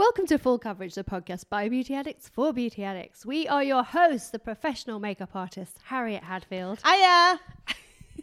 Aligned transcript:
Welcome 0.00 0.26
to 0.28 0.38
Full 0.38 0.58
Coverage, 0.58 0.94
the 0.94 1.04
podcast 1.04 1.50
by 1.50 1.68
Beauty 1.68 1.94
Addicts 1.94 2.26
for 2.26 2.54
Beauty 2.54 2.82
Addicts. 2.82 3.26
We 3.26 3.46
are 3.46 3.62
your 3.62 3.82
hosts, 3.82 4.30
the 4.30 4.38
professional 4.38 4.98
makeup 4.98 5.32
artist, 5.34 5.78
Harriet 5.84 6.24
Hadfield. 6.24 6.78
Hiya. 6.82 7.38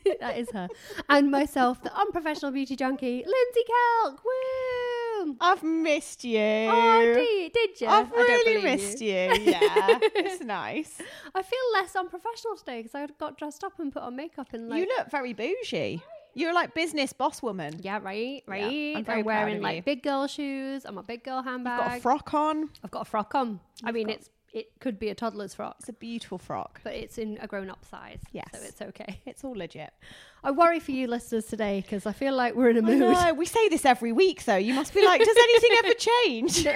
that 0.20 0.40
is 0.40 0.49
her. 0.54 0.70
And 1.08 1.30
myself, 1.30 1.84
the 1.84 1.95
unprofessional 1.95 2.52
beauty 2.52 2.76
junkie, 2.76 3.18
Lindsey 3.18 3.62
Kelk. 3.70 4.18
Woo! 4.26 5.38
I've 5.40 5.62
missed 5.62 6.23
you. 6.23 6.40
Oh, 6.40 7.13
did, 7.13 7.54
did 7.54 7.80
you? 7.80 7.88
I've 7.88 8.09
really 8.09 8.63
missed 8.63 8.99
you. 8.99 9.09
Yeah, 9.09 9.30
it's 9.40 10.44
nice. 10.44 10.99
I 11.35 11.44
feel 11.44 11.59
less 11.73 11.96
unprofessional 11.96 12.57
today 12.57 12.82
because 12.82 12.96
I 12.96 13.05
got 13.20 13.38
dressed 13.38 13.63
up 13.63 13.73
and 13.77 13.94
put 13.94 14.02
on 14.02 14.16
makeup 14.16 14.48
and 14.52 14.68
like. 14.68 14.80
you 14.82 14.88
look 14.98 15.12
very 15.12 15.34
bougie. 15.34 16.02
You're 16.38 16.54
like 16.54 16.73
business 16.73 17.14
boss 17.14 17.41
woman. 17.41 17.80
yeah, 17.82 18.00
right, 18.02 18.44
right. 18.48 18.96
I'm 18.98 19.04
very 19.04 19.23
proud 19.23 19.26
wearing 19.26 19.62
like 19.62 19.86
big 19.86 20.04
girl 20.04 20.27
shoes. 20.27 20.86
I'm 20.86 20.98
a 20.98 21.04
big 21.04 21.23
girl 21.23 21.41
handbag. 21.41 21.80
I've 21.80 21.88
got 21.90 21.98
a 21.98 22.02
frock 22.02 22.34
on. 22.34 22.70
I've 22.84 22.91
got 22.91 23.02
a 23.02 23.05
frock 23.05 23.35
on. 23.35 23.60
I 23.84 23.91
mean, 23.91 24.10
it's 24.10 24.29
it 24.54 24.79
could 24.79 24.98
be 24.98 25.10
a 25.10 25.16
toddler's 25.16 25.54
frock, 25.54 25.76
It's 25.79 25.90
a 25.90 25.94
beautiful 25.94 26.38
frock. 26.38 26.79
but 26.84 26.94
it's 26.94 27.18
in 27.18 27.38
a 27.41 27.48
grown-up 27.48 27.84
size. 27.85 28.20
Yes. 28.32 28.48
so 28.54 28.60
it's 28.63 28.82
okay. 28.82 29.20
It's 29.26 29.44
all 29.44 29.55
legit. 29.55 29.91
I 30.43 30.52
worry 30.52 30.80
for 30.80 30.91
you 30.91 31.07
listeners 31.07 31.46
today 31.46 31.82
because 31.82 32.05
I 32.05 32.13
feel 32.13 32.35
like 32.35 32.55
we're 32.55 32.70
in 32.70 32.77
a 32.77 32.82
mood. 32.82 32.99
know. 32.99 33.34
We 33.34 33.46
say 33.46 33.68
this 33.70 33.85
every 33.85 34.12
week, 34.12 34.46
though. 34.46 34.55
You 34.55 34.74
must 34.74 34.94
be 34.94 35.04
like, 35.05 35.20
does 35.20 35.35
anything 35.35 35.71
ever 35.84 35.94
change? 35.98 36.68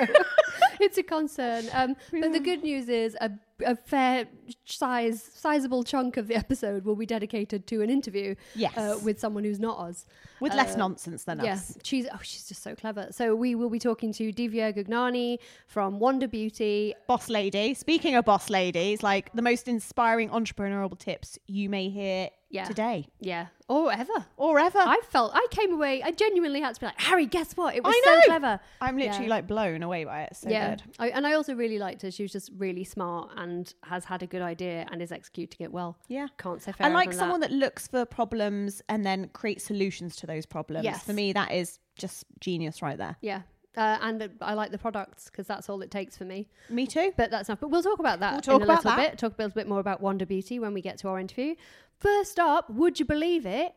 it's 0.79 0.97
a 0.97 1.03
concern. 1.03 1.65
Um, 1.73 1.95
But 2.11 2.33
the 2.33 2.39
good 2.39 2.63
news 2.63 2.89
is 2.89 3.15
a, 3.21 3.31
a 3.65 3.75
fair 3.75 4.25
size, 4.65 5.21
sizable 5.35 5.83
chunk 5.83 6.17
of 6.17 6.27
the 6.27 6.35
episode 6.35 6.83
will 6.85 6.95
be 6.95 7.05
dedicated 7.05 7.67
to 7.67 7.81
an 7.81 7.89
interview 7.89 8.35
Yes. 8.55 8.75
uh, 8.77 8.99
with 9.03 9.19
someone 9.19 9.43
who's 9.43 9.59
not 9.59 9.77
us. 9.79 10.05
With 10.39 10.53
less 10.55 10.73
Uh, 10.73 10.79
nonsense 10.79 11.23
than 11.23 11.39
Yeah, 11.39 11.53
us. 11.53 11.77
she's 11.83 12.07
oh, 12.11 12.19
she's 12.23 12.47
just 12.47 12.63
so 12.63 12.73
clever. 12.75 13.07
So 13.11 13.35
we 13.35 13.53
will 13.55 13.69
be 13.69 13.79
talking 13.79 14.11
to 14.13 14.33
Divya 14.33 14.75
Gugnani 14.75 15.37
from 15.67 15.99
Wander 15.99 16.27
Beauty. 16.27 16.95
Boss 17.07 17.29
lady. 17.29 17.75
Speaking 17.75 18.15
of 18.15 18.25
boss 18.25 18.49
ladies, 18.49 19.03
like 19.03 19.31
the 19.33 19.43
most 19.43 19.67
inspiring 19.67 20.29
entrepreneurial 20.29 20.97
tips 20.97 21.37
you 21.47 21.69
may 21.69 21.89
hear 21.89 22.29
Yeah. 22.51 22.65
today 22.65 23.07
Yeah, 23.19 23.47
or 23.69 23.91
ever. 23.91 24.25
or 24.37 24.59
ever. 24.59 24.79
I 24.79 24.99
felt 25.09 25.31
I 25.33 25.47
came 25.51 25.71
away. 25.73 26.03
I 26.03 26.11
genuinely 26.11 26.61
had 26.61 26.75
to 26.75 26.79
be 26.79 26.85
like, 26.87 26.99
Harry, 26.99 27.25
guess 27.25 27.53
what? 27.57 27.75
It 27.75 27.83
was 27.83 27.93
I 27.95 28.01
so 28.03 28.13
know. 28.15 28.21
clever. 28.25 28.59
I'm 28.81 28.97
literally 28.97 29.23
Yeah. 29.25 29.29
like 29.29 29.47
blown 29.47 29.83
away 29.83 30.03
by 30.03 30.23
it. 30.23 30.35
So 30.35 30.49
yeah, 30.49 30.71
good. 30.71 30.83
I, 30.99 31.09
and 31.09 31.25
I 31.25 31.33
also 31.33 31.55
really 31.55 31.79
liked 31.79 32.01
her. 32.03 32.11
She 32.11 32.23
was 32.23 32.31
just 32.31 32.51
really 32.57 32.83
smart 32.83 33.31
and 33.37 33.73
has 33.83 34.05
had 34.05 34.21
a 34.21 34.27
good 34.27 34.41
idea 34.41 34.85
and 34.91 35.01
is 35.01 35.11
executing 35.11 35.63
it 35.63 35.71
well. 35.71 35.97
Yeah. 36.07 36.27
Can't 36.37 36.61
say 36.61 36.71
I 36.71 36.73
fairer 36.73 36.93
like 36.93 37.13
someone 37.13 37.39
that. 37.39 37.49
that. 37.51 37.55
looks 37.55 37.87
for 37.87 38.05
problems 38.05 38.81
and 38.89 39.05
then 39.05 39.29
creates 39.33 39.63
solutions 39.65 40.15
to 40.17 40.27
those 40.27 40.45
problems. 40.45 40.83
Yes. 40.83 41.03
For 41.03 41.13
me, 41.13 41.33
that 41.33 41.51
is 41.51 41.79
just 41.97 42.25
genius 42.39 42.81
right 42.81 42.97
there. 42.97 43.15
Yeah. 43.21 43.41
Uh, 43.77 43.97
and 44.01 44.21
uh, 44.21 44.27
I 44.41 44.53
like 44.53 44.71
the 44.71 44.77
products 44.77 45.29
because 45.29 45.47
that's 45.47 45.69
all 45.69 45.81
it 45.81 45.89
takes 45.91 46.17
for 46.17 46.25
me. 46.25 46.49
Me 46.69 46.85
too. 46.85 47.13
But 47.15 47.31
that's 47.31 47.47
enough. 47.47 47.61
But 47.61 47.69
we'll 47.69 47.81
talk 47.81 47.99
about 47.99 48.19
that 48.19 48.33
We'll 48.33 48.41
talk 48.41 48.61
in 48.63 48.67
a 48.69 48.73
little 48.73 48.83
that. 48.91 49.11
bit. 49.11 49.17
Talk 49.17 49.31
a 49.39 49.41
little 49.43 49.55
bit 49.55 49.65
more 49.69 49.79
about 49.79 50.01
Wander 50.01 50.25
Beauty 50.25 50.59
when 50.59 50.73
we 50.73 50.81
get 50.81 50.97
to 50.99 51.07
our 51.07 51.17
interview. 51.19 51.55
First 52.01 52.39
up, 52.39 52.67
would 52.71 52.99
you 52.99 53.05
believe 53.05 53.45
it? 53.45 53.73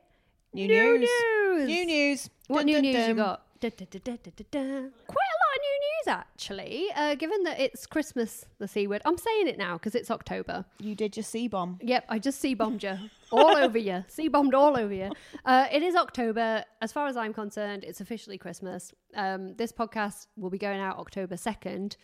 New 0.54 0.66
New 0.66 0.98
news. 0.98 1.10
news. 1.10 1.66
New 1.68 1.84
news. 1.86 2.30
What 2.46 2.58
Dun, 2.60 2.66
new 2.66 2.72
dun, 2.74 2.82
news 2.82 2.94
you 2.96 3.06
dun. 3.08 3.16
got? 3.16 3.40
Da, 3.60 3.68
da, 3.70 3.86
da, 3.90 3.98
da, 4.02 4.12
da, 4.22 4.30
da, 4.36 4.44
da. 4.50 4.60
Quite 4.60 5.30
a 5.34 5.38
lot 5.42 5.52
of 5.56 5.60
new 5.66 5.78
news, 5.80 6.06
actually. 6.08 6.86
Uh, 6.96 7.14
given 7.16 7.42
that 7.44 7.60
it's 7.60 7.86
Christmas, 7.86 8.46
the 8.58 8.66
C 8.68 8.86
word. 8.86 9.02
I'm 9.04 9.18
saying 9.18 9.48
it 9.48 9.58
now 9.58 9.74
because 9.74 9.94
it's 9.94 10.10
October. 10.10 10.64
You 10.78 10.94
did 10.94 11.16
your 11.16 11.24
C 11.24 11.48
bomb. 11.48 11.78
Yep, 11.82 12.04
I 12.08 12.18
just 12.18 12.40
C 12.40 12.54
bombed 12.54 12.82
you 12.82 12.96
all 13.30 13.56
over 13.64 13.76
you. 13.78 14.04
C 14.08 14.28
bombed 14.28 14.54
all 14.54 14.76
over 14.76 14.92
you. 14.92 15.10
Uh, 15.44 15.66
it 15.70 15.82
is 15.82 15.94
October. 15.94 16.64
As 16.80 16.92
far 16.92 17.06
as 17.08 17.16
I'm 17.18 17.34
concerned, 17.34 17.84
it's 17.84 18.00
officially 18.00 18.38
Christmas. 18.38 18.92
Um, 19.14 19.54
this 19.56 19.70
podcast 19.72 20.28
will 20.38 20.50
be 20.50 20.58
going 20.58 20.80
out 20.80 20.98
October 20.98 21.34
2nd, 21.36 21.96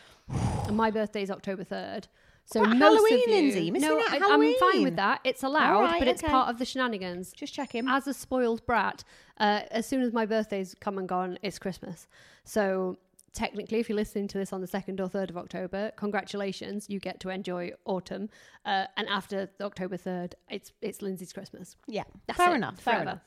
and 0.67 0.77
my 0.77 0.91
birthday 0.91 1.23
is 1.23 1.31
October 1.31 1.65
3rd. 1.65 2.05
So 2.45 2.65
most 2.65 2.79
Halloween, 2.79 3.21
you, 3.21 3.35
Lindsey? 3.35 3.71
Missing 3.71 3.89
no, 3.89 4.01
out 4.01 4.23
I, 4.23 4.35
I'm 4.35 4.55
fine 4.59 4.83
with 4.83 4.97
that. 4.97 5.21
It's 5.25 5.43
allowed, 5.43 5.83
right, 5.83 5.99
but 6.01 6.09
it's 6.09 6.23
part 6.23 6.49
of 6.49 6.59
the 6.59 6.65
shenanigans. 6.65 7.33
Just 7.33 7.55
checking. 7.55 7.89
As 7.89 8.07
a 8.09 8.15
spoiled 8.15 8.67
brat, 8.67 9.05
uh, 9.39 9.63
as 9.71 9.87
soon 9.87 10.03
as 10.03 10.13
my 10.13 10.27
birthday's 10.27 10.75
come 10.81 10.99
and 10.99 11.09
gone, 11.09 11.39
it's 11.43 11.59
Christmas. 11.59 12.09
So 12.45 12.99
technically, 13.33 13.79
if 13.79 13.89
you're 13.89 13.97
listening 13.97 14.27
to 14.29 14.39
this 14.39 14.53
on 14.53 14.61
the 14.61 14.67
second 14.67 15.01
or 15.01 15.09
third 15.09 15.31
of 15.31 15.37
October, 15.37 15.93
congratulations, 15.97 16.91
you 16.91 16.99
get 16.99 17.21
to 17.21 17.29
enjoy 17.29 17.71
autumn. 17.85 18.29
Uh, 18.65 18.87
and 18.97 19.09
after 19.09 19.49
the 19.59 19.65
October 19.65 19.97
third, 19.97 20.35
it's 20.49 20.73
it's 20.83 21.03
Lindsey's 21.03 21.33
Christmas. 21.33 21.77
yeah. 21.87 22.05
That's 22.27 22.39
fair 22.39 22.53
it, 22.53 22.57
enough. 22.57 22.81
Fair 22.81 22.95
forever. 22.95 23.11
enough. 23.11 23.21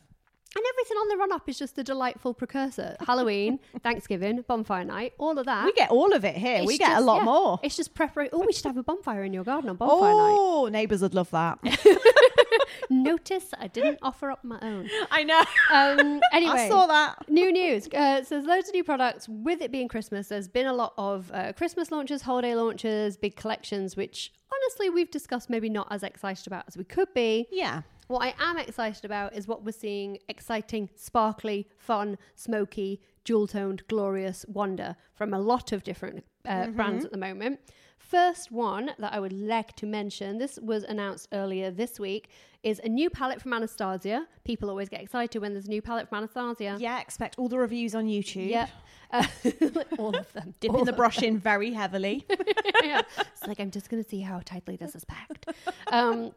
And 0.56 0.64
everything 0.70 0.98
on 0.98 1.08
the 1.10 1.18
run 1.18 1.32
up 1.32 1.50
is 1.50 1.58
just 1.58 1.78
a 1.80 1.84
delightful 1.84 2.34
precursor. 2.34 2.96
Halloween, 3.08 3.60
Thanksgiving, 3.82 4.44
bonfire 4.48 4.86
night, 4.86 5.14
all 5.18 5.38
of 5.38 5.46
that. 5.48 5.66
We 5.66 5.74
get 5.74 5.90
all 5.90 6.14
of 6.14 6.24
it 6.24 6.36
here. 6.36 6.58
It's 6.58 6.68
we 6.68 6.78
get 6.78 6.98
a 6.98 7.02
lot 7.02 7.18
yeah, 7.20 7.26
more. 7.26 7.60
It's 7.64 7.76
just 7.76 7.96
preparation. 7.96 8.32
Oh, 8.34 8.46
we 8.46 8.54
should 8.54 8.66
have 8.66 8.78
a 8.78 8.84
bonfire 8.84 9.24
in 9.24 9.34
your 9.34 9.44
garden 9.44 9.70
on 9.70 9.78
bonfire 9.78 10.14
night. 10.14 10.36
Oh, 10.38 10.70
neighbours 10.72 11.02
would 11.02 11.16
love 11.16 11.32
that. 11.32 11.60
Notice 12.90 13.46
I 13.58 13.68
didn't 13.68 14.00
offer 14.02 14.30
up 14.30 14.44
my 14.44 14.60
own. 14.62 14.90
I 15.10 15.24
know. 15.24 15.44
Um, 15.72 16.22
anyway, 16.32 16.54
I 16.54 16.70
saw 16.70 16.86
that. 16.88 17.30
New 17.30 17.52
news. 17.52 17.88
Uh, 17.88 18.24
so 18.24 18.36
there's 18.36 18.46
loads 18.46 18.70
of 18.70 18.76
new 18.76 18.84
products. 18.84 19.28
With 19.28 19.62
it 19.62 19.72
being 19.72 19.88
Christmas, 19.88 20.28
there's 20.28 20.48
been 20.48 20.68
a 20.68 20.74
lot 20.74 20.94
of 20.98 21.32
uh, 21.34 21.54
Christmas 21.54 21.92
launches, 21.92 22.22
holiday 22.22 22.56
launches, 22.56 23.18
big 23.18 23.36
collections, 23.36 23.96
which 23.96 24.32
honestly 24.54 24.90
we've 24.90 25.12
discussed 25.12 25.50
maybe 25.50 25.70
not 25.70 25.88
as 25.90 26.04
excited 26.04 26.46
about 26.48 26.66
as 26.68 26.78
we 26.78 26.84
could 26.84 27.14
be. 27.14 27.48
Yeah. 27.52 27.82
What 28.08 28.22
I 28.24 28.34
am 28.40 28.58
excited 28.58 29.06
about 29.06 29.34
is 29.34 29.48
what 29.48 29.64
we're 29.64 29.72
seeing 29.72 30.18
exciting, 30.28 30.90
sparkly, 30.96 31.68
fun, 31.78 32.18
smoky, 32.36 33.02
jewel 33.24 33.48
toned, 33.48 33.84
glorious 33.88 34.46
wonder 34.48 34.96
from 35.16 35.34
a 35.34 35.40
lot 35.40 35.72
of 35.72 35.84
different 35.84 36.24
uh, 36.46 36.50
Mm-hmm. 36.64 36.72
brands 36.74 37.06
at 37.06 37.12
the 37.12 37.18
moment. 37.18 37.60
First 37.98 38.52
one 38.52 38.92
that 39.00 39.14
I 39.14 39.20
would 39.20 39.32
like 39.32 39.76
to 39.78 39.86
mention, 39.86 40.38
this 40.38 40.60
was 40.62 40.84
announced 40.84 41.30
earlier 41.32 41.72
this 41.72 42.00
week, 42.00 42.30
is 42.62 42.80
a 42.84 42.90
new 42.90 43.10
palette 43.10 43.42
from 43.42 43.54
Anastasia. 43.54 44.28
People 44.44 44.70
always 44.70 44.90
get 44.90 45.02
excited 45.02 45.42
when 45.42 45.54
there's 45.54 45.68
a 45.68 45.70
new 45.70 45.82
palette 45.82 46.10
from 46.10 46.18
Anastasia. 46.20 46.76
Yeah, 46.80 47.00
expect 47.00 47.40
all 47.40 47.48
the 47.48 47.58
reviews 47.58 47.96
on 47.96 48.06
YouTube. 48.06 48.50
Yeah. 48.50 48.68
Uh, 49.12 49.26
all 49.98 50.16
of 50.16 50.32
them. 50.34 50.54
Dipping 50.60 50.76
All 50.76 50.86
the 50.86 50.94
brush 50.94 51.24
in 51.24 51.40
very 51.40 51.72
heavily. 51.72 52.26
yeah. 52.84 53.02
It's 53.32 53.48
like 53.48 53.60
I'm 53.62 53.72
just 53.72 53.90
going 53.90 54.04
to 54.04 54.10
see 54.10 54.20
how 54.20 54.42
tightly 54.44 54.76
this 54.76 54.96
is 54.96 55.06
packed. 55.06 55.48
Um, 55.88 56.34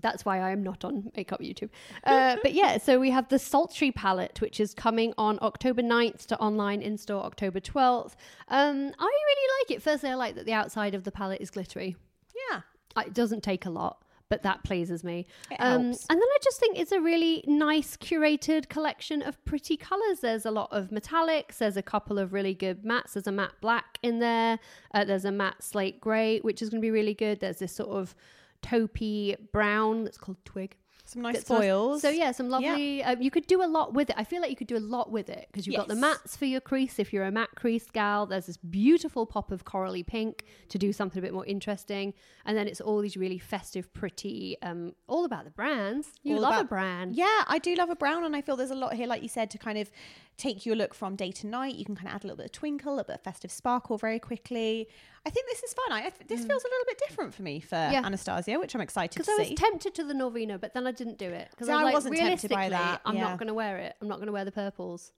that's 0.00 0.24
why 0.24 0.40
I 0.40 0.50
am 0.50 0.62
not 0.62 0.84
on 0.84 1.10
makeup 1.16 1.40
YouTube. 1.40 1.70
Uh, 2.04 2.36
but 2.42 2.54
yeah, 2.54 2.78
so 2.78 2.98
we 2.98 3.10
have 3.10 3.28
the 3.28 3.38
Sultry 3.38 3.92
palette, 3.92 4.40
which 4.40 4.58
is 4.58 4.74
coming 4.74 5.12
on 5.18 5.38
October 5.42 5.82
9th 5.82 6.26
to 6.26 6.38
online 6.38 6.82
in 6.82 6.96
store 6.96 7.22
October 7.24 7.60
12th. 7.60 8.14
Um, 8.48 8.92
I 8.98 9.04
really 9.04 9.48
like 9.60 9.70
it. 9.76 9.82
Firstly, 9.82 10.10
I 10.10 10.14
like 10.14 10.34
that 10.34 10.46
the 10.46 10.52
outside 10.52 10.94
of 10.94 11.04
the 11.04 11.12
palette 11.12 11.40
is 11.40 11.50
glittery. 11.50 11.96
yeah. 12.50 12.60
It 13.04 13.14
doesn't 13.14 13.42
take 13.42 13.66
a 13.66 13.70
lot. 13.70 14.02
But 14.28 14.44
that 14.44 14.62
pleases 14.62 15.02
me. 15.02 15.26
Um, 15.58 15.86
helps. 15.86 16.06
and 16.08 16.16
then 16.16 16.28
I 16.28 16.38
just 16.40 16.60
think 16.60 16.78
it's 16.78 16.92
a 16.92 17.00
really 17.00 17.42
nice 17.48 17.96
curated 17.96 18.68
collection 18.68 19.22
of 19.22 19.44
pretty 19.44 19.76
colours. 19.76 20.20
There's 20.20 20.46
a 20.46 20.52
lot 20.52 20.68
of 20.70 20.90
metallics. 20.90 21.58
There's 21.58 21.76
a 21.76 21.82
couple 21.82 22.16
of 22.16 22.32
really 22.32 22.54
good 22.54 22.84
mattes. 22.84 23.14
There's 23.14 23.26
a 23.26 23.32
matte 23.32 23.54
black 23.60 23.98
in 24.04 24.20
there. 24.20 24.60
Uh, 24.94 25.04
there's 25.04 25.24
a 25.24 25.32
matte 25.32 25.60
slate 25.64 26.00
grey, 26.00 26.38
which 26.40 26.62
is 26.62 26.70
going 26.70 26.80
to 26.80 26.84
be 26.84 26.92
really 26.92 27.14
good. 27.14 27.40
There's 27.40 27.58
this 27.58 27.72
sort 27.74 27.90
of 27.90 28.14
taupey 28.62 29.36
brown 29.52 30.04
that's 30.04 30.18
called 30.18 30.36
twig. 30.44 30.76
Some 31.06 31.22
nice 31.22 31.34
That's 31.38 31.50
nice. 31.50 31.58
foils. 31.62 32.02
So 32.02 32.08
yeah, 32.10 32.30
some 32.30 32.48
lovely. 32.48 33.02
Uh, 33.02 33.16
you 33.18 33.32
could 33.32 33.48
do 33.48 33.64
a 33.64 33.66
lot 33.66 33.94
with 33.94 34.10
it. 34.10 34.16
I 34.16 34.22
feel 34.22 34.40
like 34.40 34.48
you 34.50 34.54
could 34.54 34.68
do 34.68 34.76
a 34.76 34.78
lot 34.78 35.10
with 35.10 35.28
it 35.28 35.48
because 35.50 35.66
you've 35.66 35.74
got 35.74 35.88
the 35.88 35.96
Yes. 35.96 36.04
mattes 36.18 36.36
for 36.38 36.44
your 36.44 36.60
crease. 36.60 37.00
If 37.00 37.12
you're 37.12 37.24
a 37.24 37.32
matte 37.32 37.48
crease 37.56 37.90
gal, 37.90 38.26
there's 38.26 38.46
this 38.46 38.58
beautiful 38.58 39.26
pop 39.26 39.50
of 39.50 39.64
corally 39.64 40.04
pink 40.04 40.44
to 40.68 40.78
do 40.78 40.92
something 40.92 41.18
a 41.18 41.22
bit 41.22 41.32
more 41.34 41.44
interesting, 41.46 42.14
and 42.44 42.56
then 42.56 42.68
it's 42.68 42.80
all 42.80 43.00
these 43.00 43.16
really 43.16 43.40
festive, 43.40 43.92
pretty. 43.92 44.56
Um, 44.62 44.94
all 45.08 45.24
about 45.24 45.46
the 45.46 45.50
brands. 45.50 46.12
You 46.22 46.36
All 46.36 46.42
love 46.42 46.60
a 46.60 46.64
brand. 46.64 47.16
Yeah, 47.16 47.42
I 47.48 47.58
do 47.58 47.74
love 47.74 47.90
a 47.90 47.96
brown, 47.96 48.22
and 48.22 48.36
I 48.36 48.40
feel 48.40 48.54
there's 48.54 48.70
a 48.70 48.76
lot 48.76 48.94
here, 48.94 49.08
like 49.08 49.22
you 49.22 49.28
said, 49.28 49.50
to 49.50 49.58
kind 49.58 49.78
of 49.78 49.90
take 50.40 50.64
your 50.66 50.74
look 50.74 50.94
from 50.94 51.16
day 51.16 51.30
to 51.32 51.46
night. 51.46 51.74
You 51.76 51.84
can 51.84 51.94
kind 51.94 52.08
of 52.08 52.14
add 52.14 52.24
a 52.24 52.26
little 52.26 52.36
bit 52.38 52.46
of 52.46 52.52
twinkle, 52.52 52.92
a 52.92 52.96
little 52.96 53.06
bit 53.08 53.16
of 53.16 53.22
festive 53.22 53.50
sparkle 53.50 53.98
very 53.98 54.18
quickly. 54.18 54.88
I 55.26 55.30
think 55.30 55.46
this 55.48 55.62
is 55.62 55.74
fun. 55.74 55.92
I, 55.92 56.10
this 56.26 56.40
feels 56.44 56.64
a 56.64 56.66
little 56.68 56.84
bit 56.86 57.00
different 57.06 57.34
for 57.34 57.42
me 57.42 57.60
for 57.60 57.76
Mm. 57.76 57.92
Yeah. 57.92 58.02
Anastasia, 58.06 58.58
which 58.58 58.74
I'm 58.74 58.80
excited 58.80 59.12
to 59.12 59.18
Because 59.20 59.28
I 59.38 59.42
was 59.50 59.52
tempted 59.58 59.94
to 59.96 60.04
the 60.04 60.14
Norvina, 60.14 60.60
but 60.60 60.74
then 60.74 60.86
I 60.86 60.92
didn't 60.92 61.18
do 61.18 61.26
it 61.28 61.48
because 61.50 61.66
See, 61.66 61.72
I 61.72 61.76
was 61.76 61.80
I 61.82 61.84
like, 61.84 61.94
wasn't 61.94 62.16
tempted 62.16 62.50
by 62.50 62.68
that, 62.70 63.00
I'm 63.04 63.16
yeah. 63.16 63.22
not 63.24 63.38
going 63.38 63.48
to 63.48 63.54
wear 63.54 63.76
it. 63.78 63.94
I'm 64.00 64.08
not 64.08 64.16
going 64.16 64.26
to 64.26 64.32
wear 64.32 64.44
the 64.44 64.52
purples. 64.52 65.12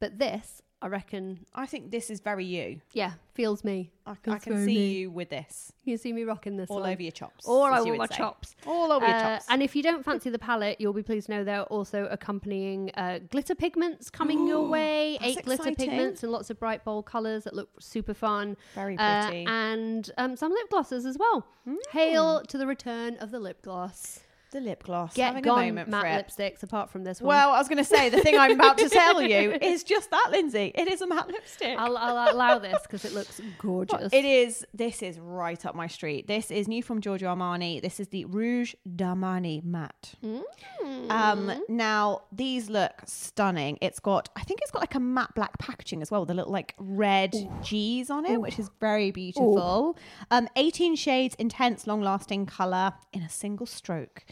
But 0.00 0.18
this, 0.18 0.62
I 0.80 0.86
reckon, 0.86 1.44
I 1.56 1.66
think 1.66 1.90
this 1.90 2.08
is 2.08 2.20
very 2.20 2.44
you. 2.44 2.80
yeah, 2.92 3.14
feels 3.34 3.64
me. 3.64 3.90
I, 4.06 4.12
I 4.12 4.38
can 4.38 4.52
very 4.54 4.64
see 4.64 4.74
me. 4.76 4.92
you 4.98 5.10
with 5.10 5.28
this 5.28 5.72
You 5.84 5.94
can 5.94 5.98
see 5.98 6.12
me 6.12 6.22
rocking 6.22 6.56
this 6.56 6.70
all 6.70 6.80
one. 6.80 6.90
over 6.92 7.02
your 7.02 7.10
chops. 7.10 7.46
Or 7.46 7.70
I 7.72 7.78
as 7.80 7.84
you 7.84 7.90
want 7.92 7.98
my 7.98 8.06
say. 8.06 8.16
chops. 8.16 8.54
All 8.64 8.92
over 8.92 9.04
your 9.04 9.14
Uh, 9.16 9.20
chops. 9.38 9.46
and 9.50 9.60
if 9.60 9.74
you 9.74 9.82
don't 9.82 10.04
fancy 10.04 10.30
the 10.30 10.38
palette, 10.38 10.80
you'll 10.80 10.92
be 10.92 11.02
pleased 11.02 11.26
to 11.26 11.32
know 11.32 11.42
there 11.42 11.60
are 11.60 11.64
also 11.64 12.06
accompanying 12.12 12.92
uh, 12.96 13.18
glitter 13.30 13.56
pigments 13.56 14.08
coming 14.08 14.46
your 14.46 14.68
way. 14.68 15.18
that's 15.20 15.36
Eight 15.38 15.44
glitter 15.44 15.68
exciting. 15.70 15.90
pigments 15.90 16.22
and 16.22 16.30
lots 16.30 16.48
of 16.48 16.60
bright, 16.60 16.84
bold 16.84 17.06
colours 17.06 17.42
that 17.44 17.54
look 17.54 17.70
super 17.80 18.14
fun. 18.14 18.56
Very 18.76 18.96
Uh, 18.96 19.26
pretty. 19.28 19.46
and 19.48 20.10
um, 20.16 20.36
some 20.36 20.52
lip 20.52 20.70
glosses 20.70 21.04
as 21.04 21.18
well. 21.18 21.44
Mm. 21.68 21.76
Hail 21.90 22.42
to 22.44 22.56
the 22.56 22.68
return 22.68 23.16
of 23.16 23.32
the 23.32 23.40
lip 23.40 23.62
gloss. 23.62 24.20
The 24.50 24.60
lip 24.60 24.82
gloss. 24.84 25.14
Get 25.14 25.26
having 25.26 25.42
gone 25.42 25.62
a 25.62 25.66
moment 25.66 25.88
matte 25.90 26.02
for 26.02 26.08
it. 26.08 26.54
lipsticks 26.54 26.62
apart 26.62 26.90
from 26.90 27.04
this 27.04 27.20
one. 27.20 27.28
Well, 27.28 27.50
I 27.50 27.58
was 27.58 27.68
going 27.68 27.78
to 27.78 27.84
say 27.84 28.08
the 28.08 28.20
thing 28.20 28.38
I'm 28.38 28.52
about 28.52 28.78
to 28.78 28.88
tell 28.88 29.20
you 29.20 29.52
is 29.60 29.84
just 29.84 30.10
that, 30.10 30.28
Lindsey. 30.30 30.72
It 30.74 30.88
is 30.90 31.02
a 31.02 31.06
matte 31.06 31.28
lipstick. 31.28 31.78
I'll, 31.78 31.96
I'll 31.98 32.34
allow 32.34 32.58
this 32.58 32.80
because 32.82 33.04
it 33.04 33.12
looks 33.12 33.40
gorgeous. 33.58 34.10
It 34.12 34.24
is. 34.24 34.64
This 34.72 35.02
is 35.02 35.18
right 35.18 35.64
up 35.66 35.74
my 35.74 35.86
street. 35.86 36.26
This 36.26 36.50
is 36.50 36.66
new 36.66 36.82
from 36.82 37.00
Giorgio 37.02 37.34
Armani. 37.34 37.82
This 37.82 38.00
is 38.00 38.08
the 38.08 38.24
Rouge 38.24 38.74
d'Armani 38.96 39.62
matte. 39.64 40.14
Mm. 40.24 41.10
Um, 41.10 41.52
now 41.68 42.22
these 42.32 42.70
look 42.70 42.92
stunning. 43.04 43.76
It's 43.82 44.00
got, 44.00 44.30
I 44.34 44.42
think 44.42 44.60
it's 44.62 44.70
got 44.70 44.80
like 44.80 44.94
a 44.94 45.00
matte 45.00 45.34
black 45.34 45.58
packaging 45.58 46.00
as 46.00 46.10
well, 46.10 46.20
with 46.22 46.30
a 46.30 46.34
little 46.34 46.52
like 46.52 46.74
red 46.78 47.34
G's 47.62 48.08
on 48.08 48.24
it, 48.24 48.40
which 48.40 48.58
is 48.58 48.70
very 48.80 49.10
beautiful. 49.10 49.96
Um, 50.30 50.48
18 50.56 50.96
shades, 50.96 51.34
intense, 51.38 51.86
long-lasting 51.86 52.46
color 52.46 52.94
in 53.12 53.22
a 53.22 53.28
single 53.28 53.66
stroke. 53.66 54.24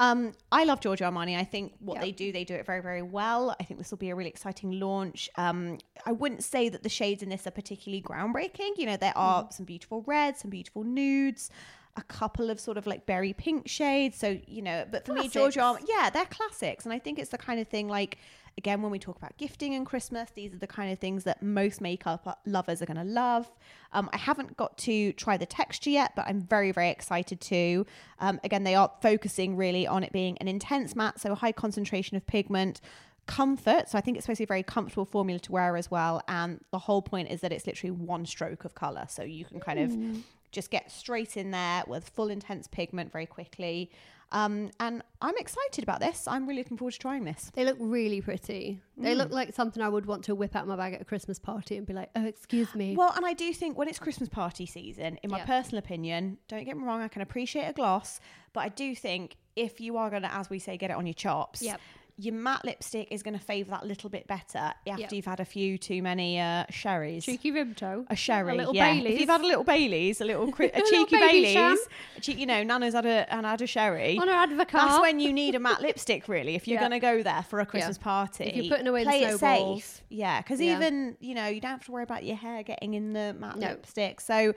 Um, 0.00 0.32
I 0.50 0.64
love 0.64 0.80
Giorgio 0.80 1.10
Armani. 1.10 1.38
I 1.38 1.44
think 1.44 1.74
what 1.78 1.96
Yep. 1.96 2.02
they 2.02 2.12
do, 2.12 2.32
they 2.32 2.44
do 2.44 2.54
it 2.54 2.64
very, 2.64 2.80
very 2.80 3.02
well. 3.02 3.54
I 3.60 3.64
think 3.64 3.78
this 3.78 3.90
will 3.90 3.98
be 3.98 4.08
a 4.08 4.14
really 4.16 4.30
exciting 4.30 4.80
launch. 4.80 5.28
Um, 5.36 5.76
I 6.06 6.12
wouldn't 6.12 6.42
say 6.42 6.70
that 6.70 6.82
the 6.82 6.88
shades 6.88 7.22
in 7.22 7.28
this 7.28 7.46
are 7.46 7.50
particularly 7.50 8.00
groundbreaking. 8.02 8.78
You 8.78 8.86
know, 8.86 8.96
there 8.96 9.16
are 9.16 9.46
some 9.52 9.66
beautiful 9.66 10.02
reds, 10.06 10.40
some 10.40 10.50
beautiful 10.50 10.84
nudes, 10.84 11.50
a 11.96 12.02
couple 12.02 12.48
of 12.48 12.58
sort 12.58 12.78
of 12.78 12.86
like 12.86 13.04
berry 13.04 13.34
pink 13.34 13.68
shades. 13.68 14.16
So, 14.16 14.38
you 14.46 14.62
know, 14.62 14.86
but 14.90 15.04
for 15.04 15.12
me, 15.12 15.28
Giorgio 15.28 15.62
Armani, 15.62 15.84
yeah, 15.86 16.08
they're 16.08 16.24
classics. 16.24 16.86
And 16.86 16.94
I 16.94 16.98
think 16.98 17.18
it's 17.18 17.30
the 17.30 17.38
kind 17.38 17.60
of 17.60 17.68
thing 17.68 17.86
like, 17.86 18.16
again, 18.58 18.82
when 18.82 18.90
we 18.90 18.98
talk 18.98 19.16
about 19.16 19.36
gifting 19.36 19.74
and 19.74 19.86
Christmas, 19.86 20.30
these 20.34 20.52
are 20.54 20.58
the 20.58 20.66
kind 20.66 20.92
of 20.92 20.98
things 20.98 21.24
that 21.24 21.42
most 21.42 21.80
makeup 21.80 22.40
lovers 22.46 22.82
are 22.82 22.86
going 22.86 22.96
to 22.96 23.04
love. 23.04 23.50
Um, 23.92 24.08
I 24.12 24.18
haven't 24.18 24.56
got 24.56 24.78
to 24.78 25.12
try 25.12 25.36
the 25.36 25.46
texture 25.46 25.90
yet, 25.90 26.12
but 26.16 26.26
I'm 26.26 26.40
very, 26.42 26.72
very 26.72 26.90
excited 26.90 27.40
to. 27.42 27.86
Um, 28.18 28.40
again, 28.44 28.64
they 28.64 28.74
are 28.74 28.90
focusing 29.00 29.56
really 29.56 29.86
on 29.86 30.02
it 30.02 30.12
being 30.12 30.36
an 30.38 30.48
intense 30.48 30.94
matte, 30.94 31.20
so 31.20 31.32
a 31.32 31.34
high 31.34 31.52
concentration 31.52 32.16
of 32.16 32.26
pigment. 32.26 32.80
Comfort, 33.26 33.88
so 33.88 33.96
I 33.96 34.00
think 34.00 34.16
it's 34.16 34.24
supposed 34.26 34.38
to 34.38 34.42
be 34.42 34.46
a 34.46 34.48
very 34.48 34.62
comfortable 34.64 35.04
formula 35.04 35.38
to 35.40 35.52
wear 35.52 35.76
as 35.76 35.88
well. 35.88 36.20
And 36.26 36.64
the 36.72 36.80
whole 36.80 37.00
point 37.00 37.30
is 37.30 37.42
that 37.42 37.52
it's 37.52 37.64
literally 37.64 37.92
one 37.92 38.26
stroke 38.26 38.64
of 38.64 38.74
color, 38.74 39.06
so 39.08 39.22
you 39.22 39.44
can 39.44 39.60
kind 39.60 39.78
of 39.78 40.24
just 40.50 40.68
get 40.70 40.90
straight 40.90 41.36
in 41.36 41.52
there 41.52 41.84
with 41.86 42.08
full 42.08 42.28
intense 42.28 42.66
pigment 42.66 43.12
very 43.12 43.26
quickly. 43.26 43.92
Um, 44.32 44.70
and 44.78 45.02
I'm 45.20 45.36
excited 45.38 45.82
about 45.82 45.98
this. 46.00 46.28
I'm 46.28 46.46
really 46.46 46.60
looking 46.62 46.76
forward 46.76 46.92
to 46.92 46.98
trying 47.00 47.24
this. 47.24 47.50
They 47.54 47.64
look 47.64 47.76
really 47.80 48.20
pretty. 48.20 48.80
They 48.96 49.14
Mm. 49.14 49.18
look 49.18 49.30
like 49.32 49.54
something 49.54 49.82
I 49.82 49.88
would 49.88 50.06
want 50.06 50.24
to 50.24 50.34
whip 50.36 50.54
out 50.54 50.68
my 50.68 50.76
bag 50.76 50.94
at 50.94 51.00
a 51.00 51.04
Christmas 51.04 51.38
party 51.40 51.76
and 51.76 51.84
be 51.86 51.92
like, 51.92 52.10
"Oh, 52.14 52.24
excuse 52.24 52.74
me." 52.74 52.96
Well, 52.96 53.12
and 53.16 53.26
I 53.26 53.32
do 53.32 53.52
think 53.52 53.76
when 53.76 53.88
it's 53.88 53.98
Christmas 53.98 54.28
party 54.28 54.66
season, 54.66 55.18
in 55.24 55.30
my 55.30 55.38
Yeah. 55.38 55.46
personal 55.46 55.78
opinion, 55.80 56.38
don't 56.48 56.64
get 56.64 56.76
me 56.76 56.84
wrong, 56.84 57.00
I 57.00 57.08
can 57.08 57.22
appreciate 57.22 57.64
a 57.64 57.72
gloss, 57.72 58.20
but 58.52 58.60
I 58.60 58.68
do 58.68 58.94
think 58.94 59.36
if 59.56 59.80
you 59.80 59.96
are 59.96 60.10
going 60.10 60.22
to, 60.22 60.32
as 60.32 60.48
we 60.48 60.58
say, 60.60 60.76
get 60.76 60.90
it 60.90 60.96
on 60.96 61.06
your 61.06 61.14
chops, 61.14 61.60
Yep. 61.62 61.80
Your 62.22 62.34
matte 62.34 62.64
lipstick 62.66 63.08
is 63.10 63.22
going 63.22 63.38
to 63.38 63.42
favour 63.42 63.70
that 63.70 63.86
little 63.86 64.10
bit 64.10 64.26
better 64.26 64.58
after 64.58 65.00
Yep. 65.00 65.12
you've 65.12 65.24
had 65.24 65.40
a 65.40 65.44
few 65.44 65.78
too 65.78 66.02
many 66.02 66.38
uh, 66.38 66.64
sherries. 66.68 67.24
Cheeky 67.24 67.50
Vimto. 67.52 68.04
A 68.10 68.16
sherry, 68.16 68.52
A 68.52 68.56
little 68.56 68.74
yeah. 68.74 68.92
Baileys. 68.92 69.14
If 69.14 69.20
you've 69.20 69.28
had 69.30 69.40
a 69.40 69.46
little 69.46 69.64
Baileys, 69.64 70.20
a 70.20 70.24
little 70.26 70.52
cri- 70.52 70.70
a 70.74 70.78
A 70.78 70.82
cheeky 70.82 71.16
sham. 71.16 71.28
Baileys, 71.30 71.78
a 72.16 72.20
che- 72.20 72.34
you 72.34 72.44
know, 72.46 72.62
Nana's 72.62 72.92
had 72.94 73.06
a 73.06 73.32
and 73.32 73.46
had 73.46 73.62
a 73.62 73.66
sherry. 73.66 74.18
On 74.18 74.28
her 74.28 74.34
advocaat. 74.34 74.72
That's 74.72 75.00
when 75.00 75.18
you 75.18 75.32
need 75.32 75.54
a 75.54 75.58
matte 75.60 75.80
lipstick, 75.80 76.28
really, 76.28 76.54
if 76.56 76.68
you're 76.68 76.74
Yeah. 76.80 76.88
going 76.88 76.92
to 76.92 76.98
go 77.00 77.22
there 77.22 77.42
for 77.48 77.60
a 77.60 77.66
Christmas 77.66 77.96
party. 77.96 78.44
If 78.44 78.56
you're 78.56 78.68
putting 78.70 78.86
away 78.88 79.04
the 79.04 79.10
play 79.10 79.22
it 79.22 79.38
safe. 79.38 80.02
Yeah, 80.10 80.42
because 80.42 80.60
Yeah. 80.60 80.76
even, 80.76 81.16
you 81.20 81.34
know, 81.34 81.46
you 81.46 81.60
don't 81.60 81.70
have 81.70 81.84
to 81.86 81.92
worry 81.92 82.02
about 82.02 82.24
your 82.24 82.36
hair 82.36 82.62
getting 82.62 82.94
in 82.94 83.12
the 83.14 83.34
matte 83.38 83.58
No. 83.58 83.68
lipstick. 83.68 84.20
So, 84.20 84.52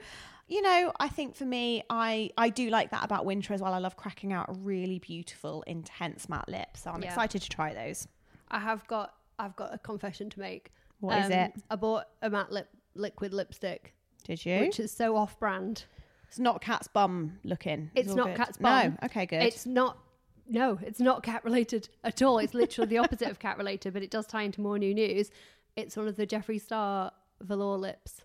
you 0.46 0.62
know, 0.62 0.92
I 1.00 1.08
think 1.08 1.34
for 1.36 1.44
me, 1.44 1.82
I, 1.88 2.30
I 2.36 2.50
do 2.50 2.68
like 2.68 2.90
that 2.90 3.04
about 3.04 3.24
winter 3.24 3.54
as 3.54 3.62
well. 3.62 3.72
I 3.72 3.78
love 3.78 3.96
cracking 3.96 4.32
out 4.32 4.48
a 4.48 4.52
really 4.52 4.98
beautiful, 4.98 5.62
intense 5.66 6.28
matte 6.28 6.48
lip. 6.48 6.76
So 6.76 6.90
I'm 6.90 7.02
Yeah. 7.02 7.08
excited 7.08 7.42
to 7.42 7.48
try 7.48 7.72
those. 7.72 8.06
I 8.48 8.58
have 8.58 8.86
got 8.86 9.14
I've 9.38 9.56
got 9.56 9.74
a 9.74 9.78
confession 9.78 10.30
to 10.30 10.40
make. 10.40 10.72
What 11.00 11.18
is 11.18 11.26
um, 11.26 11.32
it? 11.32 11.52
I 11.70 11.76
bought 11.76 12.06
a 12.22 12.30
matte 12.30 12.52
lip 12.52 12.68
liquid 12.94 13.34
lipstick, 13.34 13.94
Did 14.22 14.44
you? 14.46 14.60
which 14.60 14.78
is 14.78 14.92
so 14.92 15.16
off 15.16 15.38
brand. 15.40 15.84
it's 16.28 16.38
not 16.38 16.60
cat's 16.60 16.86
bum 16.86 17.40
looking. 17.42 17.90
It's 17.94 18.10
all 18.10 18.16
not 18.16 18.26
good. 18.28 18.36
cat's 18.36 18.58
bum. 18.58 18.90
No. 18.90 19.06
Okay, 19.06 19.26
good. 19.26 19.42
It's 19.42 19.66
not 19.66 19.98
no, 20.46 20.78
it's 20.82 21.00
not 21.00 21.22
cat 21.22 21.42
related 21.44 21.88
at 22.04 22.20
all. 22.22 22.38
It's 22.38 22.54
literally 22.54 22.88
the 22.88 22.98
opposite 22.98 23.30
of 23.30 23.38
cat 23.38 23.56
related, 23.58 23.94
but 23.94 24.02
it 24.02 24.10
does 24.10 24.26
tie 24.26 24.42
into 24.42 24.60
more 24.60 24.78
new 24.78 24.94
news. 24.94 25.30
It's 25.74 25.96
one 25.96 26.06
of 26.06 26.16
the 26.16 26.26
Jeffree 26.26 26.60
Star 26.60 27.10
velour 27.40 27.78
lips. 27.78 28.20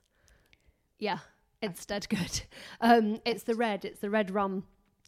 Yeah, 1.00 1.20
it's 1.62 1.86
dead 1.86 2.08
good. 2.10 2.42
Um, 2.82 3.20
it's 3.26 3.44
the 3.44 3.56
red. 3.56 3.86
It's 3.86 4.00
the 4.00 4.10
red 4.10 4.32
rum, 4.32 4.64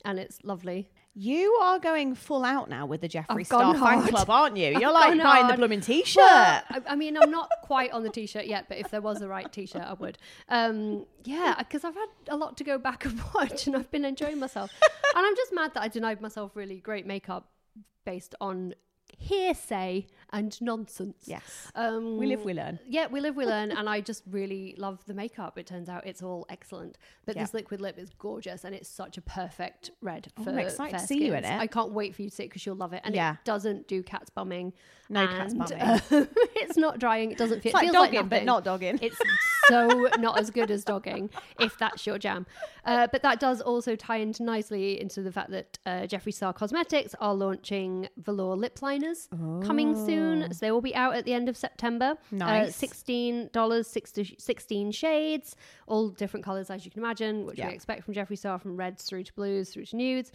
and 0.06 0.20
it's 0.20 0.40
lovely. 0.44 0.90
You 1.14 1.52
are 1.62 1.78
going 1.78 2.16
full 2.16 2.46
out 2.46 2.70
now 2.70 2.86
with 2.86 3.02
the 3.02 3.10
Jeffree 3.10 3.42
I've 3.42 3.46
Star 3.46 3.60
gone 3.62 3.74
fan 3.74 4.00
hard. 4.00 4.10
club, 4.10 4.30
aren't 4.30 4.56
you? 4.56 4.68
You're 4.80 4.88
I've 4.90 4.94
like 4.94 5.08
gone 5.10 5.18
buying 5.18 5.42
the 5.42 5.48
hard. 5.48 5.58
blooming 5.58 5.82
t-shirt. 5.82 6.22
Well, 6.22 6.64
I, 6.70 6.82
I 6.88 6.96
mean, 6.96 7.18
I'm 7.18 7.30
not 7.32 7.50
quite 7.64 7.92
on 7.92 8.04
the 8.04 8.10
t-shirt 8.10 8.46
yet, 8.46 8.66
but 8.70 8.78
if 8.78 8.90
there 8.92 9.02
was 9.02 9.20
the 9.20 9.28
right 9.28 9.52
t-shirt, 9.52 9.82
I 9.82 9.92
would. 9.94 10.18
Um, 10.48 11.06
yeah, 11.26 11.56
because 11.58 11.84
I've 11.84 11.96
had 11.96 12.08
a 12.30 12.38
lot 12.38 12.56
to 12.58 12.64
go 12.64 12.78
back 12.78 13.04
and 13.04 13.22
watch, 13.36 13.68
and 13.68 13.76
I've 13.76 13.92
been 13.92 14.06
enjoying 14.06 14.40
myself. 14.40 14.72
and 14.82 15.26
I'm 15.26 15.36
just 15.36 15.54
mad 15.54 15.74
that 15.74 15.84
I 15.84 15.90
denied 15.90 16.22
myself 16.22 16.52
really 16.56 16.78
great 16.78 17.06
makeup 17.06 17.50
based 18.06 18.34
on 18.40 18.74
hearsay 19.18 20.08
and 20.34 20.60
nonsense. 20.62 21.24
yes. 21.26 21.72
Um, 21.76 22.18
We 22.18 22.26
live, 22.28 22.44
we 22.46 22.54
learn. 22.54 22.80
Yeah, 22.88 23.08
we 23.08 23.20
live, 23.22 23.36
we 23.36 23.46
learn, 23.46 23.72
and 23.78 23.90
I 23.90 24.02
just 24.02 24.24
really 24.30 24.76
love 24.78 25.04
the 25.06 25.14
makeup. 25.14 25.58
It 25.58 25.66
turns 25.68 25.90
out 25.90 26.06
it's 26.08 26.24
all 26.24 26.46
excellent. 26.50 26.98
But 27.26 27.36
Yeah. 27.36 27.44
this 27.44 27.54
liquid 27.54 27.82
lip 27.82 27.98
is 27.98 28.10
gorgeous, 28.18 28.64
and 28.64 28.74
it's 28.74 28.90
such 28.90 29.18
a 29.18 29.22
perfect 29.22 29.92
red 30.02 30.32
Oh, 30.38 30.44
for 30.44 30.50
I'm 30.52 30.60
excited 30.60 30.94
to 30.94 30.98
fair 31.00 31.08
see 31.08 31.26
you 31.26 31.34
in 31.34 31.44
skins. 31.44 31.56
it. 31.56 31.60
I 31.62 31.68
can't 31.68 31.92
wait 31.92 32.16
for 32.16 32.22
you 32.22 32.30
to 32.30 32.36
see 32.36 32.44
it 32.44 32.48
because 32.48 32.66
you'll 32.66 32.76
love 32.76 32.94
it, 32.94 33.02
and 33.04 33.14
Yeah. 33.16 33.34
it 33.34 33.40
doesn't 33.44 33.88
do 33.88 34.02
cat's 34.04 34.30
bumming. 34.30 34.74
No 35.12 35.28
cat's 35.28 35.54
and, 35.54 35.60
bumming. 35.66 35.82
uh, 35.82 36.00
it's 36.56 36.78
not 36.78 36.98
drying. 37.00 37.32
It 37.32 37.38
doesn't 37.38 37.62
feel. 37.62 37.70
It's 37.72 37.74
like 37.76 37.84
feels 37.84 37.94
dogging, 37.94 38.20
like 38.22 38.30
but 38.30 38.44
not 38.46 38.64
dogging. 38.64 38.98
It's 39.02 39.18
so 39.68 40.08
not 40.20 40.40
as 40.40 40.50
good 40.50 40.72
as 40.72 40.84
dogging, 40.84 41.30
if 41.60 41.78
that's 41.78 42.06
your 42.08 42.18
jam. 42.18 42.46
Uh, 42.86 43.08
but 43.12 43.22
that 43.22 43.40
does 43.40 43.62
also 43.62 43.96
tie 43.96 44.18
into 44.18 44.42
nicely 44.44 45.00
into 45.00 45.22
the 45.22 45.32
fact 45.32 45.52
that 45.52 45.78
uh, 45.86 45.90
Jeffree 46.08 46.34
Star 46.34 46.54
Cosmetics 46.54 47.14
are 47.20 47.34
launching 47.36 48.08
velour 48.18 48.56
lip 48.56 48.82
liners 48.82 49.28
coming 49.64 49.94
soon. 50.06 50.52
So 50.54 50.66
they 50.66 50.72
will 50.72 50.82
be 50.82 50.96
out 50.96 51.16
at 51.16 51.26
the 51.26 51.34
end 51.34 51.50
of 51.50 51.58
September. 51.58 52.16
Uh, 52.32 52.36
Nice. 52.36 52.82
$16, 52.82 54.40
16 54.40 54.92
shades, 54.92 55.56
all 55.88 56.10
different 56.10 56.46
colours 56.46 56.70
as 56.70 56.86
you 56.86 56.92
can 56.92 57.02
imagine, 57.04 57.46
which 57.46 57.58
Yeah. 57.58 57.68
we 57.68 57.74
expect 57.74 58.04
from 58.04 58.14
Jeffree 58.14 58.38
Star 58.38 58.58
from 58.60 58.78
reds 58.78 59.04
through 59.04 59.24
to 59.26 59.34
blues 59.34 59.70
through 59.72 59.86
to 59.86 59.96
nudes. 59.96 60.32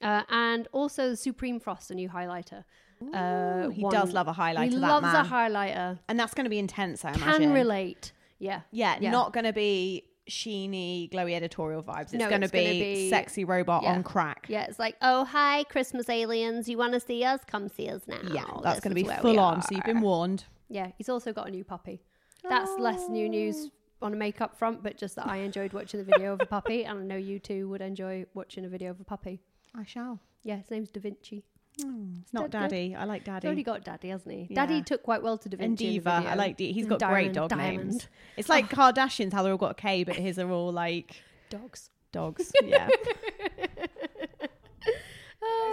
Uh, 0.00 0.22
and 0.30 0.68
also 0.72 1.10
the 1.10 1.16
Supreme 1.16 1.58
Frost, 1.58 1.90
a 1.90 1.94
new 1.94 2.08
highlighter. 2.08 2.64
Uh, 3.14 3.68
he 3.70 3.82
one- 3.82 3.92
does 3.92 4.12
love 4.12 4.28
a 4.28 4.32
highlighter, 4.32 4.64
He 4.64 4.70
that 4.70 4.80
loves 4.80 5.02
man. 5.04 5.24
a 5.24 5.28
highlighter. 5.28 5.98
and 6.08 6.18
that's 6.18 6.34
going 6.34 6.44
to 6.44 6.50
be 6.50 6.58
intense, 6.58 7.04
I 7.04 7.08
imagine. 7.10 7.22
Can 7.24 7.34
imagine. 7.42 7.52
relate. 7.54 8.12
Yeah. 8.38 8.60
yeah, 8.70 8.96
Yeah. 9.00 9.10
not 9.10 9.32
going 9.32 9.44
to 9.44 9.52
be 9.52 10.04
sheeny, 10.28 11.10
glowy 11.10 11.34
editorial 11.34 11.82
vibes. 11.82 12.02
It's 12.02 12.12
No, 12.14 12.28
going 12.28 12.42
to 12.42 12.48
be, 12.48 12.80
be- 12.80 13.10
sexy 13.10 13.44
robot 13.44 13.82
yeah. 13.82 13.92
on 13.92 14.02
crack. 14.02 14.46
Yeah, 14.48 14.64
it's 14.64 14.78
like, 14.78 14.96
oh, 15.02 15.24
hi, 15.24 15.64
Christmas 15.64 16.08
aliens. 16.08 16.68
You 16.68 16.76
want 16.78 16.92
to 16.92 17.00
see 17.00 17.24
us? 17.24 17.40
Come 17.46 17.68
see 17.68 17.88
us 17.88 18.02
now. 18.06 18.18
Yeah, 18.32 18.44
that's 18.62 18.80
going 18.80 18.94
to 18.94 19.02
be 19.02 19.08
full 19.08 19.40
on. 19.40 19.62
So 19.62 19.68
you've 19.74 19.84
been 19.84 20.00
warned. 20.02 20.44
Yeah, 20.68 20.90
he's 20.98 21.08
also 21.08 21.32
got 21.32 21.48
a 21.48 21.50
new 21.50 21.64
puppy. 21.64 22.02
That's 22.48 22.70
less 22.78 23.08
new 23.08 23.28
news 23.28 23.70
on 24.00 24.12
a 24.12 24.16
makeup 24.16 24.56
front, 24.56 24.82
but 24.82 24.96
just 24.96 25.16
that 25.16 25.26
I 25.26 25.38
enjoyed 25.38 25.72
watching 25.72 25.98
the 25.98 26.04
video 26.04 26.32
of 26.34 26.40
a 26.40 26.46
puppy, 26.46 26.84
and 26.84 26.98
I 27.00 27.02
know 27.02 27.16
you 27.16 27.38
too 27.40 27.68
would 27.70 27.80
enjoy 27.80 28.26
watching 28.34 28.64
a 28.64 28.68
video 28.68 28.90
of 28.90 29.00
a 29.00 29.04
puppy. 29.04 29.40
I 29.74 29.84
shall. 29.84 30.20
Yeah, 30.44 30.56
his 30.56 30.70
name's 30.70 30.90
Da 30.90 31.00
Vinci. 31.00 31.44
Hmm, 31.82 32.14
it's 32.22 32.32
not 32.32 32.50
Dead 32.50 32.62
good. 32.62 32.68
daddy. 32.70 32.94
I 32.96 33.04
like 33.04 33.24
Daddy. 33.24 33.38
He's 33.40 33.48
already 33.48 33.62
got 33.62 33.84
daddy, 33.84 34.08
hasn't 34.08 34.32
he? 34.34 34.46
Yeah. 34.50 34.66
Daddy 34.66 34.82
took 34.82 35.02
quite 35.02 35.22
well 35.22 35.38
to 35.38 35.48
Da 35.48 35.56
And 35.60 35.78
Vinci. 35.78 35.84
in 35.86 35.90
the 35.92 35.98
Diva. 36.00 36.24
I 36.28 36.34
like 36.34 36.56
D. 36.56 36.72
He's 36.72 36.86
And 36.86 36.98
got 36.98 37.08
great 37.08 37.32
dog 37.32 37.50
Diamond. 37.50 37.88
names. 37.90 38.08
It's 38.36 38.48
like 38.48 38.72
oh. 38.72 38.76
Kardashians, 38.76 39.32
how 39.32 39.42
they're 39.42 39.52
all 39.52 39.58
got 39.58 39.72
a 39.72 39.74
K, 39.74 40.02
but 40.04 40.16
his 40.16 40.38
are 40.38 40.50
all 40.50 40.72
like 40.72 41.22
Dogs. 41.50 41.90
dogs. 42.12 42.50
Yeah. 42.64 42.88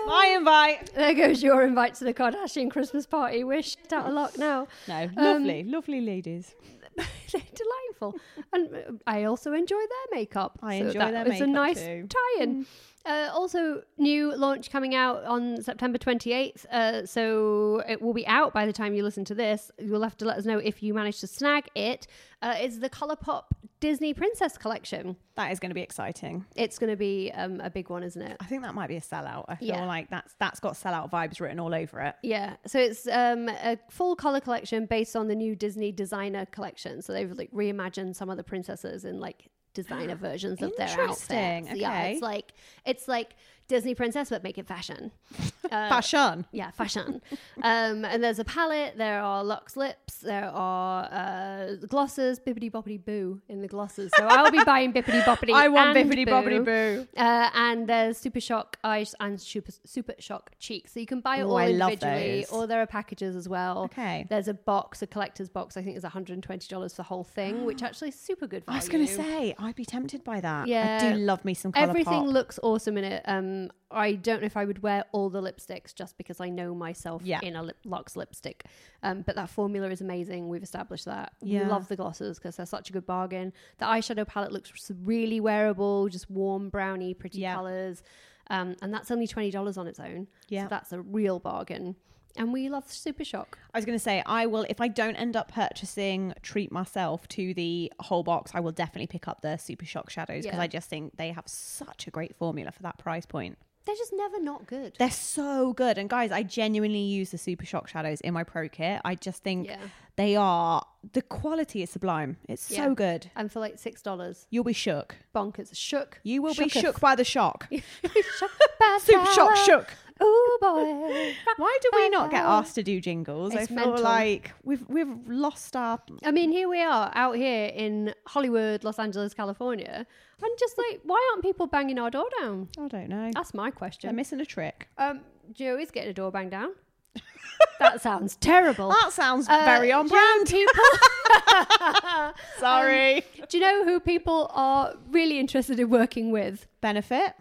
My 0.07 0.35
invite. 0.37 0.93
There 0.93 1.13
goes 1.15 1.41
your 1.41 1.63
invite 1.65 1.95
to 1.95 2.03
the 2.05 2.13
Kardashian 2.13 2.69
Christmas 2.69 3.05
party. 3.07 3.43
We're 3.43 3.63
shit 3.63 3.91
out 3.91 4.05
of 4.07 4.13
luck 4.13 4.37
now. 4.37 4.67
No, 4.87 5.03
um, 5.05 5.11
lovely, 5.15 5.63
lovely 5.63 6.01
ladies. 6.01 6.53
They're 6.95 7.41
delightful. 7.53 8.15
And 8.53 8.69
uh, 8.73 8.79
I 9.07 9.23
also 9.23 9.53
enjoy 9.53 9.79
their 9.79 10.19
makeup. 10.19 10.59
I 10.61 10.79
So 10.79 10.85
enjoy 10.87 10.99
that 10.99 11.11
their 11.11 11.25
was 11.25 11.41
a 11.41 11.47
nice 11.47 11.79
too. 11.81 12.07
tie-in. 12.07 12.63
Mm. 12.63 12.65
Uh, 13.05 13.29
also, 13.33 13.83
new 13.97 14.35
launch 14.35 14.71
coming 14.71 14.95
out 14.95 15.23
on 15.25 15.61
September 15.61 15.97
28th. 15.97 16.65
Uh, 16.65 17.05
so 17.05 17.83
it 17.87 18.01
will 18.01 18.13
be 18.13 18.25
out 18.25 18.53
by 18.53 18.65
the 18.65 18.73
time 18.73 18.93
you 18.95 19.03
listen 19.03 19.23
to 19.25 19.35
this. 19.35 19.69
You'll 19.77 20.01
have 20.03 20.17
to 20.17 20.25
let 20.25 20.37
us 20.37 20.45
know 20.45 20.57
if 20.57 20.81
you 20.81 20.93
manage 20.93 21.19
to 21.19 21.27
snag 21.27 21.67
it. 21.75 22.07
Uh, 22.41 22.55
it's 22.57 22.79
the 22.79 22.89
Colourpop 22.89 23.43
Disney 23.79 24.13
Princess 24.13 24.57
Collection. 24.57 25.15
That 25.35 25.51
is 25.51 25.59
going 25.59 25.69
to 25.69 25.75
be 25.75 25.81
exciting. 25.81 26.45
It's 26.55 26.79
going 26.79 26.89
to 26.89 26.95
be 26.95 27.31
um, 27.35 27.59
a 27.61 27.69
big 27.69 27.89
one, 27.89 28.01
isn't 28.03 28.21
it? 28.21 28.37
I 28.39 28.45
think 28.45 28.63
that 28.63 28.73
might 28.73 28.87
be 28.87 28.95
a 28.97 29.01
sellout. 29.01 29.45
I 29.47 29.55
feel 29.55 29.67
Yeah. 29.69 29.85
like 29.85 30.09
that's 30.09 30.33
that's 30.39 30.59
got 30.59 30.73
sellout 30.73 31.11
vibes 31.11 31.39
written 31.39 31.59
all 31.59 31.73
over 31.75 31.99
it. 32.01 32.15
Yeah, 32.23 32.55
so 32.65 32.79
it's 32.79 33.07
um, 33.07 33.49
a 33.49 33.77
full 33.89 34.15
color 34.15 34.39
collection 34.39 34.85
based 34.85 35.15
on 35.15 35.27
the 35.27 35.35
new 35.35 35.55
Disney 35.55 35.91
designer 35.91 36.45
collection. 36.47 37.01
So 37.01 37.13
they've 37.13 37.31
like 37.31 37.51
reimagined 37.51 38.15
some 38.15 38.29
of 38.29 38.37
the 38.37 38.43
princesses 38.43 39.05
in 39.05 39.19
like 39.19 39.49
designer 39.75 40.15
versions 40.15 40.61
of 40.63 40.75
their 40.77 40.87
outfits. 40.87 41.29
Interesting, 41.29 41.77
Yeah, 41.77 41.89
okay. 41.91 42.13
it's 42.13 42.21
like 42.23 42.53
it's 42.85 43.07
like 43.07 43.35
Disney 43.67 43.95
princess 43.95 44.29
but 44.29 44.43
make 44.43 44.57
it 44.57 44.67
fashion. 44.67 45.11
Uh, 45.65 45.89
Fashion. 45.89 46.45
Yeah, 46.51 46.69
fashion. 46.69 47.23
um, 47.63 48.05
and 48.05 48.23
there's 48.23 48.37
a 48.37 48.43
palette. 48.43 48.99
There 48.99 49.19
are 49.19 49.43
Lux 49.43 49.75
lips. 49.75 50.19
There 50.19 50.45
are 50.53 51.05
uh, 51.05 51.75
glosses. 51.87 52.39
Bippity 52.39 52.71
boppity 52.71 53.03
boo 53.03 53.41
in 53.49 53.63
the 53.63 53.67
glosses. 53.67 54.11
So 54.15 54.27
I'll 54.27 54.51
be 54.51 54.63
buying 54.63 54.93
bippity 54.93 55.23
boppity. 55.23 55.53
I 55.55 55.69
want 55.69 55.97
bippity 55.97 56.27
boppity 56.27 56.63
boo. 56.63 57.07
Uh, 57.17 57.49
and 57.55 57.87
there's 57.89 58.19
Super 58.19 58.39
Shock 58.39 58.77
eyes 58.83 59.15
and 59.19 59.41
Super 59.41 59.71
Super 59.85 60.13
Shock 60.19 60.51
cheeks. 60.59 60.93
So 60.93 60.99
you 60.99 61.07
can 61.07 61.19
buy 61.19 61.37
it 61.37 61.41
Ooh, 61.45 61.49
all 61.49 61.57
I 61.57 61.69
individually, 61.69 62.45
or 62.51 62.67
there 62.67 62.79
are 62.83 62.85
packages 62.85 63.35
as 63.35 63.49
well. 63.49 63.85
Okay. 63.85 64.27
There's 64.29 64.47
a 64.47 64.53
box, 64.53 65.01
a 65.01 65.07
collector's 65.07 65.49
box. 65.49 65.77
I 65.77 65.81
think 65.81 65.97
is 65.97 66.03
120 66.03 66.67
dollars 66.67 66.93
for 66.93 66.97
the 66.97 67.03
whole 67.03 67.23
thing, 67.23 67.65
which 67.65 67.81
actually 67.87 68.09
is 68.09 68.15
super 68.19 68.45
good 68.45 68.63
I 68.67 68.75
was 68.75 68.87
going 68.87 69.07
to 69.07 69.11
say, 69.11 69.55
I'd 69.57 69.75
be 69.75 69.85
tempted 69.85 70.23
by 70.23 70.41
that. 70.41 70.67
Yeah. 70.67 70.99
I 71.01 71.13
do 71.13 71.17
love 71.17 71.43
me 71.43 71.55
some 71.55 71.71
Everything 71.75 72.25
pop. 72.25 72.27
looks 72.27 72.59
awesome 72.61 72.99
in 72.99 73.03
it. 73.03 73.23
Um, 73.25 73.54
I 73.91 74.13
don't 74.13 74.41
know 74.41 74.45
if 74.45 74.57
I 74.57 74.65
would 74.65 74.81
wear 74.83 75.05
all 75.11 75.29
the 75.29 75.41
lipsticks 75.41 75.93
just 75.95 76.17
because 76.17 76.39
I 76.41 76.49
know 76.49 76.73
myself 76.75 77.21
Yeah. 77.23 77.39
in 77.41 77.55
a 77.55 77.63
lip, 77.63 77.77
Lux 77.85 78.15
lipstick. 78.15 78.65
Um, 79.03 79.21
but 79.21 79.35
that 79.35 79.49
formula 79.49 79.89
is 79.89 80.01
amazing. 80.01 80.49
We've 80.49 80.63
established 80.63 81.05
that. 81.05 81.33
Yeah. 81.41 81.63
We 81.63 81.69
love 81.69 81.87
the 81.87 81.95
glosses 81.95 82.37
because 82.37 82.55
they're 82.57 82.65
such 82.65 82.89
a 82.89 82.93
good 82.93 83.05
bargain. 83.05 83.53
The 83.77 83.85
eyeshadow 83.85 84.27
palette 84.27 84.51
looks 84.51 84.71
really 85.03 85.39
wearable, 85.39 86.09
just 86.09 86.29
warm, 86.29 86.69
browny, 86.69 87.13
pretty 87.13 87.39
Yeah. 87.39 87.55
colors. 87.55 88.03
Um, 88.49 88.75
and 88.81 88.93
that's 88.93 89.09
only 89.11 89.27
$20 89.27 89.77
on 89.77 89.87
its 89.87 89.99
own. 89.99 90.27
Yeah. 90.49 90.63
So 90.63 90.69
that's 90.69 90.91
a 90.93 91.01
real 91.01 91.39
bargain. 91.39 91.95
And 92.37 92.51
we 92.51 92.69
love 92.69 92.91
Super 92.91 93.23
Shock. 93.23 93.57
I 93.73 93.77
was 93.77 93.85
going 93.85 93.97
to 93.97 94.03
say, 94.03 94.21
I 94.25 94.45
will, 94.45 94.65
if 94.69 94.81
I 94.81 94.87
don't 94.87 95.15
end 95.15 95.35
up 95.35 95.51
purchasing 95.51 96.33
Treat 96.41 96.71
myself 96.71 97.27
to 97.29 97.53
the 97.53 97.91
whole 97.99 98.23
box, 98.23 98.51
I 98.53 98.59
will 98.59 98.71
definitely 98.73 99.07
pick 99.07 99.27
up 99.27 99.41
the 99.41 99.57
Super 99.57 99.85
Shock 99.85 100.09
Shadows 100.09 100.43
because 100.43 100.57
Yeah. 100.57 100.61
I 100.63 100.67
just 100.67 100.89
think 100.89 101.17
they 101.17 101.31
have 101.31 101.47
such 101.47 102.07
a 102.07 102.11
great 102.11 102.35
formula 102.35 102.71
for 102.71 102.83
that 102.83 102.97
price 102.97 103.25
point. 103.25 103.57
They're 103.85 103.95
just 103.95 104.13
never 104.15 104.41
not 104.41 104.65
good. 104.65 104.95
They're 104.97 105.11
so 105.11 105.71
good. 105.73 105.99
And 105.99 106.09
guys, 106.09 106.31
I 106.31 106.41
genuinely 106.41 107.01
use 107.03 107.29
the 107.29 107.37
Super 107.37 107.65
Shock 107.67 107.87
Shadows 107.87 108.19
in 108.21 108.33
my 108.33 108.43
Pro 108.43 108.67
Kit. 108.67 108.99
I 109.05 109.13
just 109.13 109.43
think 109.43 109.67
Yeah. 109.67 109.77
they 110.15 110.35
are, 110.35 110.83
the 111.13 111.21
quality 111.21 111.83
is 111.83 111.91
sublime. 111.91 112.37
It's 112.49 112.71
Yeah. 112.71 112.85
so 112.85 112.95
good. 112.95 113.29
And 113.35 113.51
for 113.51 113.59
like 113.59 113.77
$6, 113.77 114.47
You'll 114.49 114.63
be 114.63 114.73
shook. 114.73 115.15
bonkers. 115.35 115.69
Shook. 115.75 116.19
You 116.23 116.41
will 116.41 116.55
be 116.55 116.65
Shooketh. 116.65 116.81
shook 116.81 116.99
by 116.99 117.13
the 117.13 117.23
shock. 117.23 117.67
shook 117.71 118.51
by 118.79 118.97
Super 119.03 119.25
Shock 119.33 119.53
power. 119.53 119.65
shook. 119.65 119.93
Oh 120.19 120.57
boy. 120.61 121.33
Why 121.57 121.77
do 121.81 121.89
we 121.93 122.09
not 122.09 122.31
get 122.31 122.43
asked 122.45 122.75
to 122.75 122.83
do 122.83 123.01
jingles? 123.01 123.53
I 123.55 123.65
feel 123.65 123.75
mental. 123.75 124.03
like 124.03 124.53
we've 124.63 124.87
we've 124.87 125.13
lost 125.27 125.75
our 125.75 125.99
I 126.23 126.31
mean, 126.31 126.51
here 126.51 126.69
we 126.69 126.81
are 126.81 127.11
out 127.15 127.35
here 127.35 127.65
in 127.67 128.13
Hollywood, 128.27 128.83
Los 128.83 128.97
Angeles, 128.97 129.33
California, 129.33 130.05
and 130.41 130.51
just 130.57 130.77
like, 130.77 131.01
why 131.03 131.21
aren't 131.31 131.43
people 131.43 131.67
banging 131.67 131.99
our 131.99 132.09
door 132.09 132.27
down? 132.39 132.69
I 132.79 132.87
don't 132.87 133.09
know. 133.09 133.31
That's 133.33 133.53
my 133.53 133.71
question. 133.71 134.07
They're 134.07 134.15
missing 134.15 134.39
a 134.39 134.45
trick. 134.45 134.87
Um, 134.97 135.21
Joey's 135.51 135.91
getting 135.91 136.09
a 136.11 136.13
door 136.13 136.31
banged 136.31 136.51
down. 136.51 136.71
that 137.79 138.01
sounds 138.01 138.35
terrible. 138.37 138.89
That 138.89 139.11
sounds 139.13 139.47
Uh, 139.49 139.63
very 139.65 139.91
on 139.91 140.07
do 140.07 140.15
you 140.15 140.21
know 140.21 140.43
brand. 140.45 140.47
People, 140.47 142.33
Sorry. 142.59 143.23
do 143.49 143.57
you 143.57 143.63
know 143.63 143.85
who 143.85 143.99
people 143.99 144.49
are 144.53 144.93
really 145.11 145.39
interested 145.39 145.79
in 145.79 145.89
working 145.89 146.31
with? 146.31 146.67
Benefit. 146.81 147.33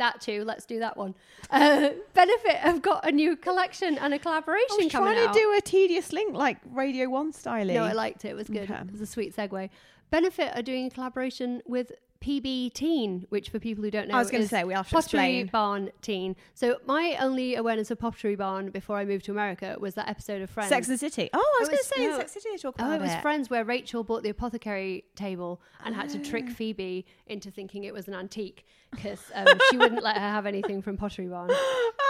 That 0.00 0.20
too. 0.20 0.44
Let's 0.44 0.64
do 0.66 0.80
that 0.80 0.96
one. 0.96 1.14
Uh, 1.50 1.90
Benefit 2.14 2.56
have 2.56 2.80
got 2.80 3.06
a 3.08 3.10
new 3.10 3.34
collection 3.36 3.98
and 3.98 4.14
a 4.14 4.18
collaboration 4.20 4.68
I 4.70 4.84
was 4.84 4.92
coming 4.92 5.14
trying 5.14 5.28
out. 5.28 5.34
to 5.34 5.40
do 5.40 5.54
a 5.58 5.60
tedious 5.60 6.12
link 6.12 6.32
like 6.34 6.58
Radio 6.72 7.08
One 7.08 7.32
styling. 7.32 7.74
No, 7.74 7.82
I 7.82 7.92
liked 7.92 8.24
it. 8.24 8.28
It 8.28 8.36
was 8.36 8.46
good. 8.48 8.70
Okay. 8.70 8.80
It 8.80 8.92
was 8.92 9.00
a 9.00 9.06
sweet 9.06 9.34
segue. 9.34 9.68
Benefit 10.10 10.52
are 10.56 10.62
doing 10.62 10.86
a 10.86 10.90
collaboration 10.90 11.60
with 11.66 11.90
PB 12.20 12.72
Teen, 12.74 13.26
which 13.30 13.48
for 13.48 13.58
people 13.58 13.82
who 13.82 13.90
don't 13.90 14.06
know, 14.08 14.14
I 14.14 14.18
was 14.18 14.30
gonna 14.30 14.46
say, 14.46 14.62
we 14.62 14.74
have 14.74 14.86
to 14.88 14.94
Pottery 14.94 15.38
explain. 15.40 15.46
Barn 15.46 15.90
Teen. 16.02 16.36
So 16.54 16.76
my 16.86 17.16
only 17.18 17.54
awareness 17.56 17.90
of 17.90 17.98
Pottery 17.98 18.36
Barn 18.36 18.70
before 18.70 18.96
I 18.96 19.04
moved 19.04 19.24
to 19.24 19.32
America 19.32 19.76
was 19.80 19.94
that 19.94 20.08
episode 20.08 20.42
of 20.42 20.50
Friends. 20.50 20.68
Sex 20.68 20.86
and 20.88 20.94
the 20.94 20.98
City. 20.98 21.30
Oh, 21.32 21.38
I 21.38 21.60
was, 21.62 21.68
It 21.68 21.72
going 21.72 21.82
to 21.82 21.88
say 21.88 22.06
no. 22.06 22.18
Sex 22.18 22.36
and 22.36 22.42
the 22.44 22.58
City 22.58 22.72
Oh, 22.78 22.92
it 22.92 23.00
was 23.00 23.10
it. 23.10 23.22
Friends 23.22 23.50
where 23.50 23.64
Rachel 23.64 24.04
bought 24.04 24.22
the 24.22 24.28
apothecary 24.30 25.04
table 25.16 25.60
and 25.84 25.94
had 25.94 26.10
to 26.10 26.18
trick 26.18 26.44
Ah. 26.48 26.52
Phoebe 26.52 27.06
into 27.26 27.50
thinking 27.50 27.84
it 27.84 27.94
was 27.94 28.06
an 28.06 28.14
antique 28.14 28.66
because 28.90 29.20
um, 29.34 29.46
she 29.70 29.76
wouldn't 29.76 30.02
let 30.02 30.16
her 30.16 30.20
have 30.28 30.46
anything 30.46 30.82
from 30.82 30.96
Pottery 30.96 31.26
Barn. 31.26 31.50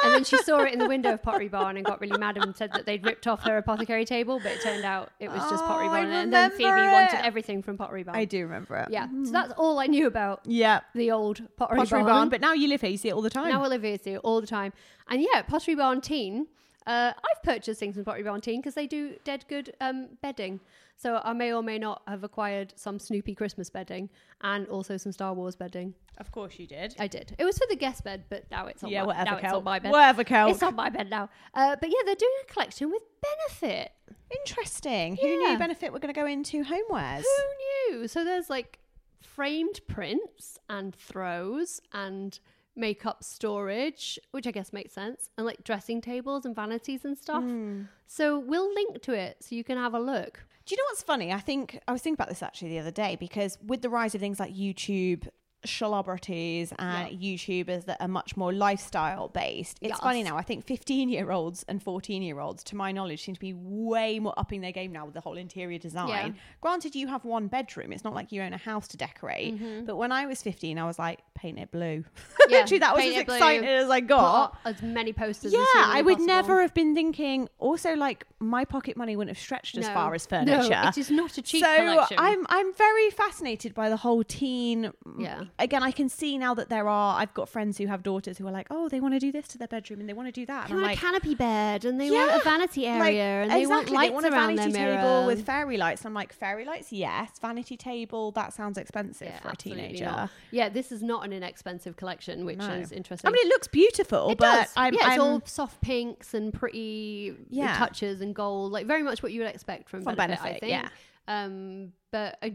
And 0.02 0.14
then 0.14 0.24
she 0.24 0.38
saw 0.38 0.60
it 0.62 0.72
in 0.72 0.78
the 0.78 0.88
window 0.88 1.12
of 1.12 1.22
Pottery 1.22 1.48
Barn 1.48 1.76
and 1.76 1.84
got 1.84 2.00
really 2.00 2.18
mad 2.18 2.38
and 2.38 2.56
said 2.56 2.72
that 2.72 2.86
they'd 2.86 3.04
ripped 3.04 3.26
off 3.26 3.42
her 3.44 3.58
apothecary 3.58 4.04
table, 4.04 4.40
but 4.42 4.52
it 4.52 4.62
turned 4.62 4.84
out 4.84 5.10
it 5.20 5.28
was 5.28 5.40
just 5.50 5.62
Pottery 5.64 5.88
Oh, 5.88 5.92
I 5.92 6.02
Barn. 6.02 6.12
And 6.12 6.32
then 6.32 6.50
Phoebe 6.52 6.64
remember 6.64 6.92
wanted 6.92 7.24
everything 7.24 7.62
from 7.62 7.76
Pottery 7.76 8.02
Barn. 8.02 8.16
I 8.16 8.24
do 8.24 8.42
remember 8.42 8.76
it. 8.76 8.88
Yeah, 8.90 9.08
so 9.24 9.30
that's 9.30 9.52
all 9.58 9.78
I 9.78 9.86
knew 9.86 10.06
about 10.06 10.40
Yeah. 10.46 10.80
the 10.94 11.10
old 11.10 11.42
Pottery, 11.56 11.78
Pottery 11.78 12.00
Barn. 12.00 12.06
Barn. 12.12 12.28
But 12.30 12.40
now 12.40 12.54
you 12.54 12.68
live 12.68 12.80
here, 12.80 12.90
you 12.90 12.96
see 12.96 13.08
it 13.08 13.14
all 13.14 13.22
the 13.22 13.30
time. 13.30 13.50
Now 13.50 13.64
Olivia 13.64 13.98
see 13.98 14.12
it 14.12 14.20
all 14.24 14.40
the 14.40 14.46
time. 14.46 14.72
And 15.08 15.20
yeah, 15.22 15.42
Pottery 15.42 15.74
Barn 15.74 16.00
Teen. 16.00 16.46
Uh, 16.86 17.12
I've 17.14 17.42
purchased 17.42 17.78
things 17.78 17.94
from 17.94 18.04
Pottery 18.04 18.22
Barn 18.22 18.40
Teen 18.40 18.60
because 18.60 18.74
they 18.74 18.86
do 18.86 19.16
dead 19.22 19.44
good 19.48 19.74
um, 19.82 20.08
bedding. 20.22 20.60
So 21.00 21.18
I 21.24 21.32
may 21.32 21.50
or 21.54 21.62
may 21.62 21.78
not 21.78 22.02
have 22.06 22.24
acquired 22.24 22.74
some 22.76 22.98
Snoopy 22.98 23.34
Christmas 23.34 23.70
bedding 23.70 24.10
and 24.42 24.66
also 24.68 24.98
some 24.98 25.12
Star 25.12 25.32
Wars 25.32 25.56
bedding. 25.56 25.94
of 26.18 26.30
course 26.30 26.58
you 26.58 26.66
did. 26.66 26.94
I 26.98 27.06
did. 27.06 27.34
It 27.38 27.44
was 27.46 27.56
for 27.56 27.66
the 27.70 27.76
guest 27.76 28.04
bed, 28.04 28.24
but 28.28 28.44
now 28.50 28.66
it's 28.66 28.84
on 28.84 28.90
yeah, 28.90 29.00
my, 29.00 29.06
whatever, 29.06 29.30
now 29.30 29.36
it's 29.38 29.52
on 29.54 29.64
my 29.64 29.78
bed. 29.78 29.92
Whatever, 29.92 30.24
Kel. 30.24 30.50
It's 30.50 30.62
on 30.62 30.76
my 30.76 30.90
bed 30.90 31.08
now. 31.08 31.30
Uh, 31.54 31.74
but 31.80 31.88
yeah, 31.88 32.00
they're 32.04 32.14
doing 32.16 32.32
a 32.46 32.52
collection 32.52 32.90
with 32.90 33.02
Benefit. 33.22 33.92
Interesting. 34.40 35.16
Who 35.16 35.26
knew 35.26 35.56
Benefit 35.56 35.90
were 35.90 36.00
going 36.00 36.12
to 36.12 36.20
go 36.20 36.26
into 36.26 36.62
homewares? 36.64 37.22
Who 37.22 37.96
knew? 37.96 38.06
So 38.06 38.22
there's 38.22 38.50
like 38.50 38.78
framed 39.22 39.80
prints 39.88 40.58
and 40.68 40.94
throws 40.94 41.80
and 41.94 42.38
makeup 42.76 43.24
storage, 43.24 44.18
which 44.32 44.46
I 44.46 44.50
guess 44.50 44.70
makes 44.74 44.92
sense, 44.92 45.30
and 45.38 45.46
like 45.46 45.64
dressing 45.64 46.02
tables 46.02 46.44
and 46.44 46.54
vanities 46.54 47.06
and 47.06 47.16
stuff. 47.16 47.42
Hmm. 47.42 47.84
So 48.06 48.38
we'll 48.38 48.72
link 48.74 49.00
to 49.02 49.14
it 49.14 49.38
so 49.40 49.54
you 49.54 49.64
can 49.64 49.78
have 49.78 49.94
a 49.94 49.98
look. 50.00 50.44
Do 50.66 50.74
you 50.74 50.76
know 50.76 50.88
what's 50.90 51.02
funny? 51.02 51.32
I 51.32 51.40
think 51.40 51.80
I 51.88 51.92
was 51.92 52.02
thinking 52.02 52.14
about 52.14 52.28
this 52.28 52.42
actually 52.42 52.70
the 52.70 52.78
other 52.78 52.90
day 52.90 53.16
because 53.18 53.58
with 53.64 53.82
the 53.82 53.88
rise 53.88 54.14
of 54.14 54.20
things 54.20 54.38
like 54.38 54.54
YouTube 54.54 55.28
celebrities 55.64 56.72
and 56.78 57.20
YouTubers 57.20 57.84
that 57.86 57.98
are 58.00 58.08
much 58.08 58.36
more 58.36 58.52
lifestyle 58.52 59.28
based, 59.28 59.78
it's 59.80 59.90
Yes. 59.90 60.00
funny 60.00 60.22
now. 60.22 60.36
I 60.36 60.42
think 60.42 60.64
15 60.66 61.08
year 61.08 61.30
olds 61.30 61.64
and 61.68 61.82
14 61.82 62.22
year 62.22 62.38
olds, 62.40 62.62
to 62.64 62.76
my 62.76 62.92
knowledge, 62.92 63.22
seem 63.24 63.34
to 63.34 63.40
be 63.40 63.52
way 63.54 64.18
more 64.18 64.34
upping 64.38 64.60
their 64.60 64.72
game 64.72 64.92
now 64.92 65.04
with 65.04 65.14
the 65.14 65.20
whole 65.20 65.36
interior 65.36 65.78
design. 65.78 66.08
Yeah. 66.08 66.28
Granted, 66.60 66.94
you 66.94 67.08
have 67.08 67.24
one 67.24 67.48
bedroom, 67.48 67.92
it's 67.92 68.04
not 68.04 68.14
like 68.14 68.32
you 68.32 68.42
own 68.42 68.52
a 68.52 68.58
house 68.58 68.86
to 68.88 68.96
decorate. 68.96 69.86
But 69.86 69.96
when 69.96 70.12
I 70.12 70.26
was 70.26 70.42
15, 70.42 70.78
I 70.78 70.84
was 70.86 70.98
like, 70.98 71.20
paint 71.34 71.58
it 71.58 71.70
blue. 71.70 71.98
Mm-hmm. 72.00 72.06
Yeah, 72.50 72.62
Literally, 72.62 72.78
that 72.80 72.94
was 72.96 73.04
as 73.04 73.16
it 73.16 73.26
blue, 73.26 73.34
excited 73.36 73.64
as 73.68 73.90
I 73.90 74.00
got. 74.00 74.58
as 74.64 74.82
many 74.82 75.12
posters. 75.12 75.52
Yeah, 75.52 75.60
I 75.76 76.02
would 76.02 76.14
possible. 76.14 76.26
never 76.26 76.62
have 76.62 76.74
been 76.74 76.96
thinking. 76.96 77.48
Also, 77.60 77.94
like 77.94 78.26
my 78.40 78.64
pocket 78.64 78.96
money 78.96 79.14
wouldn't 79.14 79.36
have 79.36 79.40
stretched 79.40 79.76
as 79.78 79.86
far 79.88 80.12
as 80.14 80.26
furniture. 80.26 80.68
No, 80.68 80.88
it 80.88 80.98
is 80.98 81.12
not 81.12 81.38
a 81.38 81.42
cheap 81.42 81.62
so 81.64 81.76
collection. 81.76 82.16
I'm 82.18 82.44
I'm 82.48 82.74
very 82.74 83.10
fascinated 83.10 83.72
by 83.74 83.88
the 83.88 83.96
whole 83.98 84.24
teen. 84.24 84.90
Yeah. 85.16 85.44
Again, 85.58 85.82
I 85.82 85.90
can 85.90 86.08
see 86.08 86.38
now 86.38 86.54
that 86.54 86.68
there 86.68 86.88
are. 86.88 87.20
I've 87.20 87.34
got 87.34 87.48
friends 87.48 87.78
who 87.78 87.86
have 87.86 88.02
daughters 88.02 88.38
who 88.38 88.46
are 88.46 88.50
like, 88.52 88.66
oh, 88.70 88.88
they 88.88 89.00
want 89.00 89.14
to 89.14 89.20
do 89.20 89.30
this 89.32 89.46
to 89.48 89.58
their 89.58 89.68
bedroom 89.68 90.00
and 90.00 90.08
they 90.08 90.12
want 90.12 90.28
to 90.28 90.32
do 90.32 90.46
that. 90.46 90.68
They 90.68 90.72
And 90.72 90.74
I'm 90.74 90.82
want 90.82 90.92
like. 90.92 90.98
a 90.98 91.00
canopy 91.00 91.34
bed 91.34 91.84
and 91.84 92.00
they 92.00 92.10
want 92.10 92.30
a 92.40 92.44
vanity 92.44 92.86
area 92.86 93.00
like, 93.00 93.14
and 93.14 93.50
they 93.50 93.62
exactly, 93.62 93.68
want 93.68 93.90
lights 93.90 94.12
want 94.14 94.26
a 94.26 94.30
around 94.32 94.56
vanity 94.56 94.72
their 94.72 94.96
table 94.96 95.08
mirror. 95.08 95.26
with 95.26 95.44
fairy 95.46 95.76
lights. 95.76 96.04
I'm 96.04 96.14
like, 96.14 96.32
fairy 96.32 96.64
lights, 96.64 96.92
yes. 96.92 97.30
Vanity 97.40 97.76
table, 97.76 98.30
that 98.32 98.52
sounds 98.52 98.78
expensive 98.78 99.28
Yeah, 99.28 99.40
for 99.40 99.50
a 99.50 99.56
teenager. 99.56 100.04
not. 100.06 100.30
Yeah, 100.50 100.68
this 100.68 100.92
is 100.92 101.02
not 101.02 101.24
an 101.24 101.32
inexpensive 101.32 101.96
collection, 101.96 102.44
which 102.44 102.58
No. 102.58 102.70
is 102.74 102.92
interesting. 102.92 103.28
I 103.28 103.32
mean, 103.32 103.46
it 103.46 103.48
looks 103.48 103.68
beautiful, 103.68 104.30
It 104.30 104.38
but 104.38 104.52
does. 104.62 104.72
I'm, 104.76 104.94
yeah, 104.94 105.00
it's 105.02 105.08
I'm 105.14 105.20
all 105.20 105.42
soft 105.44 105.80
pinks 105.80 106.34
and 106.34 106.52
pretty 106.52 107.34
Yeah. 107.50 107.76
touches 107.76 108.20
and 108.20 108.34
gold, 108.34 108.72
like 108.72 108.86
very 108.86 109.02
much 109.02 109.22
what 109.22 109.32
you 109.32 109.40
would 109.40 109.48
expect 109.54 109.88
from, 109.88 110.02
From 110.02 110.14
Benefit, 110.14 110.44
I 110.44 110.58
think. 110.58 110.70
yeah. 110.72 110.88
Um, 111.28 111.92
but 112.10 112.38
I, 112.42 112.54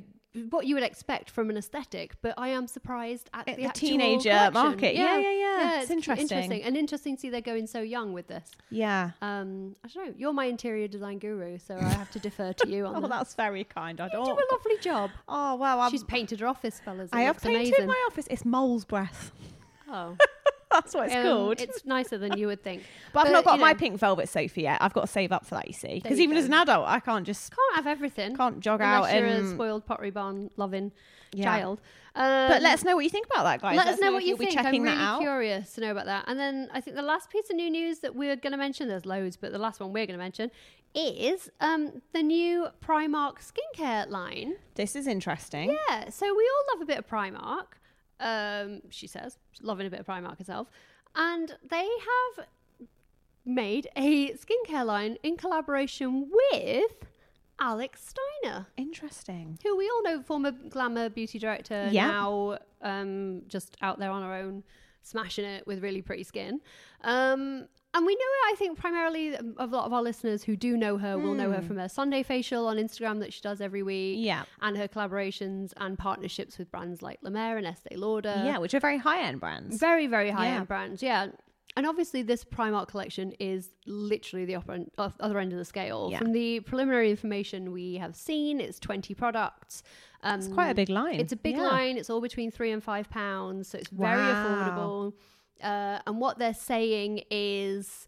what 0.49 0.65
you 0.65 0.75
would 0.75 0.83
expect 0.83 1.29
from 1.29 1.49
an 1.49 1.57
aesthetic, 1.57 2.15
but 2.21 2.33
I 2.37 2.49
am 2.49 2.67
surprised 2.67 3.29
at, 3.33 3.47
At 3.47 3.57
the, 3.57 3.63
the 3.67 3.69
teenager 3.73 4.29
collection. 4.29 4.53
market. 4.53 4.95
Yeah, 4.95 5.17
yeah, 5.17 5.31
yeah. 5.33 5.77
It's 5.79 5.87
cu- 5.87 5.93
interesting. 5.93 6.23
interesting, 6.23 6.63
and 6.63 6.77
interesting 6.77 7.15
to 7.15 7.21
see 7.21 7.29
they're 7.29 7.41
going 7.41 7.67
so 7.67 7.81
young 7.81 8.13
with 8.13 8.27
this. 8.27 8.49
yeah. 8.69 9.11
Um, 9.21 9.75
I 9.83 9.87
don't 9.87 10.07
know. 10.07 10.13
You're 10.17 10.33
my 10.33 10.45
interior 10.45 10.87
design 10.87 11.19
guru, 11.19 11.57
so 11.57 11.75
I 11.75 11.83
have 11.89 12.11
to 12.11 12.19
defer 12.19 12.53
to 12.53 12.67
you 12.67 12.85
on 12.87 12.95
Oh, 12.97 13.01
that. 13.01 13.09
that's 13.09 13.33
very 13.35 13.63
kind. 13.63 14.01
I 14.01 14.09
don't. 14.09 14.25
do 14.25 14.31
a 14.31 14.47
lovely 14.53 14.77
job. 14.81 15.11
Oh 15.27 15.55
wow! 15.55 15.79
I'm, 15.79 15.91
She's 15.91 16.03
painted 16.03 16.39
her 16.41 16.47
office, 16.47 16.79
fellas. 16.83 17.09
I 17.13 17.21
have 17.21 17.41
painted 17.41 17.67
amazing. 17.69 17.87
my 17.87 18.03
office. 18.09 18.27
It's 18.29 18.43
mole's 18.45 18.85
breath. 18.85 19.31
Oh, 19.89 20.17
That's 20.75 20.93
what 20.93 21.07
it's 21.07 21.15
Um, 21.15 21.23
called. 21.23 21.61
It's 21.61 21.85
nicer 21.85 22.17
than 22.17 22.37
you 22.37 22.47
would 22.47 22.63
think. 22.63 22.83
but 23.13 23.27
I've 23.27 23.31
not 23.33 23.43
got 23.45 23.55
you 23.55 23.61
my 23.61 23.71
know, 23.73 23.77
pink 23.79 23.99
velvet 23.99 24.29
sofa 24.29 24.61
yet. 24.61 24.77
I've 24.81 24.93
got 24.93 25.01
to 25.01 25.07
save 25.07 25.31
up 25.31 25.45
for 25.45 25.55
that, 25.55 25.67
you 25.67 25.73
see. 25.73 25.99
Because 26.01 26.19
even 26.19 26.35
go. 26.35 26.39
as 26.39 26.45
an 26.45 26.53
adult, 26.53 26.87
I 26.87 26.99
can't 26.99 27.25
just 27.25 27.51
Can't 27.55 27.75
have 27.75 27.87
everything. 27.87 28.35
can't 28.35 28.59
jog 28.59 28.81
out 28.81 29.13
you're 29.13 29.25
and. 29.25 29.45
a 29.47 29.49
spoiled 29.53 29.85
pottery 29.85 30.11
barn 30.11 30.49
loving 30.57 30.91
Yeah. 31.33 31.45
child. 31.45 31.81
Um, 32.17 32.47
but 32.47 32.61
let 32.61 32.75
us 32.75 32.83
know 32.85 32.95
what 32.95 33.03
you 33.03 33.09
think 33.09 33.25
about 33.27 33.43
that, 33.43 33.61
guys. 33.61 33.75
Let 33.75 33.87
us 33.87 33.99
know 33.99 34.07
if 34.07 34.13
what 34.13 34.23
you 34.25 34.37
think. 34.37 34.51
Be 34.51 34.55
checking 34.55 34.81
I'm 34.81 34.83
really 34.83 34.95
that 34.95 35.03
out. 35.03 35.19
curious 35.19 35.73
to 35.73 35.81
know 35.81 35.91
about 35.91 36.05
that. 36.05 36.23
And 36.27 36.39
then 36.39 36.69
I 36.73 36.79
think 36.79 36.95
the 36.95 37.01
last 37.01 37.29
piece 37.29 37.49
of 37.49 37.57
new 37.57 37.69
news 37.69 37.99
that 37.99 38.15
we're 38.15 38.37
going 38.37 38.51
to 38.51 38.57
mention, 38.57 38.87
there's 38.87 39.05
loads, 39.05 39.35
but 39.35 39.51
the 39.51 39.57
last 39.59 39.81
one 39.81 39.91
we're 39.91 40.05
going 40.05 40.17
to 40.17 40.23
mention 40.23 40.49
is 40.93 41.49
um, 41.59 42.01
the 42.13 42.23
new 42.23 42.67
Primark 42.81 43.39
skincare 43.39 44.09
line. 44.09 44.53
This 44.75 44.95
is 44.95 45.07
interesting. 45.07 45.77
Yeah, 45.89 46.09
so 46.09 46.25
we 46.33 46.49
all 46.49 46.75
love 46.77 46.81
a 46.83 46.85
bit 46.85 46.97
of 46.99 47.05
Primark. 47.09 47.65
Um, 48.19 48.81
she 48.89 49.07
says, 49.07 49.37
loving 49.61 49.87
a 49.87 49.89
bit 49.89 49.99
of 49.99 50.05
Primark 50.05 50.37
herself, 50.37 50.69
and 51.15 51.55
they 51.69 51.87
have 52.37 52.45
made 53.45 53.87
a 53.95 54.33
skincare 54.33 54.85
line 54.85 55.17
in 55.23 55.37
collaboration 55.37 56.29
with 56.51 56.91
Alex 57.59 58.13
Steinherr 58.43 58.65
Interesting. 58.77 59.59
who 59.63 59.77
we 59.77 59.89
all 59.89 60.03
know, 60.03 60.21
former 60.21 60.51
glamour 60.51 61.09
beauty 61.09 61.39
director, 61.39 61.89
Yeah. 61.91 62.07
now 62.07 62.57
um, 62.81 63.43
just 63.47 63.77
out 63.81 63.99
there 63.99 64.11
on 64.11 64.23
her 64.23 64.33
own, 64.33 64.63
smashing 65.03 65.45
it 65.45 65.65
with 65.67 65.81
really 65.83 66.01
pretty 66.01 66.23
skin. 66.23 66.59
Um, 67.03 67.67
and 67.95 68.05
we 68.05 68.13
know 68.13 68.19
her, 68.19 68.51
I 68.51 68.55
think, 68.57 68.77
primarily 68.77 69.35
um, 69.35 69.55
a 69.57 69.65
lot 69.65 69.85
of 69.85 69.93
our 69.93 70.03
listeners 70.03 70.43
who 70.43 70.55
do 70.55 70.77
know 70.77 70.97
her 70.97 71.17
will 71.17 71.33
know 71.33 71.51
her 71.51 71.61
from 71.61 71.77
her 71.77 71.89
Sunday 71.89 72.21
facial 72.23 72.67
on 72.67 72.77
Instagram 72.77 73.19
that 73.21 73.33
she 73.33 73.41
does 73.41 73.61
every 73.61 73.81
week. 73.83 74.17
Hmm. 74.17 74.23
Yeah. 74.23 74.43
And 74.61 74.77
her 74.77 74.87
collaborations 74.87 75.73
and 75.77 75.97
partnerships 75.97 76.57
with 76.57 76.69
brands 76.71 77.01
like 77.01 77.19
La 77.23 77.29
Mer 77.31 77.57
and 77.57 77.65
Estee 77.65 77.95
Lauder. 77.95 78.41
yeah, 78.45 78.57
which 78.59 78.73
are 78.73 78.79
very 78.79 78.97
high 78.97 79.21
end 79.21 79.39
brands. 79.39 79.77
Very, 79.77 80.07
very 80.07 80.29
high 80.29 80.47
Yeah. 80.47 80.57
end 80.57 80.67
brands. 80.67 81.01
Yeah. 81.01 81.27
And 81.77 81.85
obviously, 81.85 82.21
this 82.21 82.45
Primark 82.45 82.87
collection 82.87 83.33
is 83.39 83.71
literally 83.85 84.45
the 84.45 84.55
upper 84.55 84.85
other 85.19 85.39
end 85.39 85.51
of 85.51 85.57
the 85.57 85.65
scale. 85.65 86.07
Yeah. 86.11 86.19
From 86.19 86.31
the 86.31 86.61
preliminary 86.61 87.09
information 87.11 87.71
we 87.73 87.95
have 87.95 88.15
seen, 88.15 88.61
it's 88.61 88.79
20 88.79 89.13
products. 89.13 89.83
Um, 90.23 90.39
It's 90.39 90.47
quite 90.47 90.69
a 90.69 90.75
big 90.75 90.87
line. 90.89 91.19
It's 91.19 91.33
a 91.33 91.35
big 91.35 91.57
Yeah. 91.57 91.63
line. 91.63 91.97
It's 91.97 92.09
all 92.09 92.21
between 92.21 92.49
three 92.49 92.71
and 92.71 92.81
five 92.81 93.09
pounds. 93.09 93.67
So 93.67 93.77
it's 93.77 93.89
very 93.89 94.17
Wow. 94.21 94.33
affordable. 94.33 95.13
Uh, 95.63 95.99
and 96.05 96.19
what 96.19 96.37
they're 96.37 96.53
saying 96.53 97.23
is 97.31 98.07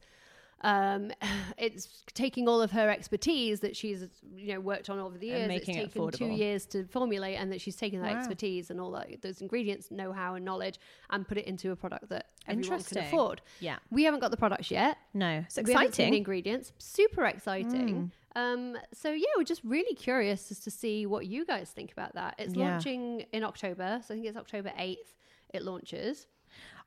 um, 0.61 1.11
it's 1.57 2.03
taking 2.13 2.47
all 2.49 2.61
of 2.61 2.71
her 2.71 2.89
expertise 2.89 3.59
that 3.61 3.75
she's 3.75 4.05
you 4.35 4.53
know 4.53 4.59
worked 4.59 4.89
on 4.89 4.99
over 4.99 5.17
the 5.17 5.27
years. 5.27 5.49
it's 5.51 5.65
taken 5.65 5.89
two 5.89 5.99
affordable. 5.99 6.37
years 6.37 6.65
to 6.67 6.85
formulate, 6.85 7.37
and 7.39 7.51
that 7.51 7.61
she's 7.61 7.75
taken 7.75 8.01
that 8.01 8.11
Wow. 8.13 8.17
expertise 8.19 8.69
and 8.71 8.79
all 8.81 8.91
that 8.91 9.21
those 9.21 9.41
ingredients, 9.41 9.91
know-how, 9.91 10.35
and 10.35 10.43
knowledge, 10.45 10.79
and 11.09 11.27
put 11.27 11.37
it 11.37 11.45
into 11.45 11.71
a 11.71 11.75
product 11.75 12.09
that 12.09 12.27
everyone 12.47 12.81
can 12.83 12.97
afford. 12.99 13.41
Yeah. 13.59 13.77
We 13.91 14.03
haven't 14.03 14.19
got 14.21 14.31
the 14.31 14.37
products 14.37 14.71
yet. 14.71 14.97
No, 15.13 15.43
it's 15.45 15.57
We 15.57 15.71
haven't 15.73 15.73
seen 15.73 15.75
the 15.75 15.87
exciting. 15.87 16.13
Mm. 16.13 16.17
ingredients. 16.17 16.73
Super 16.79 17.25
exciting. 17.25 18.11
Um, 18.35 18.77
so 18.93 19.09
yeah, 19.11 19.25
we're 19.35 19.43
just 19.43 19.63
really 19.63 19.95
curious 19.95 20.51
as 20.51 20.59
to 20.59 20.69
see 20.71 21.05
what 21.07 21.25
you 21.25 21.43
guys 21.45 21.71
think 21.71 21.91
about 21.91 22.13
that. 22.15 22.35
It's 22.37 22.53
Yeah. 22.53 22.71
launching 22.71 23.21
in 23.31 23.43
October, 23.43 23.99
so 24.05 24.13
I 24.13 24.17
think 24.17 24.27
it's 24.27 24.37
October 24.37 24.71
eighth. 24.77 25.15
It 25.53 25.63
launches. 25.63 26.27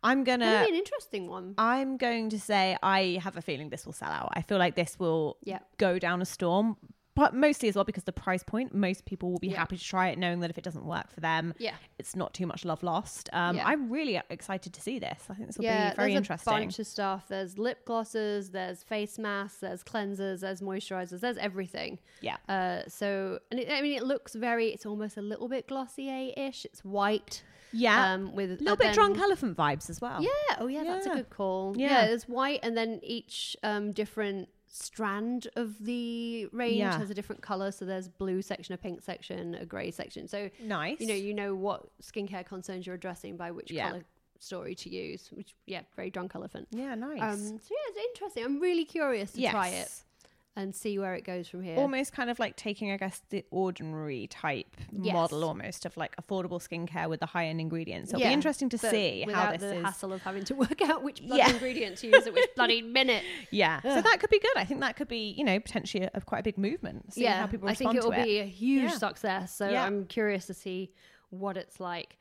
I'm 0.03 0.25
gonna 0.25 0.65
an 0.69 0.75
interesting 0.75 1.29
one. 1.29 1.55
I'm 1.59 1.97
going 1.99 2.31
to 2.31 2.41
say 2.41 2.77
I 2.83 3.21
have 3.23 3.37
a 3.37 3.43
feeling 3.43 3.69
this 3.69 3.85
will 3.85 3.93
sell 3.93 4.11
out. 4.11 4.31
I 4.35 4.43
feel 4.43 4.59
like 4.59 4.75
this 4.75 4.99
will 4.99 5.37
Yeah. 5.45 5.59
go 5.77 5.99
down 5.99 6.23
a 6.23 6.25
storm, 6.25 6.77
but 7.15 7.35
mostly 7.35 7.69
as 7.69 7.75
well 7.75 7.85
because 7.85 8.05
the 8.05 8.13
price 8.13 8.43
point. 8.43 8.75
Most 8.75 9.05
people 9.05 9.31
will 9.31 9.39
be 9.41 9.49
Yeah. 9.49 9.59
happy 9.59 9.77
to 9.77 9.85
try 9.85 10.09
it, 10.09 10.19
knowing 10.19 10.41
that 10.41 10.49
if 10.49 10.57
it 10.57 10.65
doesn't 10.65 10.87
work 10.87 11.11
for 11.11 11.21
them, 11.21 11.53
Yeah. 11.59 11.75
it's 11.99 12.17
not 12.17 12.33
too 12.33 12.47
much 12.47 12.65
love 12.65 12.83
lost. 12.83 13.29
Um, 13.35 13.57
Yeah. 13.57 13.67
I'm 13.67 13.91
really 13.91 14.19
excited 14.31 14.73
to 14.73 14.81
see 14.81 14.99
this. 14.99 15.27
I 15.29 15.35
think 15.35 15.49
this 15.49 15.59
will 15.59 15.65
yeah, 15.67 15.91
be 15.91 15.97
very 15.97 16.13
there's 16.13 16.17
interesting. 16.19 16.51
a 16.55 16.57
bunch 16.57 16.79
of 16.79 16.87
stuff. 16.87 17.29
There's 17.29 17.59
lip 17.59 17.85
glosses, 17.85 18.53
there's 18.53 18.83
face 18.83 19.19
masks, 19.19 19.61
there's 19.61 19.85
cleansers, 19.85 20.41
there's 20.41 20.63
moisturizers, 20.63 21.21
there's 21.21 21.37
everything. 21.37 21.99
yeah, 22.23 22.37
Uh, 22.49 22.89
so, 22.89 23.41
and 23.51 23.61
it, 23.61 23.71
I 23.71 23.83
mean, 23.83 23.99
it 23.99 24.05
looks 24.05 24.35
very. 24.35 24.69
It's 24.69 24.87
almost 24.87 25.19
a 25.19 25.23
little 25.23 25.49
bit 25.49 25.67
Glossier-ish. 25.69 26.65
It's 26.65 26.83
white. 26.87 27.43
Yeah, 27.73 28.13
Um, 28.15 28.35
with 28.35 28.51
a 28.51 28.55
little 28.57 28.77
bit 28.77 28.85
then- 28.87 28.95
drunk 28.95 29.19
elephant 29.19 29.57
vibes 29.57 29.89
as 29.91 30.01
well. 30.01 30.23
Yeah. 30.23 30.31
Oh, 30.59 30.67
yeah. 30.67 30.85
That's 30.85 31.07
a 31.07 31.11
good 31.11 31.31
call. 31.31 31.75
Yeah. 31.77 31.89
Yeah. 32.03 32.07
There's 32.09 32.29
white, 32.29 32.61
and 32.63 32.77
then 32.77 33.01
each 33.03 33.57
um, 33.63 33.93
different 33.93 34.49
strand 34.73 35.49
of 35.57 35.77
the 35.85 36.47
range 36.53 36.77
Yeah. 36.77 36.97
has 36.97 37.11
a 37.11 37.15
different 37.15 37.43
color. 37.43 37.73
So 37.73 37.85
there's 37.85 38.09
blue 38.09 38.41
section, 38.43 38.73
a 38.75 38.79
pink 38.79 39.03
section, 39.03 39.55
a 39.57 39.67
grey 39.67 39.91
section. 39.91 40.29
So 40.29 40.49
Nice. 40.63 41.01
you 41.01 41.07
know, 41.09 41.15
you 41.15 41.35
know 41.35 41.55
what 41.55 41.89
skincare 42.01 42.47
concerns 42.47 42.87
you're 42.87 42.95
addressing 42.95 43.37
by 43.37 43.51
which 43.51 43.71
Yeah. 43.73 43.91
color 43.91 44.05
story 44.39 44.75
to 44.77 44.89
use. 44.89 45.29
Which, 45.33 45.55
yeah, 45.67 45.83
very 45.97 46.11
drunk 46.11 46.35
elephant. 46.37 46.69
yeah, 46.71 46.95
nice. 46.95 47.21
Um, 47.21 47.39
so 47.39 47.69
yeah, 47.71 47.77
it's 47.89 47.99
interesting. 48.13 48.45
I'm 48.45 48.61
really 48.61 48.85
curious 48.85 49.33
to 49.33 49.49
try 49.51 49.69
it 49.69 49.73
Yes. 49.73 50.05
And 50.57 50.75
see 50.75 50.99
where 50.99 51.15
it 51.15 51.25
goes 51.25 51.49
from 51.49 51.63
here. 51.63 51.77
Almost 51.77 52.13
kind 52.13 52.29
of 52.29 52.39
like 52.41 52.57
taking, 52.57 52.91
I 52.91 52.97
guess, 52.97 53.23
the 53.31 53.45
ordinary 53.51 54.27
type 54.27 54.77
Yes. 54.93 55.13
model 55.13 55.45
almost 55.45 55.87
of 55.87 55.97
like 55.97 56.15
affordable 56.17 56.61
skincare 56.61 57.09
with 57.09 57.21
the 57.21 57.27
high 57.27 57.47
end 57.47 57.61
ingredients. 57.61 58.11
So 58.11 58.17
it'll 58.17 58.23
Yeah, 58.25 58.31
be 58.31 58.35
interesting 58.35 58.69
to 58.71 58.79
but 58.79 58.91
see 58.91 59.25
how 59.33 59.53
this 59.53 59.61
the 59.61 59.77
is. 59.77 59.83
hassle 59.85 60.13
of 60.13 60.23
having 60.23 60.45
to 60.45 60.55
work 60.55 60.83
out 60.91 61.03
which 61.05 61.23
bloody 61.23 61.39
Yeah. 61.39 61.51
ingredient 61.53 61.99
to 61.99 62.09
use 62.09 62.27
at 62.27 62.35
which 62.35 62.49
bloody 62.57 62.83
minute. 62.99 63.23
Yeah. 63.53 63.81
So 63.81 64.01
that 64.03 64.17
could 64.21 64.31
be 64.31 64.41
good. 64.41 64.57
I 64.57 64.65
think 64.65 64.81
that 64.81 64.97
could 64.97 65.09
be, 65.09 65.35
you 65.39 65.45
know, 65.45 65.59
potentially 65.61 66.09
a, 66.13 66.21
quite 66.21 66.41
a 66.41 66.43
big 66.45 66.59
movement. 66.59 67.13
Yeah, 67.15 67.41
how 67.41 67.47
people 67.47 67.69
I 67.69 67.75
think 67.75 67.95
it 67.95 68.03
will 68.03 68.11
to 68.11 68.23
be 68.23 68.39
a 68.41 68.45
huge 68.45 68.91
Yeah. 68.91 68.99
success. 68.99 69.55
So. 69.57 69.67
I'm 69.67 70.05
curious 70.07 70.47
to 70.47 70.55
see 70.55 70.93
what 71.31 71.57
it's 71.57 71.79
like. 71.79 72.19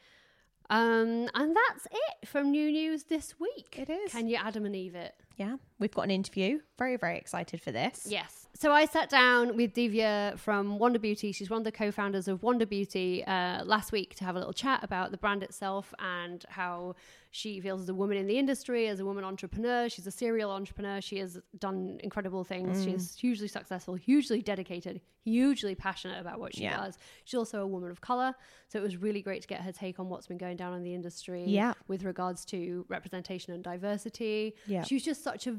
Um, 0.70 1.28
and 1.34 1.56
that's 1.56 1.88
it 1.92 2.28
from 2.28 2.52
new 2.52 2.72
news 2.72 3.04
this 3.06 3.40
week. 3.40 3.76
It 3.78 3.90
is. 3.90 4.12
Can 4.12 4.28
you 4.28 4.38
Adam 4.38 4.66
and 4.66 4.76
Eve 4.76 4.96
it? 4.96 5.16
Yeah. 5.38 5.56
We've 5.80 5.94
got 5.94 6.04
an 6.04 6.12
interview. 6.12 6.60
Very, 6.78 6.98
very 6.98 7.18
excited 7.18 7.62
for 7.62 7.72
this. 7.72 8.06
Yes. 8.10 8.48
So 8.62 8.74
I 8.74 8.84
sat 8.84 9.10
down 9.10 9.56
with 9.56 9.74
Divya 9.74 10.38
from 10.38 10.80
Wander 10.80 11.00
Beauty. 11.00 11.32
She's 11.32 11.50
one 11.50 11.60
of 11.60 11.64
the 11.64 11.72
co-founders 11.72 12.28
of 12.28 12.44
Wander 12.44 12.66
Beauty 12.66 13.24
uh, 13.24 13.64
last 13.64 13.94
week 13.94 14.16
to 14.16 14.26
have 14.26 14.36
a 14.36 14.38
little 14.40 14.52
chat 14.52 14.84
about 14.84 15.12
the 15.12 15.18
brand 15.18 15.44
itself 15.44 15.94
and 15.98 16.44
how 16.50 16.96
she 17.32 17.62
feels 17.62 17.80
as 17.84 17.88
a 17.88 17.94
woman 17.94 18.18
in 18.18 18.28
the 18.28 18.38
industry, 18.38 18.90
as 18.90 19.00
a 19.00 19.06
woman 19.06 19.24
entrepreneur. 19.24 19.88
She's 19.88 20.08
a 20.08 20.12
serial 20.12 20.52
entrepreneur. 20.52 21.00
She 21.00 21.20
has 21.20 21.40
done 21.58 22.02
incredible 22.04 22.44
things. 22.44 22.84
She's 22.84 23.16
hugely 23.16 23.48
successful, 23.48 23.96
hugely 23.96 24.42
dedicated, 24.42 25.00
hugely 25.24 25.74
passionate 25.74 26.20
about 26.20 26.42
what 26.42 26.54
she 26.54 26.64
Yeah. 26.64 26.76
does. 26.76 26.98
She's 27.24 27.38
also 27.38 27.62
a 27.62 27.68
woman 27.68 27.92
of 27.92 28.02
color, 28.02 28.36
so 28.68 28.78
it 28.78 28.82
was 28.82 28.98
really 28.98 29.22
great 29.22 29.42
to 29.44 29.48
get 29.48 29.62
her 29.62 29.72
take 29.72 30.02
on 30.02 30.10
what's 30.10 30.28
been 30.28 30.38
going 30.38 30.58
down 30.58 30.74
in 30.74 30.84
the 30.84 30.94
industry 30.94 31.46
Yeah. 31.48 31.76
with 31.88 32.04
regards 32.04 32.44
to 32.48 32.86
representation 32.90 33.54
and 33.54 33.64
diversity. 33.64 34.56
Yeah. 34.68 34.84
She 34.84 34.96
was 34.96 35.04
just 35.06 35.24
such 35.24 35.48
a 35.48 35.56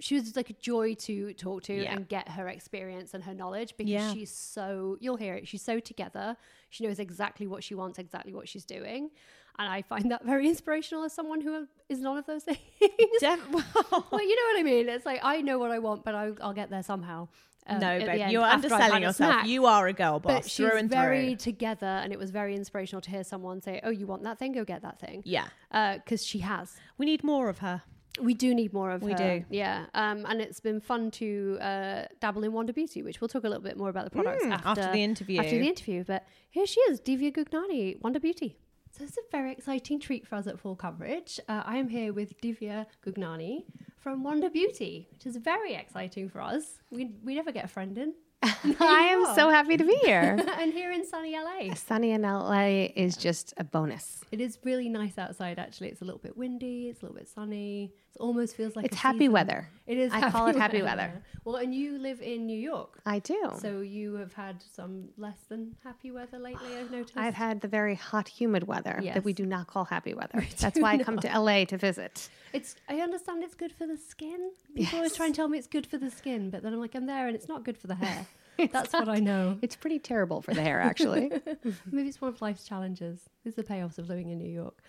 she 0.00 0.14
was 0.16 0.34
like 0.36 0.50
a 0.50 0.54
joy 0.54 0.94
to 0.94 1.32
talk 1.34 1.62
to 1.64 1.74
Yeah. 1.74 1.94
and 1.94 2.08
get 2.08 2.28
her 2.30 2.48
experience 2.48 3.14
and 3.14 3.22
her 3.24 3.34
knowledge 3.34 3.74
because 3.76 3.90
Yeah. 3.90 4.12
she's 4.12 4.30
so 4.32 4.96
you'll 5.00 5.16
hear 5.16 5.34
it 5.34 5.46
she's 5.48 5.62
so 5.62 5.78
together 5.80 6.36
she 6.70 6.84
knows 6.86 6.98
exactly 6.98 7.46
what 7.46 7.62
she 7.62 7.74
wants 7.74 7.98
exactly 7.98 8.32
what 8.34 8.48
she's 8.48 8.64
doing 8.64 9.10
and 9.58 9.68
i 9.68 9.82
find 9.82 10.10
that 10.10 10.24
very 10.24 10.48
inspirational 10.52 11.04
as 11.04 11.12
someone 11.12 11.40
who 11.40 11.68
is 11.88 12.00
none 12.00 12.18
of 12.18 12.26
those 12.26 12.42
things 12.50 12.58
Def- 13.20 13.48
well 13.52 13.62
you 14.22 14.36
know 14.36 14.46
what 14.52 14.58
i 14.58 14.62
mean 14.64 14.88
it's 14.88 15.06
like 15.06 15.20
i 15.22 15.40
know 15.40 15.58
what 15.58 15.70
i 15.70 15.78
want 15.78 16.04
but 16.04 16.14
i'll, 16.14 16.34
I'll 16.42 16.52
get 16.54 16.70
there 16.70 16.82
somehow 16.82 17.28
um, 17.66 17.78
no, 17.78 17.98
babe, 17.98 18.30
you're 18.30 18.42
underselling 18.42 19.02
yourself. 19.02 19.46
You 19.46 19.64
are 19.64 19.86
a 19.86 19.94
girl 19.94 20.20
boss 20.20 20.42
but 20.42 20.50
she's 20.50 20.68
through 20.68 20.82
very 20.88 21.28
through. 21.28 21.36
together 21.52 21.86
and 21.86 22.12
it 22.12 22.18
was 22.18 22.30
very 22.30 22.54
inspirational 22.54 23.00
to 23.00 23.10
hear 23.10 23.24
someone 23.24 23.62
say 23.62 23.80
oh 23.84 23.88
you 23.88 24.06
want 24.06 24.22
that 24.24 24.38
thing 24.38 24.52
go 24.52 24.64
get 24.64 24.82
that 24.82 25.00
thing 25.00 25.22
Yeah. 25.24 25.46
because 25.72 26.26
she 26.26 26.40
has 26.40 26.76
We 26.98 27.06
need 27.06 27.24
more 27.24 27.48
of 27.48 27.58
her. 27.60 27.80
We 28.20 28.32
do 28.34 28.54
need 28.54 28.72
more 28.72 28.90
of 28.92 29.02
We 29.02 29.10
her. 29.12 29.16
do. 29.18 29.44
Yeah. 29.50 29.86
Um, 29.94 30.24
and 30.28 30.40
it's 30.40 30.60
been 30.60 30.80
fun 30.80 31.10
to 31.12 31.58
uh, 31.60 32.04
dabble 32.20 32.44
in 32.44 32.52
Wander 32.52 32.72
Beauty, 32.72 33.02
which 33.02 33.20
we'll 33.20 33.28
talk 33.28 33.44
a 33.44 33.48
little 33.48 33.62
bit 33.62 33.76
more 33.76 33.88
about 33.88 34.04
the 34.04 34.10
products 34.10 34.44
Mm, 34.44 34.52
after, 34.52 34.68
after 34.68 34.92
the 34.92 35.02
interview. 35.02 35.40
After 35.40 35.58
the 35.58 35.66
interview. 35.68 36.04
But 36.04 36.24
here 36.50 36.66
she 36.66 36.80
is, 36.82 37.00
Divya 37.00 37.32
Gugnani, 37.34 38.00
Wander 38.02 38.20
Beauty. 38.20 38.56
So 38.92 39.02
it's 39.02 39.16
a 39.18 39.22
very 39.32 39.50
exciting 39.50 39.98
treat 39.98 40.24
for 40.28 40.36
us 40.36 40.46
at 40.46 40.60
Full 40.60 40.76
Coverage. 40.76 41.40
Uh, 41.48 41.62
I 41.66 41.78
am 41.78 41.88
here 41.88 42.12
with 42.12 42.40
Divya 42.40 42.86
Gugnani 43.04 43.64
from 43.98 44.22
Wander 44.22 44.48
Beauty, 44.50 45.08
which 45.10 45.26
is 45.26 45.36
very 45.36 45.74
exciting 45.74 46.28
for 46.28 46.40
us. 46.40 46.78
We, 46.92 47.10
we 47.24 47.34
never 47.34 47.50
get 47.50 47.64
a 47.64 47.68
friend 47.68 47.98
in. 47.98 48.14
I 48.42 49.08
am 49.10 49.34
so 49.34 49.48
happy 49.50 49.76
to 49.76 49.84
be 49.84 49.94
here. 50.02 50.38
and 50.58 50.72
here 50.72 50.92
in 50.92 51.06
sunny 51.06 51.34
LA. 51.34 51.74
Sunny 51.74 52.10
in 52.12 52.22
LA 52.22 52.88
is 52.94 53.16
just 53.16 53.54
a 53.56 53.64
bonus. 53.64 54.20
It 54.32 54.40
is 54.40 54.58
really 54.64 54.88
nice 54.88 55.16
outside, 55.18 55.58
actually. 55.58 55.88
It's 55.88 56.02
a 56.02 56.04
little 56.04 56.18
bit 56.20 56.36
windy, 56.36 56.88
it's 56.88 57.00
a 57.02 57.04
little 57.06 57.16
bit 57.16 57.28
sunny. 57.28 57.92
It 58.14 58.20
almost 58.20 58.54
feels 58.56 58.76
like 58.76 58.84
It's 58.86 58.96
happy 58.96 59.20
season. 59.20 59.32
weather. 59.32 59.68
It 59.86 59.98
is. 59.98 60.12
I 60.12 60.30
call 60.30 60.46
it 60.48 60.56
happy 60.56 60.82
weather. 60.82 61.22
Well, 61.44 61.56
and 61.56 61.74
you 61.74 61.98
live 61.98 62.20
in 62.22 62.46
New 62.46 62.58
York, 62.58 63.00
I 63.04 63.18
do. 63.18 63.52
so 63.60 63.80
you 63.80 64.14
have 64.14 64.32
had 64.32 64.62
some 64.72 65.08
less 65.16 65.38
than 65.48 65.74
happy 65.82 66.10
weather 66.10 66.38
lately. 66.38 66.76
I've 66.78 66.90
noticed. 66.92 67.16
I've 67.16 67.34
had 67.34 67.60
the 67.60 67.68
very 67.68 67.94
hot, 67.96 68.28
humid 68.28 68.66
weather 68.66 69.00
that 69.04 69.24
we 69.24 69.32
do 69.32 69.44
not 69.46 69.66
call 69.66 69.84
happy 69.84 70.14
weather. 70.14 70.46
That's 70.58 70.78
why 70.78 70.92
I 70.92 70.98
come 70.98 71.18
to 71.20 71.38
LA 71.38 71.64
to 71.66 71.76
visit. 71.76 72.28
It's. 72.52 72.76
I 72.88 73.00
understand 73.00 73.42
it's 73.42 73.54
good 73.56 73.72
for 73.72 73.86
the 73.86 73.96
skin. 73.96 74.52
People 74.76 74.98
always 74.98 75.16
try 75.16 75.26
and 75.26 75.34
tell 75.34 75.48
me 75.48 75.58
it's 75.58 75.66
good 75.66 75.86
for 75.86 75.98
the 75.98 76.10
skin, 76.10 76.50
but 76.50 76.62
then 76.62 76.72
I'm 76.72 76.80
like, 76.80 76.94
I'm 76.94 77.06
there, 77.06 77.26
and 77.26 77.34
it's 77.34 77.48
not 77.48 77.64
good 77.64 77.76
for 77.78 77.88
the 77.88 77.96
hair. 77.96 78.26
That's 78.72 78.92
what 78.92 79.08
I 79.08 79.18
know. 79.18 79.58
It's 79.62 79.76
pretty 79.76 79.98
terrible 79.98 80.42
for 80.42 80.54
the 80.54 80.62
hair, 80.62 80.80
actually. 80.80 81.30
Maybe 81.90 82.08
it's 82.08 82.20
one 82.20 82.28
of 82.32 82.40
life's 82.42 82.64
challenges. 82.64 83.28
These 83.44 83.54
are 83.58 83.62
the 83.62 83.68
payoffs 83.68 83.98
of 83.98 84.08
living 84.08 84.30
in 84.30 84.38
New 84.38 84.50
York. 84.50 84.82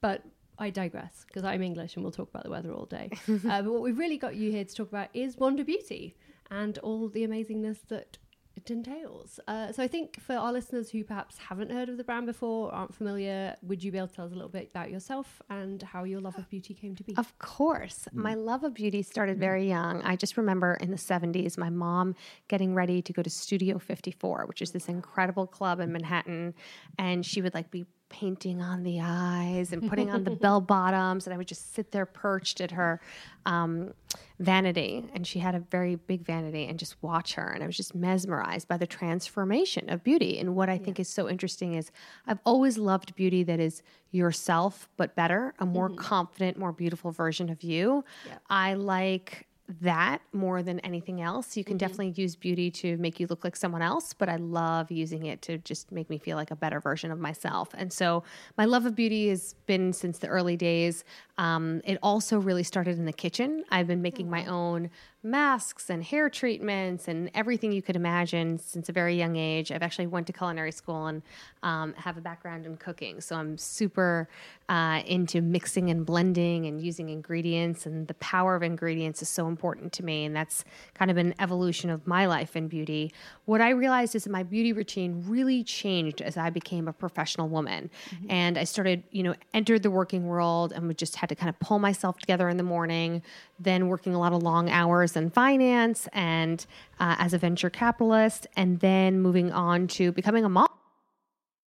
But 0.00 0.22
I 0.58 0.70
digress 0.70 1.24
because 1.26 1.44
I'm 1.44 1.62
English 1.62 1.96
and 1.96 2.04
we'll 2.04 2.12
talk 2.12 2.28
about 2.30 2.44
the 2.44 2.50
weather 2.50 2.72
all 2.72 2.86
day. 2.86 3.10
uh, 3.28 3.62
but 3.62 3.72
what 3.72 3.82
we've 3.82 3.98
really 3.98 4.18
got 4.18 4.36
you 4.36 4.50
here 4.50 4.64
to 4.64 4.74
talk 4.74 4.88
about 4.88 5.08
is 5.14 5.36
Wander 5.36 5.64
Beauty 5.64 6.16
and 6.50 6.78
all 6.78 7.08
the 7.08 7.26
amazingness 7.26 7.78
that 7.88 8.18
it 8.60 8.70
entails. 8.70 9.40
Uh, 9.46 9.72
so 9.72 9.82
I 9.82 9.88
think 9.88 10.20
for 10.20 10.34
our 10.34 10.52
listeners 10.52 10.90
who 10.90 11.04
perhaps 11.04 11.38
haven't 11.38 11.70
heard 11.70 11.88
of 11.88 11.96
the 11.96 12.04
brand 12.04 12.26
before, 12.26 12.72
aren't 12.72 12.94
familiar, 12.94 13.56
would 13.62 13.82
you 13.82 13.92
be 13.92 13.98
able 13.98 14.08
to 14.08 14.14
tell 14.14 14.26
us 14.26 14.32
a 14.32 14.34
little 14.34 14.50
bit 14.50 14.70
about 14.70 14.90
yourself 14.90 15.40
and 15.48 15.82
how 15.82 16.04
your 16.04 16.20
love 16.20 16.36
of 16.36 16.48
beauty 16.48 16.74
came 16.74 16.94
to 16.96 17.04
be? 17.04 17.16
Of 17.16 17.38
course. 17.38 18.08
Mm. 18.14 18.22
My 18.22 18.34
love 18.34 18.64
of 18.64 18.74
beauty 18.74 19.02
started 19.02 19.38
very 19.38 19.68
young. 19.68 20.02
I 20.02 20.16
just 20.16 20.36
remember 20.36 20.74
in 20.74 20.90
the 20.90 20.96
70s, 20.96 21.56
my 21.56 21.70
mom 21.70 22.14
getting 22.48 22.74
ready 22.74 23.02
to 23.02 23.12
go 23.12 23.22
to 23.22 23.30
Studio 23.30 23.78
54, 23.78 24.46
which 24.46 24.62
is 24.62 24.72
this 24.72 24.88
incredible 24.88 25.46
club 25.46 25.80
in 25.80 25.92
Manhattan. 25.92 26.54
And 26.98 27.24
she 27.24 27.42
would 27.42 27.54
like 27.54 27.70
be 27.70 27.86
painting 28.10 28.60
on 28.60 28.82
the 28.82 29.00
eyes 29.02 29.72
and 29.72 29.88
putting 29.88 30.10
on 30.10 30.24
the 30.24 30.30
bell 30.42 30.60
bottoms. 30.60 31.26
And 31.26 31.32
I 31.32 31.38
would 31.38 31.48
just 31.48 31.74
sit 31.74 31.92
there 31.92 32.04
perched 32.04 32.60
at 32.60 32.72
her 32.72 33.00
um, 33.46 33.94
vanity. 34.38 35.04
And 35.14 35.26
she 35.26 35.38
had 35.38 35.54
a 35.54 35.60
very 35.60 35.94
big 35.94 36.26
vanity 36.26 36.66
and 36.66 36.78
just 36.78 37.02
watch 37.02 37.34
her. 37.34 37.50
And 37.50 37.62
I 37.62 37.66
was 37.66 37.76
just 37.76 37.94
mesmerized 37.94 38.68
by 38.68 38.76
the 38.76 38.86
transformation 38.86 39.88
of 39.88 40.04
beauty. 40.04 40.38
And 40.38 40.54
what 40.54 40.68
I 40.68 40.74
yeah. 40.74 40.84
think 40.84 41.00
is 41.00 41.08
so 41.08 41.28
interesting 41.28 41.74
is 41.74 41.90
I've 42.26 42.40
always 42.44 42.76
loved 42.76 43.14
beauty 43.14 43.42
that 43.44 43.60
is 43.60 43.82
yourself, 44.10 44.88
but 44.96 45.14
better, 45.16 45.54
a 45.58 45.64
more 45.64 45.88
mm-hmm. 45.88 45.98
confident, 45.98 46.58
more 46.58 46.72
beautiful 46.72 47.12
version 47.12 47.48
of 47.48 47.62
you. 47.62 48.04
I 48.50 48.74
like 48.74 49.46
that 49.80 50.20
more 50.32 50.62
than 50.62 50.80
anything 50.80 51.20
else. 51.20 51.56
You 51.56 51.64
can 51.64 51.74
mm-hmm. 51.74 51.78
definitely 51.78 52.14
use 52.16 52.36
beauty 52.36 52.70
to 52.72 52.96
make 52.96 53.20
you 53.20 53.26
look 53.28 53.44
like 53.44 53.56
someone 53.56 53.82
else, 53.82 54.12
but 54.12 54.28
I 54.28 54.36
love 54.36 54.90
using 54.90 55.26
it 55.26 55.42
to 55.42 55.58
just 55.58 55.92
make 55.92 56.10
me 56.10 56.18
feel 56.18 56.36
like 56.36 56.50
a 56.50 56.56
better 56.56 56.80
version 56.80 57.10
of 57.10 57.18
myself. 57.18 57.68
And 57.74 57.92
so 57.92 58.22
my 58.58 58.64
love 58.64 58.86
of 58.86 58.94
beauty 58.94 59.28
has 59.28 59.54
been 59.66 59.92
since 59.92 60.18
the 60.18 60.28
early 60.28 60.56
days. 60.56 61.04
Um, 61.38 61.80
it 61.84 61.98
also 62.02 62.38
really 62.38 62.64
started 62.64 62.98
in 62.98 63.04
the 63.04 63.12
kitchen. 63.12 63.64
I've 63.70 63.86
been 63.86 64.02
making 64.02 64.28
my 64.28 64.44
oh, 64.46 64.54
own 64.54 64.90
masks 65.22 65.90
and 65.90 66.02
hair 66.02 66.30
treatments 66.30 67.06
and 67.06 67.30
everything 67.34 67.72
you 67.72 67.82
could 67.82 67.96
imagine 67.96 68.58
since 68.58 68.88
a 68.88 68.92
very 68.92 69.14
young 69.14 69.36
age. 69.36 69.70
I've 69.70 69.82
actually 69.82 70.06
went 70.06 70.26
to 70.28 70.32
culinary 70.32 70.72
school 70.72 71.06
and 71.08 71.22
um, 71.62 71.92
have 71.94 72.16
a 72.16 72.22
background 72.22 72.64
in 72.64 72.78
cooking, 72.78 73.20
so 73.20 73.36
I'm 73.36 73.58
super 73.58 74.28
uh, 74.70 75.02
into 75.04 75.42
mixing 75.42 75.90
and 75.90 76.06
blending 76.06 76.64
and 76.66 76.80
using 76.80 77.10
ingredients. 77.10 77.84
And 77.84 78.08
the 78.08 78.14
power 78.14 78.54
of 78.54 78.62
ingredients 78.62 79.20
is 79.20 79.28
so 79.28 79.46
important 79.46 79.92
to 79.94 80.04
me, 80.04 80.24
and 80.24 80.34
that's 80.34 80.64
kind 80.94 81.10
of 81.10 81.18
an 81.18 81.34
evolution 81.38 81.90
of 81.90 82.06
my 82.06 82.24
life 82.24 82.56
in 82.56 82.68
beauty. 82.68 83.12
What 83.44 83.60
I 83.60 83.70
realized 83.70 84.14
is 84.14 84.24
that 84.24 84.30
my 84.30 84.42
beauty 84.42 84.72
routine 84.72 85.22
really 85.26 85.62
changed 85.62 86.22
as 86.22 86.38
I 86.38 86.48
became 86.48 86.88
a 86.88 86.94
professional 86.94 87.48
woman, 87.48 87.90
mm-hmm. 88.08 88.30
and 88.30 88.56
I 88.56 88.64
started, 88.64 89.02
you 89.10 89.22
know, 89.22 89.34
entered 89.52 89.82
the 89.82 89.90
working 89.90 90.26
world 90.26 90.72
and 90.72 90.96
just 90.96 91.16
had 91.16 91.28
to 91.28 91.34
kind 91.34 91.50
of 91.50 91.58
pull 91.60 91.78
myself 91.78 92.18
together 92.18 92.48
in 92.48 92.56
the 92.56 92.62
morning. 92.62 93.22
Then 93.58 93.88
working 93.88 94.14
a 94.14 94.18
lot 94.18 94.32
of 94.32 94.42
long 94.42 94.70
hours 94.70 95.09
course 95.10 95.22
in 95.22 95.30
finance 95.30 96.08
and 96.12 96.66
uh, 96.98 97.16
as 97.18 97.34
a 97.34 97.38
venture 97.38 97.70
capitalist, 97.70 98.46
and 98.56 98.80
then 98.80 99.20
moving 99.20 99.52
on 99.52 99.86
to 99.88 100.12
becoming 100.12 100.44
a 100.44 100.48
mom. 100.48 100.68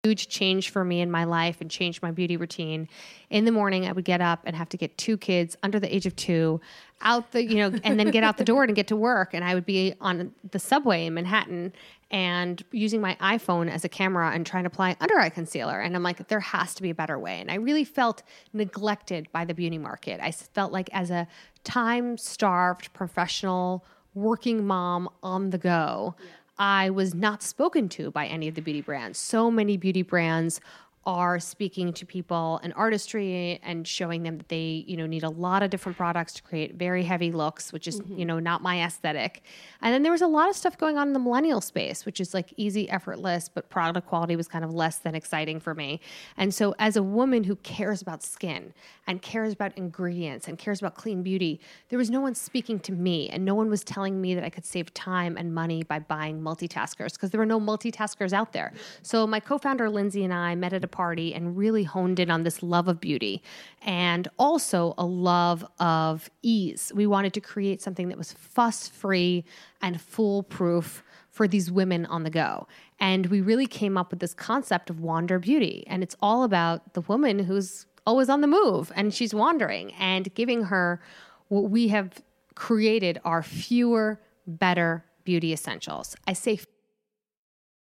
Huge 0.03 0.29
change 0.29 0.71
for 0.71 0.83
me 0.83 1.03
in 1.03 1.11
my 1.11 1.25
life 1.25 1.61
and 1.61 1.71
changed 1.71 2.03
my 2.03 2.11
beauty 2.11 2.39
routine. 2.39 2.89
In 3.29 3.45
the 3.45 3.53
morning, 3.53 3.87
I 3.87 3.93
would 3.93 4.07
get 4.07 4.23
up 4.23 4.41
and 4.45 4.57
have 4.57 4.71
to 4.71 4.79
get 4.79 4.97
two 4.97 5.19
kids 5.19 5.59
under 5.63 5.79
the 5.79 5.95
age 5.95 6.07
of 6.07 6.17
two 6.17 6.61
out 7.03 7.33
the, 7.33 7.45
you 7.45 7.57
know, 7.57 7.79
and 7.85 8.01
then 8.01 8.11
get 8.11 8.25
out 8.25 8.39
the 8.39 8.45
door 8.45 8.65
and 8.65 8.75
get 8.75 8.87
to 8.89 8.97
work. 8.97 9.35
And 9.35 9.45
I 9.45 9.55
would 9.55 9.67
be 9.67 9.95
on 10.01 10.33
the 10.51 10.59
subway 10.59 11.05
in 11.05 11.15
Manhattan 11.15 11.75
and 12.11 12.63
using 12.73 13.01
my 13.01 13.17
iPhone 13.21 13.71
as 13.71 13.85
a 13.85 13.89
camera 13.89 14.31
and 14.33 14.45
trying 14.47 14.65
to 14.65 14.69
apply 14.69 14.97
under 15.01 15.19
eye 15.19 15.29
concealer. 15.29 15.81
And 15.81 15.95
I'm 15.95 16.03
like, 16.03 16.29
there 16.29 16.41
has 16.41 16.75
to 16.77 16.83
be 16.83 16.91
a 16.91 16.95
better 16.95 17.19
way. 17.19 17.39
And 17.39 17.51
I 17.51 17.57
really 17.57 17.85
felt 17.85 18.23
neglected 18.53 19.29
by 19.33 19.45
the 19.45 19.55
beauty 19.55 19.79
market. 19.79 20.19
I 20.21 20.33
felt 20.33 20.73
like 20.73 20.89
as 20.93 21.11
a 21.11 21.29
time 21.65 22.17
starved 22.17 22.93
professional 22.93 23.85
working 24.15 24.67
mom 24.67 25.09
on 25.23 25.51
the 25.51 25.59
go, 25.59 26.15
yeah. 26.19 26.27
I 26.59 26.91
was 26.91 27.15
not 27.15 27.43
spoken 27.43 27.89
to 27.91 28.11
by 28.11 28.27
any 28.27 28.47
of 28.49 28.55
the 28.55 28.61
beauty 28.61 28.83
brands. 28.83 29.19
So 29.19 29.51
many 29.51 29.77
beauty 29.77 30.03
brands 30.03 30.61
are 31.07 31.41
speaking 31.41 31.95
to 31.95 32.05
people 32.05 32.61
and 32.63 32.75
artistry 32.77 33.59
and 33.63 33.89
showing 33.89 34.23
them 34.23 34.37
that 34.37 34.49
they 34.49 34.85
you 34.87 34.99
know 34.99 35.07
need 35.07 35.23
a 35.23 35.31
lot 35.31 35.63
of 35.63 35.71
different 35.71 35.97
products 35.97 36.35
to 36.35 36.43
create 36.43 36.75
very 36.75 37.03
heavy 37.03 37.33
looks 37.33 37.73
which 37.73 37.89
is 37.89 38.03
mm-hmm. 38.03 38.19
you 38.19 38.25
know 38.27 38.39
not 38.39 38.63
my 38.63 38.83
aesthetic. 38.83 39.43
And 39.81 39.95
then 39.95 40.03
there 40.03 40.13
was 40.13 40.21
a 40.21 40.27
lot 40.27 40.51
of 40.51 40.57
stuff 40.57 40.77
going 40.77 40.99
on 40.99 41.07
in 41.07 41.13
the 41.15 41.19
millennial 41.19 41.63
space 41.63 42.05
which 42.05 42.21
is 42.21 42.35
like 42.35 42.53
easy 42.59 42.89
effortless 42.91 43.49
but 43.49 43.71
product 43.71 44.09
quality 44.09 44.37
was 44.37 44.47
kind 44.47 44.63
of 44.63 44.75
less 44.75 44.99
than 44.99 45.15
exciting 45.15 45.59
for 45.59 45.75
me. 45.75 46.01
And 46.37 46.53
so 46.53 46.75
as 46.79 46.97
a 46.97 47.03
woman 47.03 47.45
who 47.45 47.57
cares 47.57 48.03
about 48.03 48.23
skin 48.23 48.75
and 49.07 49.23
cares 49.23 49.55
about 49.55 49.77
ingredients 49.79 50.49
and 50.49 50.59
cares 50.59 50.81
about 50.81 50.97
clean 50.97 51.23
beauty 51.23 51.61
there 51.89 51.99
was 51.99 52.11
no 52.11 52.21
one 52.21 52.35
speaking 52.35 52.79
to 52.79 52.93
me 52.93 53.31
and 53.31 53.43
no 53.43 53.55
one 53.55 53.71
was 53.71 53.83
telling 53.83 54.21
me 54.21 54.35
that 54.35 54.45
i 54.45 54.51
could 54.51 54.67
save 54.67 54.93
time 54.93 55.39
and 55.39 55.55
money 55.55 55.83
by 55.83 55.99
buying 55.99 56.43
multitaskers 56.43 57.15
because 57.15 57.31
there 57.31 57.39
were 57.39 57.47
no 57.47 57.59
multitaskers 57.59 58.33
out 58.35 58.53
there. 58.53 58.73
So 59.03 59.27
my 59.27 59.41
co-founder 59.41 59.89
lindsay 59.89 60.25
and 60.25 60.35
i 60.35 60.55
met 60.55 60.75
at 60.75 60.85
a 60.85 60.90
party 60.91 61.35
and 61.35 61.57
really 61.57 61.85
honed 61.85 62.19
in 62.19 62.31
on 62.31 62.43
this 62.43 62.63
love 62.63 62.89
of 62.89 63.01
beauty 63.01 63.43
and 63.83 64.29
also 64.39 64.95
a 64.99 65.05
love 65.05 65.65
of 65.79 66.31
ease. 66.43 66.93
We 66.95 67.07
wanted 67.07 67.33
to 67.35 67.41
create 67.41 67.81
something 67.81 68.09
that 68.09 68.19
was 68.19 68.33
fuss 68.33 68.89
free 68.89 69.45
and 69.81 70.01
foolproof 70.01 71.03
for 71.31 71.47
these 71.47 71.71
women 71.71 72.07
on 72.07 72.25
the 72.25 72.31
go. 72.31 72.67
And 72.99 73.27
we 73.27 73.41
really 73.41 73.67
came 73.67 73.97
up 73.97 74.11
with 74.11 74.21
this 74.21 74.35
concept 74.35 74.91
of 74.91 75.01
wander 75.01 75.39
beauty. 75.39 75.85
And 75.87 76.03
it's 76.03 76.17
all 76.21 76.43
about 76.43 76.95
the 76.95 77.01
woman 77.03 77.39
who's 77.39 77.87
always 78.07 78.29
on 78.29 78.41
the 78.41 78.47
move 78.47 78.91
and 78.97 79.15
she's 79.15 79.35
wandering 79.35 79.93
and 79.95 80.35
giving 80.35 80.65
her 80.65 81.01
what 81.49 81.71
we 81.71 81.89
have 81.89 82.23
created 82.55 83.21
are 83.25 83.43
fewer, 83.43 84.21
better 84.47 85.05
beauty 85.25 85.53
essentials. 85.53 86.17
I 86.27 86.33
say 86.33 86.61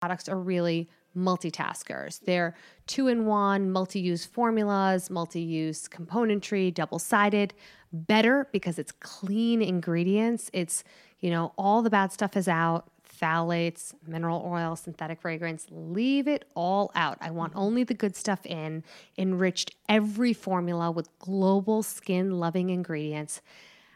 products 0.01 0.29
are 0.29 0.39
really 0.39 0.89
multitaskers. 1.17 2.21
They're 2.21 2.55
two 2.87 3.09
in 3.09 3.27
one, 3.27 3.71
multi 3.71 4.01
use 4.01 4.25
formulas, 4.25 5.11
multi 5.11 5.41
use 5.41 5.89
componentry, 5.89 6.73
double 6.73 6.99
sided. 6.99 7.55
Better 7.93 8.49
because 8.53 8.79
it's 8.79 8.93
clean 8.93 9.61
ingredients. 9.61 10.51
It's, 10.55 10.83
you 11.21 11.31
know, 11.31 11.53
all 11.59 11.83
the 11.83 11.91
bad 11.91 12.11
stuff 12.11 12.37
is 12.37 12.49
out 12.49 12.89
phthalates, 13.23 13.95
mineral 14.07 14.43
oil, 14.45 14.75
synthetic 14.75 15.21
fragrance. 15.21 15.67
Leave 15.71 16.27
it 16.27 16.45
all 16.55 16.91
out. 16.95 17.19
I 17.21 17.31
want 17.31 17.53
mm-hmm. 17.53 17.61
only 17.61 17.85
the 17.85 17.95
good 17.95 18.17
stuff 18.17 18.45
in. 18.47 18.83
Enriched 19.17 19.75
every 19.89 20.33
formula 20.33 20.91
with 20.91 21.17
global 21.19 21.83
skin 21.83 22.33
loving 22.33 22.71
ingredients. 22.71 23.41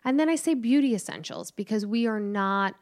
And 0.04 0.20
then 0.20 0.28
I 0.28 0.36
say 0.36 0.54
beauty 0.54 0.94
essentials 0.94 1.50
because 1.50 1.84
we 1.84 2.06
are 2.06 2.20
not 2.20 2.74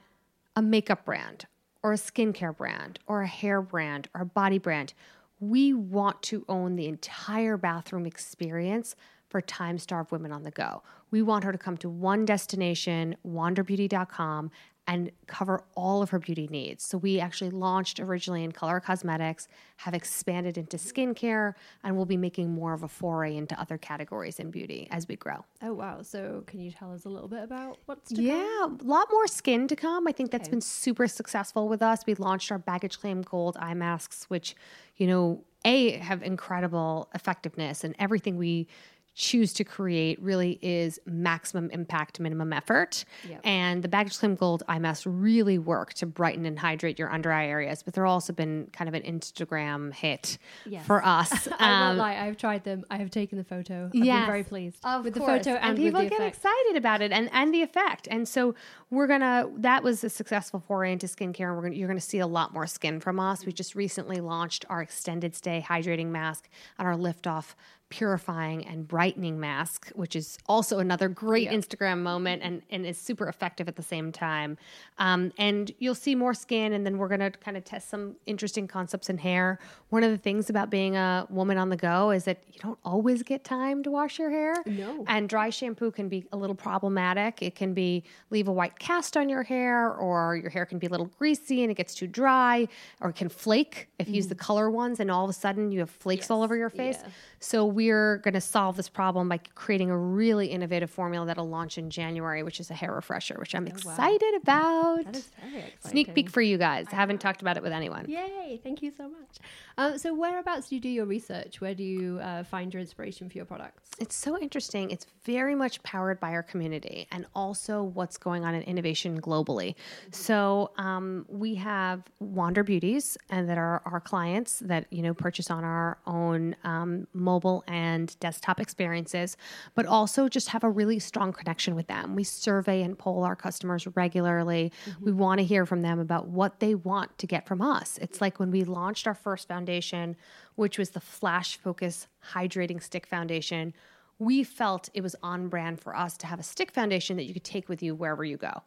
a 0.57 0.63
makeup 0.63 1.05
brand 1.05 1.47
or 1.85 1.93
a 1.93 1.97
skincare 1.97 2.57
brand 2.57 2.99
or 3.07 3.23
a 3.23 3.29
hair 3.29 3.63
brand 3.63 4.09
or 4.15 4.23
a 4.23 4.27
body 4.27 4.59
brand. 4.59 4.95
We 5.39 5.75
want 5.75 6.23
to 6.23 6.45
own 6.49 6.75
the 6.75 6.89
entire 6.89 7.59
bathroom 7.59 8.07
experience 8.07 8.97
for 9.29 9.43
time 9.43 9.79
starved 9.79 10.11
women 10.11 10.33
on 10.33 10.45
the 10.45 10.51
go. 10.51 10.83
We 11.11 11.21
want 11.21 11.45
her 11.45 11.53
to 11.53 11.59
come 11.59 11.77
to 11.79 11.89
one 11.89 12.25
destination, 12.25 13.17
wanderbeauty.com, 13.27 14.51
and 14.87 15.11
cover 15.27 15.65
all 15.75 16.03
of 16.03 16.11
her 16.11 16.19
beauty 16.19 16.47
needs. 16.51 16.85
So 16.85 16.99
we 16.99 17.19
actually 17.19 17.51
launched 17.51 18.01
originally 18.01 18.45
in 18.45 18.53
color 18.53 18.81
cosmetics, 18.81 19.49
have 19.79 19.95
expanded 19.95 20.59
into 20.59 20.77
skincare, 20.77 21.55
and 21.83 21.97
we'll 21.97 22.05
be 22.05 22.17
making 22.17 22.53
more 22.53 22.75
of 22.75 22.83
a 22.83 22.89
foray 22.89 23.37
into 23.37 23.59
other 23.59 23.79
categories 23.79 24.39
in 24.39 24.51
beauty 24.51 24.87
as 24.91 25.09
we 25.09 25.17
grow. 25.17 25.45
Oh 25.63 25.73
wow! 25.73 26.03
So 26.03 26.45
can 26.47 26.61
you 26.61 26.71
tell 26.71 26.93
us 26.93 27.07
a 27.07 27.09
little 27.09 27.29
bit 27.29 27.43
about 27.43 27.79
what's 27.87 28.11
to 28.11 28.23
yeah, 28.23 28.45
come? 28.61 28.79
a 28.83 28.85
lot 28.85 29.09
more 29.11 29.27
skin 29.27 29.69
to 29.69 29.77
come. 29.77 30.07
I 30.07 30.13
think 30.13 30.31
that's 30.31 30.49
okay. 30.49 30.53
been 30.53 30.61
super 30.61 31.09
successful 31.09 31.69
with 31.69 31.83
us. 31.83 32.01
We 32.07 32.15
launched 32.15 32.53
our 32.53 32.59
baggage 32.59 32.99
claim 32.99 33.23
gold 33.23 33.57
eye 33.59 33.75
masks, 33.75 34.25
which 34.29 34.55
you 34.97 35.07
know 35.07 35.45
a 35.65 35.93
have 35.93 36.23
incredible 36.23 37.09
effectiveness 37.15 37.85
and 37.85 37.95
everything 37.99 38.37
we 38.37 38.69
choose 39.15 39.53
to 39.55 39.65
create 39.65 40.21
really 40.21 40.59
is 40.61 40.99
maximum 41.07 41.71
impact, 41.71 42.19
minimum 42.19 42.53
effort. 42.53 43.05
Yep. 43.29 43.41
And 43.45 43.83
the 43.83 43.89
Baggage 43.89 44.19
Claim 44.19 44.35
Gold 44.35 44.63
eye 44.69 44.79
masks 44.79 45.07
really 45.07 45.59
work 45.59 45.95
to 45.95 46.07
brighten 46.07 46.45
and 46.45 46.59
hydrate 46.59 46.99
your 46.99 47.11
under 47.13 47.33
eye 47.33 47.47
areas, 47.47 47.83
but 47.83 47.95
they're 47.95 48.07
also 48.07 48.33
been 48.33 48.69
kind 48.73 48.89
of 48.89 48.95
an 48.95 49.03
Instagram 49.03 49.95
hit 49.95 50.39
yes. 50.67 50.85
for 50.85 51.05
us. 51.05 51.49
I 51.59 51.73
um, 51.73 51.81
won't 51.81 51.99
lie, 51.99 52.27
I've 52.27 52.37
tried 52.37 52.65
them. 52.65 52.85
I 52.91 52.97
have 52.97 53.11
taken 53.11 53.39
the 53.39 53.45
photo. 53.45 53.87
I've 53.87 53.95
yes, 53.95 54.21
been 54.21 54.27
very 54.27 54.45
pleased 54.45 54.79
of 54.85 55.05
with 55.05 55.15
course. 55.15 55.45
the 55.45 55.51
photo 55.51 55.51
and, 55.61 55.71
and 55.71 55.79
people 55.79 56.09
get 56.09 56.21
excited 56.21 56.77
about 56.77 57.01
it 57.01 57.13
and, 57.13 57.31
and 57.33 57.55
the 57.55 57.63
effect. 57.63 58.09
And 58.11 58.27
so 58.29 58.55
we're 58.91 59.07
gonna 59.07 59.49
that 59.59 59.83
was 59.83 60.03
a 60.03 60.11
successful 60.11 60.61
foray 60.61 60.93
into 60.93 61.07
skincare 61.07 61.49
and 61.49 61.57
we're 61.57 61.63
gonna 61.63 61.75
you're 61.77 61.89
gonna 61.89 62.01
see 62.01 62.19
a 62.19 62.27
lot 62.27 62.53
more 62.53 62.67
skin 62.67 63.01
from 63.01 63.21
us. 63.21 63.47
We 63.47 63.53
just 63.53 63.75
recently 63.75 64.21
launched 64.21 64.65
our 64.69 64.83
extended 64.83 65.35
stay 65.35 65.65
hydrating 65.67 66.09
mask 66.09 66.49
and 66.79 66.89
our 66.89 66.97
lift 66.97 67.27
off 67.27 67.57
purifying 67.95 68.67
and 68.67 68.89
brightening 68.89 69.39
mask, 69.39 69.93
which 69.95 70.17
is 70.17 70.37
also 70.49 70.81
another 70.81 71.09
great 71.09 71.49
Instagram 71.49 72.03
moment 72.03 72.43
and, 72.43 72.61
and 72.71 72.85
is 72.85 72.99
super 72.99 73.29
effective 73.29 73.69
at 73.69 73.77
the 73.77 73.85
same 73.85 74.11
time. 74.11 74.59
Um, 74.99 75.33
and 75.39 75.71
you'll 75.79 75.95
see 75.95 76.17
more 76.17 76.35
skin, 76.35 76.73
and 76.73 76.85
then 76.85 76.99
we're 76.99 77.07
going 77.07 77.21
to 77.21 77.31
kind 77.31 77.57
of 77.57 77.65
test 77.65 77.89
some 77.89 78.17
interesting 78.27 78.67
concepts 78.67 79.09
in 79.09 79.19
hair. 79.19 79.61
One 79.91 80.03
of 80.03 80.11
the 80.11 80.19
things 80.19 80.51
about 80.51 80.71
being 80.71 80.97
a 80.97 81.25
woman 81.31 81.57
on 81.57 81.69
the 81.69 81.77
go 81.77 82.11
is 82.11 82.25
that 82.25 82.43
you 82.53 82.59
don't 82.59 82.79
always 82.85 83.23
get 83.23 83.45
time 83.45 83.85
to 83.85 83.93
wash 83.93 84.19
your 84.19 84.31
hair. 84.31 84.57
No. 84.67 85.05
And 85.07 85.29
dry 85.29 85.51
shampoo 85.51 85.93
can 85.93 86.09
be 86.09 86.27
a 86.33 86.37
little 86.37 86.57
problematic. 86.57 87.43
It 87.43 87.55
can 87.55 87.75
be 87.75 88.03
leave 88.31 88.49
a 88.49 88.53
white 88.53 88.77
cast 88.81 89.17
on 89.17 89.29
your 89.29 89.45
hair, 89.45 89.95
or 89.95 90.35
your 90.35 90.51
hair 90.51 90.67
can 90.67 90.81
be 90.81 90.89
a 90.89 90.91
little 90.91 91.11
greasy 91.17 91.63
and 91.63 91.71
it 91.71 91.77
gets 91.77 91.95
too 91.95 92.09
dry, 92.09 92.67
or 93.01 93.11
it 93.11 93.17
can 93.17 93.29
flake 93.29 93.89
if 94.01 94.09
you 94.09 94.15
use 94.15 94.27
the 94.27 94.35
color 94.35 94.69
ones, 94.69 94.99
and 94.99 95.13
all 95.13 95.23
of 95.23 95.31
a 95.31 95.33
sudden 95.33 95.71
you 95.71 95.79
have 95.79 95.91
flakes 95.91 96.29
all 96.29 96.43
over 96.43 96.57
your 96.57 96.71
face. 96.71 96.99
Yeah. 97.01 97.11
So 97.39 97.65
we're 97.93 98.19
going 98.19 98.35
to 98.35 98.41
solve 98.41 98.77
this 98.77 98.89
problem 98.89 99.29
by 99.29 99.39
creating 99.55 99.91
a 99.91 99.97
really 99.97 100.49
innovative 100.49 100.91
formula 100.91 101.27
that'll 101.27 101.49
launch 101.49 101.79
in 101.79 101.91
January, 101.91 102.43
which 102.43 102.61
is 102.61 102.71
a 102.71 102.75
hair 102.75 102.93
refresher, 102.93 103.37
which 103.39 103.55
I'm 103.55 103.67
excited 103.67 104.35
about. 104.43 105.05
That 105.05 105.17
is 105.17 105.29
very 105.41 105.59
exciting. 105.59 105.91
Sneak 105.91 106.15
peek 106.15 106.31
for 106.31 106.43
you 106.43 106.59
guys. 106.59 106.87
I 106.93 106.97
haven't 106.97 107.21
talked 107.21 107.43
about 107.43 107.57
it 107.57 107.63
with 107.63 107.73
anyone. 107.73 108.07
Yay! 108.09 108.61
Thank 108.63 108.83
you 108.83 108.93
so 108.97 109.05
much. 109.05 109.39
Um, 109.77 109.99
so, 109.99 110.15
whereabouts 110.15 110.69
do 110.69 110.77
you 110.77 110.81
do 110.81 110.89
your 110.89 111.07
research? 111.07 111.61
Where 111.61 111.75
do 111.75 111.83
you 111.83 112.19
uh, 112.21 112.45
find 112.45 112.73
your 112.73 112.81
inspiration 112.81 113.29
for 113.29 113.37
your 113.37 113.45
products? 113.45 113.91
It's 113.99 114.15
so 114.15 114.39
interesting. 114.39 114.91
It's 114.91 115.07
very 115.25 115.55
much 115.55 115.83
powered 115.83 116.21
by 116.21 116.31
our 116.31 116.43
community 116.43 117.07
and 117.11 117.27
also 117.35 117.83
what's 117.83 118.17
going 118.17 118.45
on 118.45 118.55
in 118.55 118.63
innovation 118.63 119.21
globally. 119.21 119.75
So 120.11 120.71
um, 120.79 121.27
we 121.29 121.55
have 121.57 122.03
Wander 122.21 122.63
Beauties, 122.63 123.17
and 123.31 123.49
that 123.49 123.59
are 123.59 123.83
our 123.85 124.01
clients 124.01 124.61
that 124.61 124.87
you 124.91 125.03
know 125.03 125.15
purchase 125.15 125.51
on 125.51 125.65
our 125.65 125.99
own 126.07 126.55
um, 126.65 127.07
mobile 127.13 127.65
and 127.75 128.17
desktop 128.21 128.61
experiences, 128.61 129.37
but 129.75 129.85
also 129.85 130.29
just 130.29 130.51
have 130.51 130.63
a 130.63 130.71
really 130.71 131.01
strong 131.01 131.33
connection 131.33 131.75
with 131.75 131.89
them. 131.89 132.15
We 132.15 132.23
survey 132.23 132.83
and 132.83 132.97
poll 132.97 133.25
our 133.25 133.35
customers 133.35 133.89
regularly. 133.97 134.71
We 135.01 135.11
mm-hmm. 135.11 135.19
want 135.19 135.39
to 135.41 135.45
hear 135.45 135.67
from 135.67 135.83
them 135.83 135.99
about 135.99 136.29
what 136.29 136.61
they 136.61 136.77
want 136.77 137.19
to 137.19 137.27
get 137.27 137.49
from 137.49 137.61
us. 137.61 137.99
It's 138.01 138.21
like 138.21 138.39
when 138.39 138.53
we 138.53 138.63
launched 138.63 139.09
our 139.09 139.15
first 139.15 139.49
foundation, 139.49 140.15
which 140.55 140.79
was 140.79 140.91
the 140.91 141.01
Flash 141.01 141.57
Focus 141.57 142.07
Hydrating 142.33 142.81
Stick 142.81 143.07
Foundation 143.07 143.75
we 144.21 144.45
felt 144.45 144.89
it 144.95 145.01
was 145.01 145.17
on 145.25 145.49
brand 145.49 145.81
for 145.81 145.97
us 145.97 146.17
to 146.17 146.29
have 146.29 146.39
a 146.39 146.43
stick 146.45 146.71
foundation 146.71 147.17
that 147.17 147.25
you 147.25 147.35
could 147.35 147.43
take 147.43 147.69
with 147.69 147.83
you 147.83 147.97
wherever 147.97 148.25
you 148.25 148.37
go. 148.37 148.63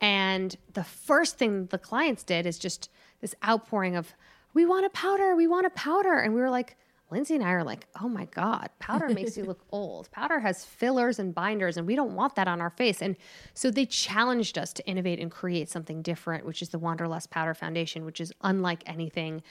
And 0.00 0.56
the 0.74 0.84
first 0.84 1.38
thing 1.38 1.66
the 1.66 1.78
clients 1.78 2.22
did 2.22 2.46
is 2.46 2.56
just 2.56 2.88
this 3.20 3.34
outpouring 3.44 3.96
of, 3.96 4.14
we 4.54 4.64
want 4.64 4.86
a 4.86 4.90
powder, 4.90 5.34
we 5.34 5.48
want 5.48 5.66
a 5.66 5.70
powder. 5.70 6.18
And 6.18 6.34
we 6.34 6.40
were 6.40 6.50
like, 6.50 6.76
Lindsay 7.12 7.34
and 7.34 7.44
I 7.44 7.50
are 7.52 7.62
like, 7.62 7.86
oh 8.00 8.08
my 8.08 8.24
God, 8.24 8.70
powder 8.78 9.08
makes 9.08 9.36
you 9.36 9.44
look 9.52 9.64
old. 9.70 10.10
Powder 10.10 10.40
has 10.40 10.64
fillers 10.64 11.18
and 11.18 11.34
binders, 11.34 11.76
and 11.76 11.86
we 11.86 11.94
don't 11.94 12.16
want 12.16 12.34
that 12.36 12.48
on 12.48 12.60
our 12.60 12.70
face. 12.70 13.02
And 13.02 13.16
so 13.54 13.70
they 13.70 13.86
challenged 13.86 14.56
us 14.56 14.72
to 14.72 14.86
innovate 14.86 15.20
and 15.20 15.30
create 15.30 15.68
something 15.68 16.02
different, 16.02 16.46
which 16.46 16.62
is 16.62 16.70
the 16.70 16.78
Wanderlust 16.78 17.30
Powder 17.30 17.54
Foundation, 17.54 18.04
which 18.04 18.20
is 18.20 18.32
unlike 18.40 18.82
anything 18.86 19.42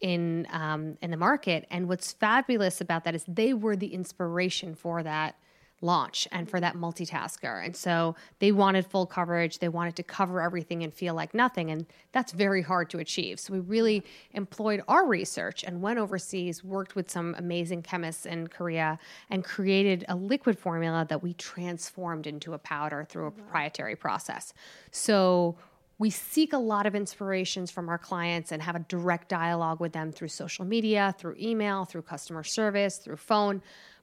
in 0.00 0.46
um, 0.52 0.96
in 1.02 1.10
the 1.10 1.16
market. 1.16 1.66
And 1.70 1.88
what's 1.88 2.12
fabulous 2.12 2.80
about 2.80 3.04
that 3.04 3.14
is 3.14 3.24
they 3.26 3.52
were 3.52 3.76
the 3.76 3.92
inspiration 3.92 4.74
for 4.74 5.02
that 5.02 5.36
launch 5.80 6.26
and 6.32 6.50
for 6.50 6.60
that 6.60 6.74
multitasker. 6.74 7.64
And 7.64 7.74
so 7.74 8.16
they 8.40 8.50
wanted 8.52 8.86
full 8.86 9.06
coverage. 9.06 9.58
They 9.58 9.68
wanted 9.68 9.96
to 9.96 10.02
cover 10.02 10.40
everything 10.40 10.82
and 10.82 10.92
feel 10.92 11.14
like 11.14 11.34
nothing. 11.34 11.70
And 11.70 11.86
that's 12.12 12.32
very 12.32 12.62
hard 12.62 12.90
to 12.90 12.98
achieve. 12.98 13.38
So 13.38 13.52
we 13.52 13.60
really 13.60 14.04
employed 14.32 14.82
our 14.88 15.06
research 15.06 15.62
and 15.64 15.80
went 15.80 15.98
overseas, 15.98 16.64
worked 16.64 16.96
with 16.96 17.10
some 17.10 17.34
amazing 17.38 17.82
chemists 17.82 18.26
in 18.26 18.48
Korea, 18.48 18.98
and 19.30 19.44
created 19.44 20.04
a 20.08 20.16
liquid 20.16 20.58
formula 20.58 21.06
that 21.08 21.22
we 21.22 21.34
transformed 21.34 22.26
into 22.26 22.54
a 22.54 22.58
powder 22.58 23.06
through 23.08 23.26
a 23.26 23.30
proprietary 23.30 23.96
process. 23.96 24.52
So 24.90 25.56
we 25.98 26.10
seek 26.10 26.52
a 26.52 26.58
lot 26.58 26.86
of 26.86 26.94
inspirations 26.94 27.70
from 27.70 27.88
our 27.88 27.98
clients 27.98 28.52
and 28.52 28.62
have 28.62 28.76
a 28.76 28.80
direct 28.80 29.28
dialogue 29.28 29.80
with 29.80 29.92
them 29.92 30.12
through 30.12 30.28
social 30.28 30.64
media, 30.64 31.14
through 31.18 31.36
email, 31.40 31.84
through 31.84 32.02
customer 32.02 32.44
service, 32.44 32.98
through 32.98 33.16
phone. 33.16 33.60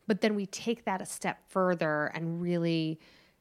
But 0.07 0.21
then 0.21 0.35
we 0.35 0.45
take 0.45 0.85
that 0.85 1.01
a 1.01 1.05
step 1.05 1.39
further 1.49 2.11
and 2.13 2.41
really 2.41 2.99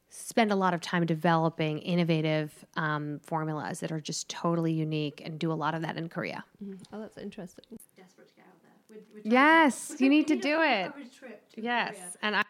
spend 0.09 0.51
a 0.51 0.55
lot 0.55 0.73
of 0.73 0.81
time 0.81 1.05
developing 1.05 1.79
innovative 1.79 2.65
um, 2.77 3.19
formulas 3.23 3.79
that 3.81 3.91
are 3.91 3.99
just 3.99 4.29
totally 4.29 4.71
unique 4.71 5.21
and 5.23 5.37
do 5.39 5.51
a 5.51 5.53
lot 5.53 5.73
of 5.73 5.81
that 5.81 5.97
in 5.97 6.09
Korea. 6.09 6.43
Oh, 6.93 7.01
that's 7.01 7.17
interesting. 7.17 7.65
Desperate 7.97 8.27
to 8.29 8.35
get 8.35 8.45
out 8.45 8.61
there. 8.61 9.01
Yes, 9.23 9.95
you 9.99 10.09
need 10.09 10.27
to 10.27 10.35
do 10.49 10.61
it. 10.61 10.93
Yes, 11.55 12.17
and 12.21 12.35
I 12.35 12.43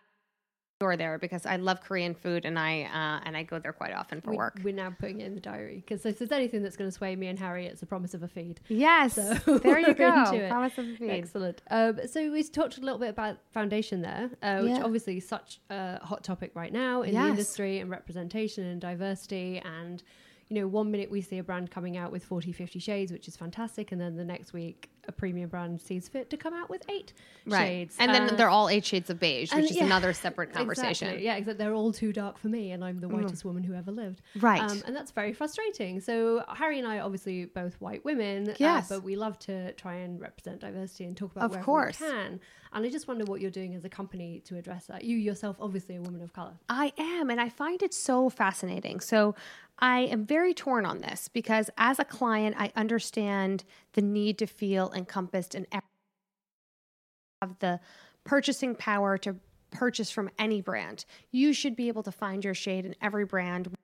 adore 0.80 0.98
there 0.98 1.18
because 1.18 1.46
I 1.46 1.56
love 1.56 1.82
Korean 1.82 2.14
food 2.14 2.44
and 2.46 2.60
I 2.60 2.84
uh, 2.84 3.24
and 3.26 3.38
I 3.38 3.44
go 3.44 3.60
there 3.60 3.72
quite 3.72 3.94
often 3.94 4.20
for 4.22 4.32
We, 4.32 4.38
work. 4.38 4.60
We're 4.64 4.74
now 4.74 4.94
putting 5.00 5.22
it 5.22 5.26
in 5.26 5.34
the 5.34 5.40
diary 5.42 5.76
because 5.86 6.06
if 6.06 6.20
there's 6.20 6.32
anything 6.34 6.64
that's 6.64 6.76
going 6.76 6.90
to 6.90 6.96
sway 6.96 7.16
me 7.16 7.28
and 7.28 7.40
Harry, 7.40 7.66
it's 7.66 7.80
the 7.80 7.86
promise 7.86 8.14
of 8.14 8.24
a 8.24 8.28
feed. 8.28 8.60
Yes, 8.68 9.14
So 9.14 9.58
there 9.64 9.80
you 9.80 9.94
go. 9.94 10.48
Promise 10.50 10.78
of 10.78 10.88
a 10.90 10.96
feed. 10.98 11.10
Excellent. 11.12 11.62
Um, 11.72 12.00
so 12.12 12.30
we 12.32 12.44
talked 12.44 12.78
a 12.78 12.82
little 12.82 13.00
bit 13.00 13.10
about 13.10 13.38
foundation 13.52 14.02
there, 14.02 14.30
uh, 14.42 14.60
which 14.60 14.72
Yeah. 14.72 14.84
obviously 14.84 15.18
is 15.18 15.28
such 15.28 15.60
a 15.70 16.04
hot 16.06 16.24
topic 16.26 16.52
right 16.56 16.74
now 16.74 17.04
in 17.04 17.14
the 17.14 17.22
industry 17.22 17.80
and 17.80 17.90
representation 17.90 18.66
and 18.66 18.82
diversity. 18.82 19.62
And, 19.64 20.04
you 20.49 20.60
know, 20.62 20.67
one 20.67 20.91
minute 20.91 21.10
we 21.10 21.21
see 21.21 21.39
a 21.39 21.43
brand 21.43 21.71
coming 21.71 21.97
out 21.97 22.12
with 22.12 22.23
40, 22.23 22.51
50 22.51 22.77
shades, 22.79 23.12
which 23.12 23.27
is 23.27 23.36
fantastic. 23.36 23.91
And 23.91 23.99
then 23.99 24.15
the 24.15 24.25
next 24.25 24.53
week, 24.53 24.89
a 25.08 25.12
premium 25.12 25.49
brand 25.49 25.79
sees 25.81 26.08
fit 26.08 26.29
to 26.31 26.38
come 26.38 26.53
out 26.53 26.67
with 26.69 26.84
eight 26.89 27.13
Right, 27.45 27.67
shades. 27.67 27.95
and 27.99 28.12
then 28.13 28.23
Uh, 28.29 28.36
they're 28.36 28.49
all 28.49 28.69
eight 28.69 28.86
shades 28.86 29.10
of 29.12 29.19
beige, 29.19 29.53
which 29.53 29.69
is 29.71 29.77
yeah, 29.77 29.86
another 29.86 30.13
separate 30.13 30.51
conversation. 30.53 31.08
Mm. 31.08 31.12
Exactly. 31.12 31.25
Yeah, 31.25 31.36
except 31.36 31.58
they're 31.60 31.73
all 31.75 31.93
too 31.93 32.12
dark 32.12 32.38
for 32.39 32.47
me, 32.47 32.71
and 32.71 32.84
I'm 32.84 32.99
the 32.99 33.08
whitest 33.08 33.45
woman 33.45 33.63
who 33.63 33.73
ever 33.75 33.91
lived. 33.91 34.21
Right. 34.39 34.62
Um, 34.62 34.81
and 34.86 34.95
that's 34.95 35.12
very 35.12 35.34
frustrating. 35.34 35.99
So 35.99 36.43
Harry 36.47 36.79
and 36.79 36.88
I 36.88 36.97
are 36.97 37.01
obviously 37.03 37.45
both 37.45 37.79
white 37.81 38.03
women, 38.05 38.49
uh, 38.49 38.55
Yes. 38.58 38.89
but 38.89 39.03
we 39.03 39.15
love 39.15 39.38
to 39.39 39.73
try 39.73 39.95
and 39.95 40.19
represent 40.19 40.60
diversity 40.62 41.05
and 41.05 41.15
talk 41.15 41.36
about 41.36 41.53
Of 41.55 41.62
course. 41.63 41.99
we 41.99 42.08
can. 42.08 42.39
And 42.73 42.86
I 42.86 42.89
just 42.89 43.08
wonder 43.08 43.23
what 43.25 43.39
you're 43.41 43.51
doing 43.51 43.73
as 43.75 43.86
a 43.86 43.89
company 43.89 44.41
to 44.45 44.58
address 44.58 44.88
that. 44.88 45.03
You 45.05 45.15
yourself, 45.17 45.55
obviously, 45.62 45.95
a 45.95 46.01
woman 46.01 46.21
of 46.21 46.34
color. 46.34 46.53
I 46.67 46.91
am, 46.97 47.29
and 47.29 47.39
I 47.39 47.47
find 47.47 47.81
it 47.84 47.93
so 47.93 48.29
fascinating. 48.29 48.99
So 48.99 49.34
I 49.80 50.00
am 50.02 50.26
very 50.26 50.54
torn 50.54 50.86
on 50.86 51.00
this 51.00 51.28
because 51.28 51.70
as 51.78 52.00
a 52.00 52.06
client, 52.06 52.56
I 52.58 52.72
understand 52.76 53.64
the 53.94 54.02
need 54.02 54.38
to 54.40 54.48
feel 54.48 54.92
encompassed 54.94 55.54
and 55.54 55.68
have 55.72 55.84
the 57.60 57.80
purchasing 58.24 58.76
power 58.76 59.18
to 59.20 59.36
purchase 59.72 60.10
from 60.10 60.30
any 60.40 60.62
brand. 60.62 61.06
You 61.32 61.54
should 61.54 61.76
be 61.76 61.90
able 61.90 62.04
to 62.04 62.12
find 62.12 62.44
your 62.44 62.54
shade 62.54 62.86
in 62.86 62.96
every 63.02 63.26
brand. 63.26 63.76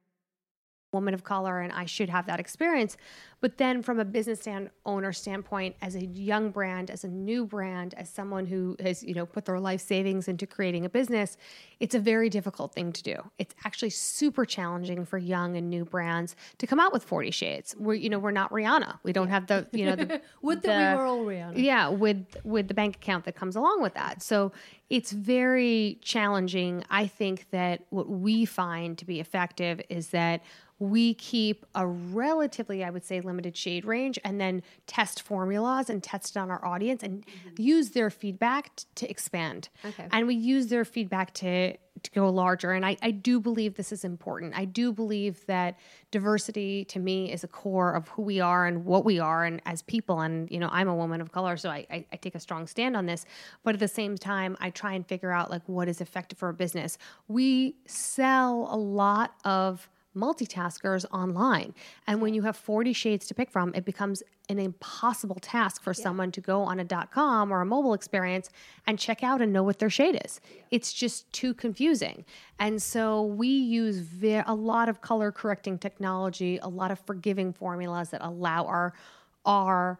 Woman 0.94 1.14
of 1.14 1.24
color, 1.24 1.62
and 1.62 1.72
I 1.72 1.86
should 1.86 2.10
have 2.10 2.26
that 2.26 2.40
experience. 2.42 2.98
But 3.40 3.58
then, 3.58 3.82
from 3.82 3.98
a 4.00 4.06
business 4.06 4.42
stand 4.42 4.70
owner 4.86 5.14
standpoint, 5.14 5.76
as 5.82 5.96
a 5.96 6.06
young 6.06 6.52
brand, 6.52 6.92
as 6.92 7.04
a 7.06 7.08
new 7.08 7.46
brand, 7.46 7.94
as 7.96 8.10
someone 8.10 8.46
who 8.46 8.76
has 8.82 9.02
you 9.02 9.14
know 9.14 9.26
put 9.26 9.46
their 9.46 9.60
life 9.60 9.80
savings 9.82 10.28
into 10.28 10.46
creating 10.46 10.84
a 10.86 10.90
business, 10.90 11.38
it's 11.80 11.96
a 11.96 12.00
very 12.00 12.30
difficult 12.30 12.74
thing 12.74 12.92
to 12.92 13.02
do. 13.02 13.16
It's 13.40 13.56
actually 13.64 13.92
super 13.92 14.44
challenging 14.46 15.06
for 15.06 15.18
young 15.18 15.56
and 15.56 15.70
new 15.70 15.86
brands 15.86 16.36
to 16.58 16.68
come 16.68 16.80
out 16.80 16.92
with 16.92 17.04
forty 17.06 17.32
shades. 17.32 17.74
We're 17.80 17.94
you 17.94 18.10
know 18.10 18.20
we're 18.20 18.32
not 18.32 18.52
Rihanna. 18.52 19.00
We 19.04 19.14
don't 19.14 19.30
have 19.30 19.48
the 19.48 19.66
you 19.72 19.86
know 19.86 19.96
the, 19.96 20.06
that 20.06 20.24
we 20.42 20.56
the- 20.56 20.68
were 20.98 21.06
all 21.06 21.20
Rihanna? 21.24 21.54
yeah, 21.56 21.88
with 21.88 22.26
with 22.44 22.68
the 22.68 22.74
bank 22.74 22.98
account 22.98 23.24
that 23.26 23.36
comes 23.36 23.56
along 23.56 23.82
with 23.82 23.94
that. 23.94 24.22
So 24.22 24.52
it's 24.90 25.14
very 25.14 26.00
challenging. 26.02 26.84
I 26.90 27.08
think 27.08 27.50
that 27.52 27.86
what 27.92 28.10
we 28.10 28.44
find 28.44 28.98
to 28.98 29.06
be 29.06 29.22
effective 29.22 29.82
is 29.90 30.10
that 30.10 30.42
we 30.82 31.14
keep 31.14 31.64
a 31.76 31.86
relatively, 31.86 32.84
I 32.84 32.90
would 32.90 33.06
say, 33.06 33.22
limited 33.22 33.56
shade 33.56 33.86
range 33.86 34.18
and 34.26 34.42
then 34.42 34.64
test 34.88 35.22
formulas 35.22 35.92
and 35.92 36.02
test 36.02 36.36
it 36.36 36.40
on 36.40 36.50
our 36.50 36.66
audience 36.66 37.04
and 37.04 37.24
mm-hmm. 37.24 37.62
use 37.62 37.92
their 37.92 38.10
feedback 38.10 38.76
t- 38.76 38.86
to 38.96 39.08
expand. 39.08 39.70
Okay. 39.86 40.08
And 40.12 40.26
we 40.26 40.34
use 40.34 40.68
their 40.68 40.84
feedback 40.84 41.36
to 41.36 41.78
to 42.04 42.12
go 42.12 42.30
larger. 42.30 42.72
And 42.72 42.84
I, 42.84 42.98
I 43.04 43.12
do 43.12 43.40
believe 43.40 43.76
this 43.76 43.92
is 43.92 44.04
important. 44.04 44.58
I 44.58 44.66
do 44.66 44.92
believe 44.92 45.46
that 45.46 45.78
diversity 46.10 46.84
to 46.86 47.00
me 47.00 47.32
is 47.32 47.44
a 47.44 47.48
core 47.48 47.94
of 47.94 48.08
who 48.08 48.24
we 48.24 48.40
are 48.40 48.66
and 48.66 48.86
what 48.86 49.06
we 49.06 49.20
are 49.20 49.44
and 49.44 49.62
as 49.68 49.84
people. 49.84 50.22
And, 50.22 50.50
you 50.50 50.58
know, 50.58 50.70
I'm 50.72 50.88
a 50.88 50.96
woman 50.96 51.22
of 51.22 51.32
color, 51.32 51.58
so 51.58 51.70
I, 51.70 51.86
I, 51.92 52.06
I 52.12 52.16
take 52.16 52.34
a 52.34 52.40
strong 52.40 52.66
stand 52.66 52.96
on 52.96 53.06
this. 53.06 53.26
But 53.64 53.76
at 53.76 53.80
the 53.80 53.88
same 53.88 54.18
time, 54.18 54.58
I 54.60 54.72
try 54.72 54.94
and 54.94 55.06
figure 55.06 55.32
out 55.32 55.52
like 55.52 55.62
what 55.68 55.88
is 55.88 56.02
effective 56.02 56.40
for 56.40 56.50
a 56.50 56.54
business. 56.54 56.98
We 57.28 57.76
sell 57.86 58.70
a 58.72 58.78
lot 58.78 59.36
of 59.46 59.88
multitaskers 60.16 61.06
online. 61.12 61.74
And 62.08 62.22
when 62.22 62.34
you 62.34 62.42
have 62.44 62.56
40 62.56 62.94
shades 62.94 63.28
to 63.28 63.34
pick 63.34 63.50
from, 63.50 63.74
it 63.74 63.86
becomes 63.86 64.24
an 64.50 64.60
impossible 64.60 65.38
task 65.42 65.82
for 65.82 65.94
someone 65.94 66.32
to 66.32 66.42
go 66.42 66.62
on 66.64 66.80
a 66.80 67.08
.com 67.08 67.52
or 67.52 67.62
a 67.62 67.66
mobile 67.66 67.94
experience 67.94 68.50
and 68.86 69.00
check 69.00 69.24
out 69.24 69.42
and 69.42 69.54
know 69.54 69.64
what 69.64 69.80
their 69.80 69.90
shade 69.90 70.20
is. 70.26 70.42
It's 70.70 70.92
just 70.92 71.32
too 71.32 71.54
confusing. 71.54 72.26
And 72.60 72.82
so 72.82 73.24
we 73.24 73.48
use 73.48 74.00
ve- 74.00 74.44
a 74.46 74.54
lot 74.54 74.90
of 74.90 75.02
color 75.02 75.32
correcting 75.32 75.78
technology, 75.78 76.60
a 76.62 76.68
lot 76.68 76.92
of 76.92 77.00
forgiving 77.00 77.54
formulas 77.54 78.10
that 78.10 78.22
allow 78.22 78.66
our 78.66 78.94
our 79.46 79.98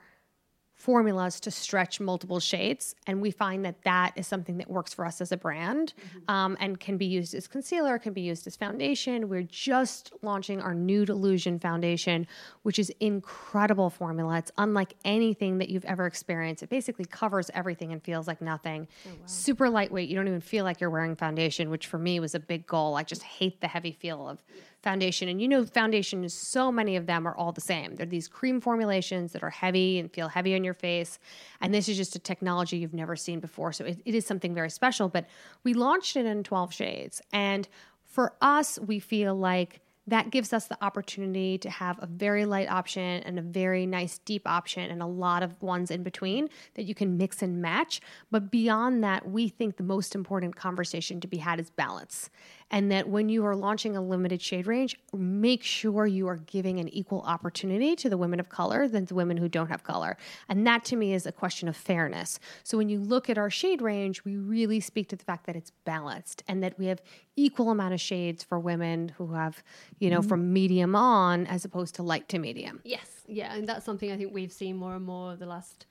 formulas 0.82 1.40
to 1.42 1.52
stretch 1.52 2.00
multiple 2.00 2.40
shades. 2.40 2.96
And 3.06 3.22
we 3.22 3.30
find 3.30 3.64
that 3.66 3.84
that 3.84 4.14
is 4.16 4.26
something 4.26 4.58
that 4.58 4.70
works 4.70 4.94
for 4.94 5.06
us 5.06 5.22
as 5.22 5.32
a 5.32 5.38
brand 5.38 5.94
um, 6.28 6.58
and 6.60 6.80
can 6.80 6.98
be 6.98 7.06
used 7.06 7.36
as 7.36 7.48
concealer, 7.48 8.00
can 8.00 8.14
be 8.14 8.22
used 8.22 8.48
as 8.48 8.56
foundation. 8.56 9.30
We're 9.30 9.44
just 9.44 10.12
launching 10.24 10.60
our 10.60 10.74
Nude 10.74 11.10
Illusion 11.10 11.60
foundation, 11.60 12.26
which 12.64 12.80
is 12.80 12.92
incredible 13.00 13.90
formula. 13.90 14.40
It's 14.40 14.52
unlike 14.58 14.96
anything 15.06 15.60
that 15.60 15.70
you've 15.70 15.86
ever 15.86 16.08
experienced. 16.08 16.64
It 16.64 16.70
basically 16.70 17.06
covers 17.06 17.52
everything 17.54 17.92
and 17.92 18.02
feels 18.04 18.28
like 18.28 18.42
nothing. 18.42 18.88
Super 19.26 19.70
lightweight. 19.70 20.10
You 20.10 20.16
don't 20.16 20.28
even 20.28 20.42
feel 20.42 20.64
like 20.64 20.82
you're 20.82 20.90
wearing 20.90 21.16
foundation, 21.16 21.70
which 21.70 21.86
for 21.88 22.00
me 22.00 22.20
was 22.20 22.34
a 22.34 22.40
big 22.40 22.66
goal. 22.66 22.96
I 22.96 23.04
just 23.04 23.22
hate 23.24 23.62
the 23.62 23.68
heavy 23.68 23.92
feel 23.92 24.28
of 24.28 24.44
foundation. 24.82 25.30
And 25.30 25.42
you 25.42 25.48
know, 25.48 25.66
foundation 25.66 26.24
is 26.24 26.34
so 26.34 26.72
many 26.72 26.96
of 26.96 27.06
them 27.06 27.28
are 27.28 27.36
all 27.36 27.52
the 27.52 27.62
same. 27.62 27.96
They're 27.96 28.06
these 28.06 28.28
cream 28.28 28.62
formulations 28.62 29.32
that 29.34 29.44
are 29.44 29.50
heavy 29.50 30.00
and 30.00 30.12
feel 30.12 30.28
heavy 30.28 30.56
on 30.56 30.64
your 30.64 30.74
face. 30.74 31.20
And 31.60 31.74
this 31.74 31.88
is 31.88 31.98
just 31.98 32.16
a 32.16 32.20
technology 32.20 32.78
you've 32.78 32.94
never 32.94 33.16
seen 33.16 33.40
before. 33.40 33.74
So 33.74 33.86
it, 33.86 34.02
it 34.06 34.16
is 34.16 34.26
something 34.26 34.54
very 34.54 34.70
special. 34.70 35.10
But 35.10 35.28
we 35.64 35.74
launched 35.74 36.16
it 36.16 36.26
in 36.26 36.44
12 36.44 36.74
shades. 36.74 37.22
And 37.32 37.68
for 38.04 38.34
us, 38.42 38.80
we 38.80 39.00
feel 39.00 39.36
like 39.36 39.82
that 40.08 40.32
gives 40.32 40.52
us 40.52 40.66
the 40.66 40.84
opportunity 40.84 41.58
to 41.60 41.70
have 41.70 41.98
a 42.02 42.08
very 42.08 42.46
light 42.46 42.70
option 42.70 43.22
and 43.24 43.38
a 43.38 43.42
very 43.42 43.86
nice 43.86 44.18
deep 44.18 44.48
option 44.48 44.90
and 44.90 45.02
a 45.02 45.06
lot 45.06 45.44
of 45.44 45.62
ones 45.62 45.92
in 45.92 46.02
between 46.02 46.50
that 46.74 46.84
you 46.84 46.96
can 46.96 47.18
mix 47.18 47.42
and 47.42 47.62
match. 47.62 48.02
But 48.32 48.50
beyond 48.50 49.04
that, 49.04 49.30
we 49.30 49.48
think 49.48 49.78
the 49.78 49.84
most 49.84 50.16
important 50.16 50.56
conversation 50.56 51.22
to 51.22 51.28
be 51.28 51.38
had 51.38 51.60
is 51.60 51.70
balance. 51.70 52.30
And 52.72 52.92
that 52.92 53.08
when 53.08 53.30
you 53.30 53.46
are 53.46 53.56
launching 53.56 53.96
a 53.96 54.02
limited 54.02 54.42
shade 54.42 54.66
range, 54.66 54.98
make 55.14 55.62
sure 55.62 56.08
you 56.08 56.28
are 56.28 56.38
giving 56.38 56.80
an 56.80 56.88
equal 56.90 57.22
opportunity 57.22 57.96
to 57.98 58.10
the 58.10 58.18
women 58.18 58.40
of 58.40 58.50
color 58.50 58.88
than 58.88 59.06
the 59.06 59.14
women 59.14 59.38
who 59.38 59.48
don't 59.50 59.68
have 59.68 59.84
color. 59.84 60.18
And 60.50 60.66
that 60.66 60.84
to 60.86 60.96
me 60.96 61.14
is 61.14 61.26
a 61.26 61.32
question 61.32 61.68
of 61.68 61.76
fairness. 61.76 62.40
So 62.64 62.78
when 62.78 62.90
you 62.90 63.00
look 63.00 63.30
at 63.30 63.38
our 63.38 63.50
shade 63.50 63.82
range, 63.82 64.24
we 64.24 64.38
really 64.38 64.80
speak 64.80 65.10
to 65.10 65.16
the 65.16 65.24
fact 65.24 65.46
that 65.46 65.56
it's 65.56 65.72
balanced 65.86 66.44
and 66.48 66.64
that 66.64 66.80
we 66.80 66.88
have 66.88 67.02
equal 67.36 67.70
amount 67.70 67.94
of 67.94 68.02
shades 68.02 68.44
for 68.44 68.60
women 68.60 69.10
who 69.18 69.34
have, 69.34 69.62
you 70.00 70.10
know, 70.10 70.22
from 70.22 70.54
medium 70.54 70.96
on 70.96 71.46
as 71.48 71.66
opposed 71.66 71.96
to 71.96 72.04
light 72.04 72.30
to 72.30 72.40
medium. 72.40 72.80
Yes, 72.84 73.08
yeah, 73.28 73.54
and 73.54 73.68
that's 73.68 73.86
something 73.86 74.12
I 74.12 74.18
think 74.18 74.34
we've 74.34 74.52
seen 74.52 74.78
more 74.78 74.96
and 74.96 75.06
more 75.06 75.36
the 75.36 75.46
last 75.46 75.86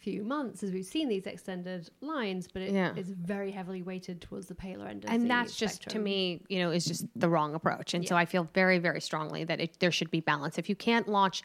few 0.00 0.24
months 0.24 0.62
as 0.62 0.72
we've 0.72 0.86
seen 0.86 1.08
these 1.08 1.26
extended 1.26 1.90
lines, 2.00 2.48
but 2.52 2.62
it 2.62 2.72
Yeah. 2.72 2.94
is 2.96 3.10
very 3.10 3.50
heavily 3.50 3.82
weighted 3.82 4.20
towards 4.20 4.46
the 4.46 4.54
paler 4.54 4.86
end 4.86 5.04
of 5.04 5.10
and 5.10 5.30
that's 5.30 5.56
just 5.56 5.82
to 5.88 5.98
me 5.98 6.42
you 6.48 6.58
know 6.58 6.70
is 6.70 6.84
just 6.84 7.06
the 7.14 7.28
wrong 7.28 7.54
approach. 7.54 7.94
And 7.94 8.06
so 8.06 8.16
i 8.16 8.24
feel 8.24 8.48
very 8.54 8.78
very 8.78 9.00
strongly 9.00 9.44
that 9.44 9.60
it, 9.60 9.78
there 9.80 9.92
should 9.92 10.10
be 10.10 10.20
balance. 10.20 10.58
If 10.58 10.68
you 10.68 10.76
can't 10.76 11.08
launch 11.08 11.42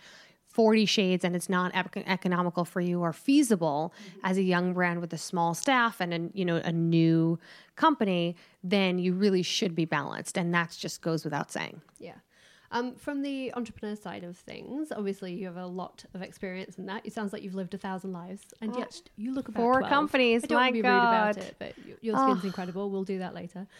40 0.48 0.86
shades 0.86 1.26
and 1.26 1.36
it's 1.36 1.50
not 1.50 1.76
ec- 1.76 2.06
economical 2.08 2.64
for 2.64 2.80
you 2.80 3.02
or 3.02 3.12
feasible 3.12 3.94
mm-hmm. 3.94 4.26
as 4.26 4.38
a 4.38 4.42
young 4.42 4.74
brand 4.74 5.02
with 5.02 5.12
a 5.12 5.18
small 5.18 5.54
staff 5.54 6.00
and 6.00 6.14
a, 6.14 6.30
you 6.34 6.46
know 6.46 6.58
a 6.58 6.72
new 6.72 7.38
company 7.76 8.36
then 8.64 8.98
you 8.98 9.14
really 9.14 9.44
should 9.44 9.76
be 9.76 9.86
balanced. 9.86 10.38
And 10.38 10.54
that 10.54 10.76
just 10.78 11.02
goes 11.02 11.24
without 11.24 11.52
saying. 11.52 11.82
Yeah. 12.00 12.16
Um, 12.72 12.96
from 12.96 13.22
the 13.22 13.54
entrepreneur 13.56 13.96
side 13.96 14.24
of 14.24 14.38
things, 14.38 14.92
obviously 14.92 15.34
you 15.34 15.46
have 15.46 15.58
a 15.58 15.66
lot 15.68 16.04
of 16.14 16.22
experience 16.22 16.78
in 16.78 16.86
that. 16.88 17.06
It 17.06 17.14
sounds 17.14 17.32
like 17.34 17.44
you've 17.44 17.56
lived 17.56 17.74
a 17.74 17.78
thousand 17.78 18.12
lives, 18.12 18.42
and 18.62 18.76
yet 18.76 19.02
you 19.16 19.34
look 19.34 19.48
about 19.48 19.62
Four 19.62 19.80
12. 19.80 19.90
companies, 19.90 20.44
I 20.44 20.48
don't 20.48 20.58
want 20.58 20.68
to 20.70 20.74
be 20.74 20.82
rude 20.82 20.88
about 20.88 21.38
it, 21.38 21.56
but 21.60 21.74
your 22.02 22.18
skin's 22.18 22.44
incredible. 22.44 22.90
We'll 22.90 23.04
do 23.04 23.20
that 23.20 23.34
later. 23.34 23.68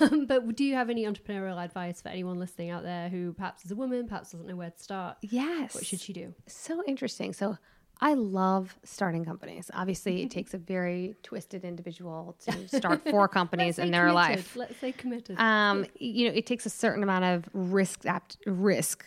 Um, 0.00 0.26
but 0.26 0.56
do 0.56 0.64
you 0.64 0.74
have 0.74 0.90
any 0.90 1.04
entrepreneurial 1.04 1.62
advice 1.62 2.00
for 2.00 2.08
anyone 2.08 2.38
listening 2.38 2.70
out 2.70 2.82
there 2.82 3.08
who 3.08 3.32
perhaps 3.34 3.64
is 3.64 3.70
a 3.70 3.76
woman, 3.76 4.06
perhaps 4.08 4.32
doesn't 4.32 4.46
know 4.46 4.56
where 4.56 4.70
to 4.70 4.78
start? 4.82 5.16
yes 5.22 5.74
What 5.74 5.84
should 5.86 6.00
she 6.00 6.12
do? 6.12 6.34
so 6.46 6.82
interesting 6.86 7.32
so 7.32 7.56
I 8.00 8.14
love 8.14 8.76
starting 8.82 9.24
companies. 9.24 9.70
Obviously, 9.74 10.22
it 10.22 10.30
takes 10.30 10.54
a 10.54 10.58
very 10.58 11.16
twisted 11.22 11.64
individual 11.64 12.36
to 12.46 12.68
start 12.76 13.08
four 13.08 13.28
companies 13.28 13.78
in 13.78 13.90
their 13.90 14.08
committed. 14.08 14.14
life. 14.14 14.56
Let's 14.56 14.76
say 14.78 14.92
committed. 14.92 15.38
um, 15.38 15.84
you 15.96 16.28
know, 16.28 16.34
it 16.34 16.46
takes 16.46 16.64
a 16.66 16.70
certain 16.70 17.02
amount 17.02 17.24
of 17.24 17.48
risk 17.52 18.06
apt, 18.06 18.38
risk 18.46 19.04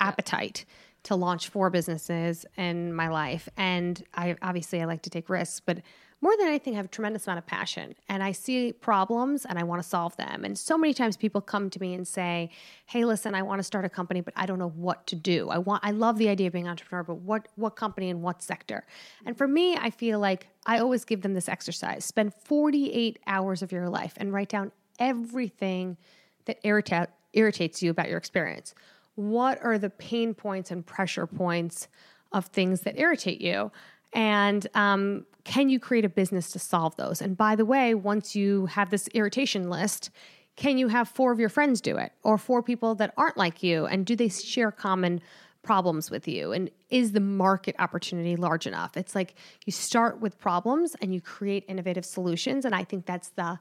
appetite 0.00 0.64
to 1.04 1.14
launch 1.14 1.48
four 1.48 1.70
businesses 1.70 2.46
in 2.56 2.92
my 2.92 3.08
life, 3.08 3.48
and 3.56 4.02
I 4.14 4.36
obviously 4.42 4.80
I 4.80 4.86
like 4.86 5.02
to 5.02 5.10
take 5.10 5.28
risks, 5.28 5.60
but 5.60 5.78
more 6.24 6.34
than 6.38 6.46
anything, 6.46 6.72
I 6.72 6.76
have 6.78 6.86
a 6.86 6.88
tremendous 6.88 7.26
amount 7.26 7.40
of 7.40 7.46
passion, 7.46 7.94
and 8.08 8.22
I 8.22 8.32
see 8.32 8.72
problems 8.72 9.44
and 9.44 9.58
I 9.58 9.62
want 9.62 9.82
to 9.82 9.86
solve 9.86 10.16
them. 10.16 10.42
And 10.42 10.58
so 10.58 10.78
many 10.78 10.94
times 10.94 11.18
people 11.18 11.42
come 11.42 11.68
to 11.68 11.78
me 11.78 11.92
and 11.92 12.08
say, 12.08 12.48
"Hey, 12.86 13.04
listen, 13.04 13.34
I 13.34 13.42
want 13.42 13.58
to 13.58 13.62
start 13.62 13.84
a 13.84 13.90
company, 13.90 14.22
but 14.22 14.32
I 14.34 14.46
don't 14.46 14.58
know 14.58 14.70
what 14.70 15.06
to 15.08 15.16
do. 15.16 15.50
I 15.50 15.58
want, 15.58 15.84
I 15.84 15.90
love 15.90 16.16
the 16.16 16.30
idea 16.30 16.46
of 16.46 16.54
being 16.54 16.64
an 16.64 16.70
entrepreneur, 16.70 17.02
but 17.02 17.16
what 17.16 17.48
what 17.56 17.76
company 17.76 18.08
and 18.08 18.22
what 18.22 18.42
sector?" 18.42 18.86
And 19.26 19.36
for 19.36 19.46
me, 19.46 19.76
I 19.76 19.90
feel 19.90 20.18
like 20.18 20.48
I 20.64 20.78
always 20.78 21.04
give 21.04 21.20
them 21.20 21.34
this 21.34 21.46
exercise: 21.46 22.06
spend 22.06 22.32
48 22.32 23.18
hours 23.26 23.60
of 23.60 23.70
your 23.70 23.90
life 23.90 24.14
and 24.16 24.32
write 24.32 24.48
down 24.48 24.72
everything 24.98 25.98
that 26.46 26.62
irrita- 26.62 27.08
irritates 27.34 27.82
you 27.82 27.90
about 27.90 28.08
your 28.08 28.16
experience. 28.16 28.74
What 29.14 29.62
are 29.62 29.76
the 29.76 29.90
pain 29.90 30.32
points 30.32 30.70
and 30.70 30.86
pressure 30.86 31.26
points 31.26 31.86
of 32.32 32.46
things 32.46 32.80
that 32.80 32.98
irritate 32.98 33.42
you? 33.42 33.70
And 34.14 34.66
um, 34.74 35.26
can 35.44 35.68
you 35.68 35.78
create 35.78 36.04
a 36.04 36.08
business 36.08 36.50
to 36.52 36.58
solve 36.58 36.96
those? 36.96 37.20
And 37.20 37.36
by 37.36 37.56
the 37.56 37.64
way, 37.64 37.94
once 37.94 38.34
you 38.34 38.66
have 38.66 38.90
this 38.90 39.08
irritation 39.12 39.68
list, 39.68 40.10
can 40.56 40.78
you 40.78 40.88
have 40.88 41.08
four 41.08 41.32
of 41.32 41.40
your 41.40 41.48
friends 41.48 41.80
do 41.80 41.96
it 41.96 42.12
or 42.22 42.38
four 42.38 42.62
people 42.62 42.94
that 42.94 43.12
aren't 43.16 43.36
like 43.36 43.62
you? 43.62 43.86
And 43.86 44.06
do 44.06 44.14
they 44.14 44.28
share 44.28 44.70
common 44.70 45.20
problems 45.62 46.10
with 46.10 46.28
you? 46.28 46.52
And 46.52 46.70
is 46.90 47.12
the 47.12 47.20
market 47.20 47.74
opportunity 47.78 48.36
large 48.36 48.66
enough? 48.66 48.96
It's 48.96 49.14
like 49.14 49.34
you 49.66 49.72
start 49.72 50.20
with 50.20 50.38
problems 50.38 50.94
and 51.02 51.12
you 51.12 51.20
create 51.20 51.64
innovative 51.66 52.04
solutions. 52.04 52.64
And 52.64 52.74
I 52.74 52.84
think 52.84 53.06
that's 53.06 53.30
the 53.30 53.58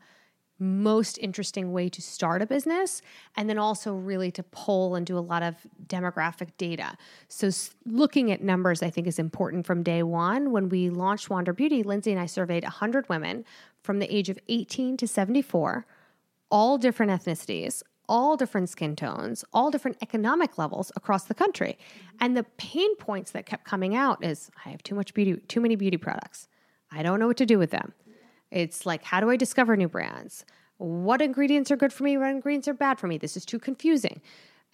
most 0.64 1.18
interesting 1.20 1.72
way 1.74 1.90
to 1.90 2.02
start 2.02 2.42
a 2.42 2.46
business 2.46 3.02
and 3.36 3.50
then 3.50 3.58
also 3.58 3.94
really 3.94 4.32
to 4.32 4.42
poll 4.44 4.96
and 4.96 5.06
do 5.06 5.18
a 5.18 5.20
lot 5.20 5.44
of 5.44 5.56
demographic 5.88 6.50
data. 6.58 6.98
So 7.28 7.50
looking 7.86 8.32
at 8.32 8.42
numbers 8.42 8.82
i 8.82 8.90
think 8.90 9.06
is 9.06 9.20
important 9.20 9.66
from 9.66 9.84
day 9.84 10.02
one. 10.02 10.52
When 10.52 10.70
we 10.70 10.90
launched 10.90 11.30
wander 11.30 11.54
beauty 11.54 11.84
lindsay 11.84 12.12
and 12.12 12.20
i 12.20 12.26
surveyed 12.26 12.64
100 12.64 13.10
women 13.10 13.46
from 13.84 14.00
the 14.00 14.16
age 14.16 14.30
of 14.30 14.40
18 14.48 14.98
to 14.98 15.08
74 15.08 15.86
all 16.50 16.78
different 16.78 17.12
ethnicities 17.12 17.84
all 18.08 18.36
different 18.38 18.70
skin 18.70 18.96
tones 18.96 19.44
all 19.54 19.72
different 19.72 19.98
economic 20.02 20.58
levels 20.58 20.92
across 20.96 21.26
the 21.26 21.34
country. 21.34 21.78
And 22.20 22.38
the 22.38 22.44
pain 22.58 22.96
points 22.96 23.32
that 23.32 23.46
kept 23.46 23.66
coming 23.66 23.96
out 23.96 24.24
is 24.24 24.50
i 24.66 24.70
have 24.70 24.84
too 24.84 24.96
much 24.96 25.14
beauty 25.14 25.36
too 25.48 25.62
many 25.62 25.76
beauty 25.76 25.98
products. 25.98 26.48
I 26.96 27.02
don't 27.02 27.20
know 27.20 27.28
what 27.28 27.38
to 27.38 27.46
do 27.46 27.58
with 27.58 27.72
them 27.72 27.94
it's 28.54 28.86
like, 28.86 29.04
how 29.04 29.20
do 29.20 29.30
I 29.30 29.36
discover 29.36 29.76
new 29.76 29.90
brands? 29.90 30.46
What 30.78 31.22
ingredients 31.22 31.72
are 31.72 31.76
good 31.76 31.92
for 31.92 32.04
me? 32.04 32.18
What 32.18 32.30
ingredients 32.30 32.68
are 32.68 32.74
bad 32.74 33.00
for 33.00 33.08
me? 33.08 33.18
This 33.18 33.36
is 33.36 33.46
too 33.46 33.60
confusing. 33.60 34.22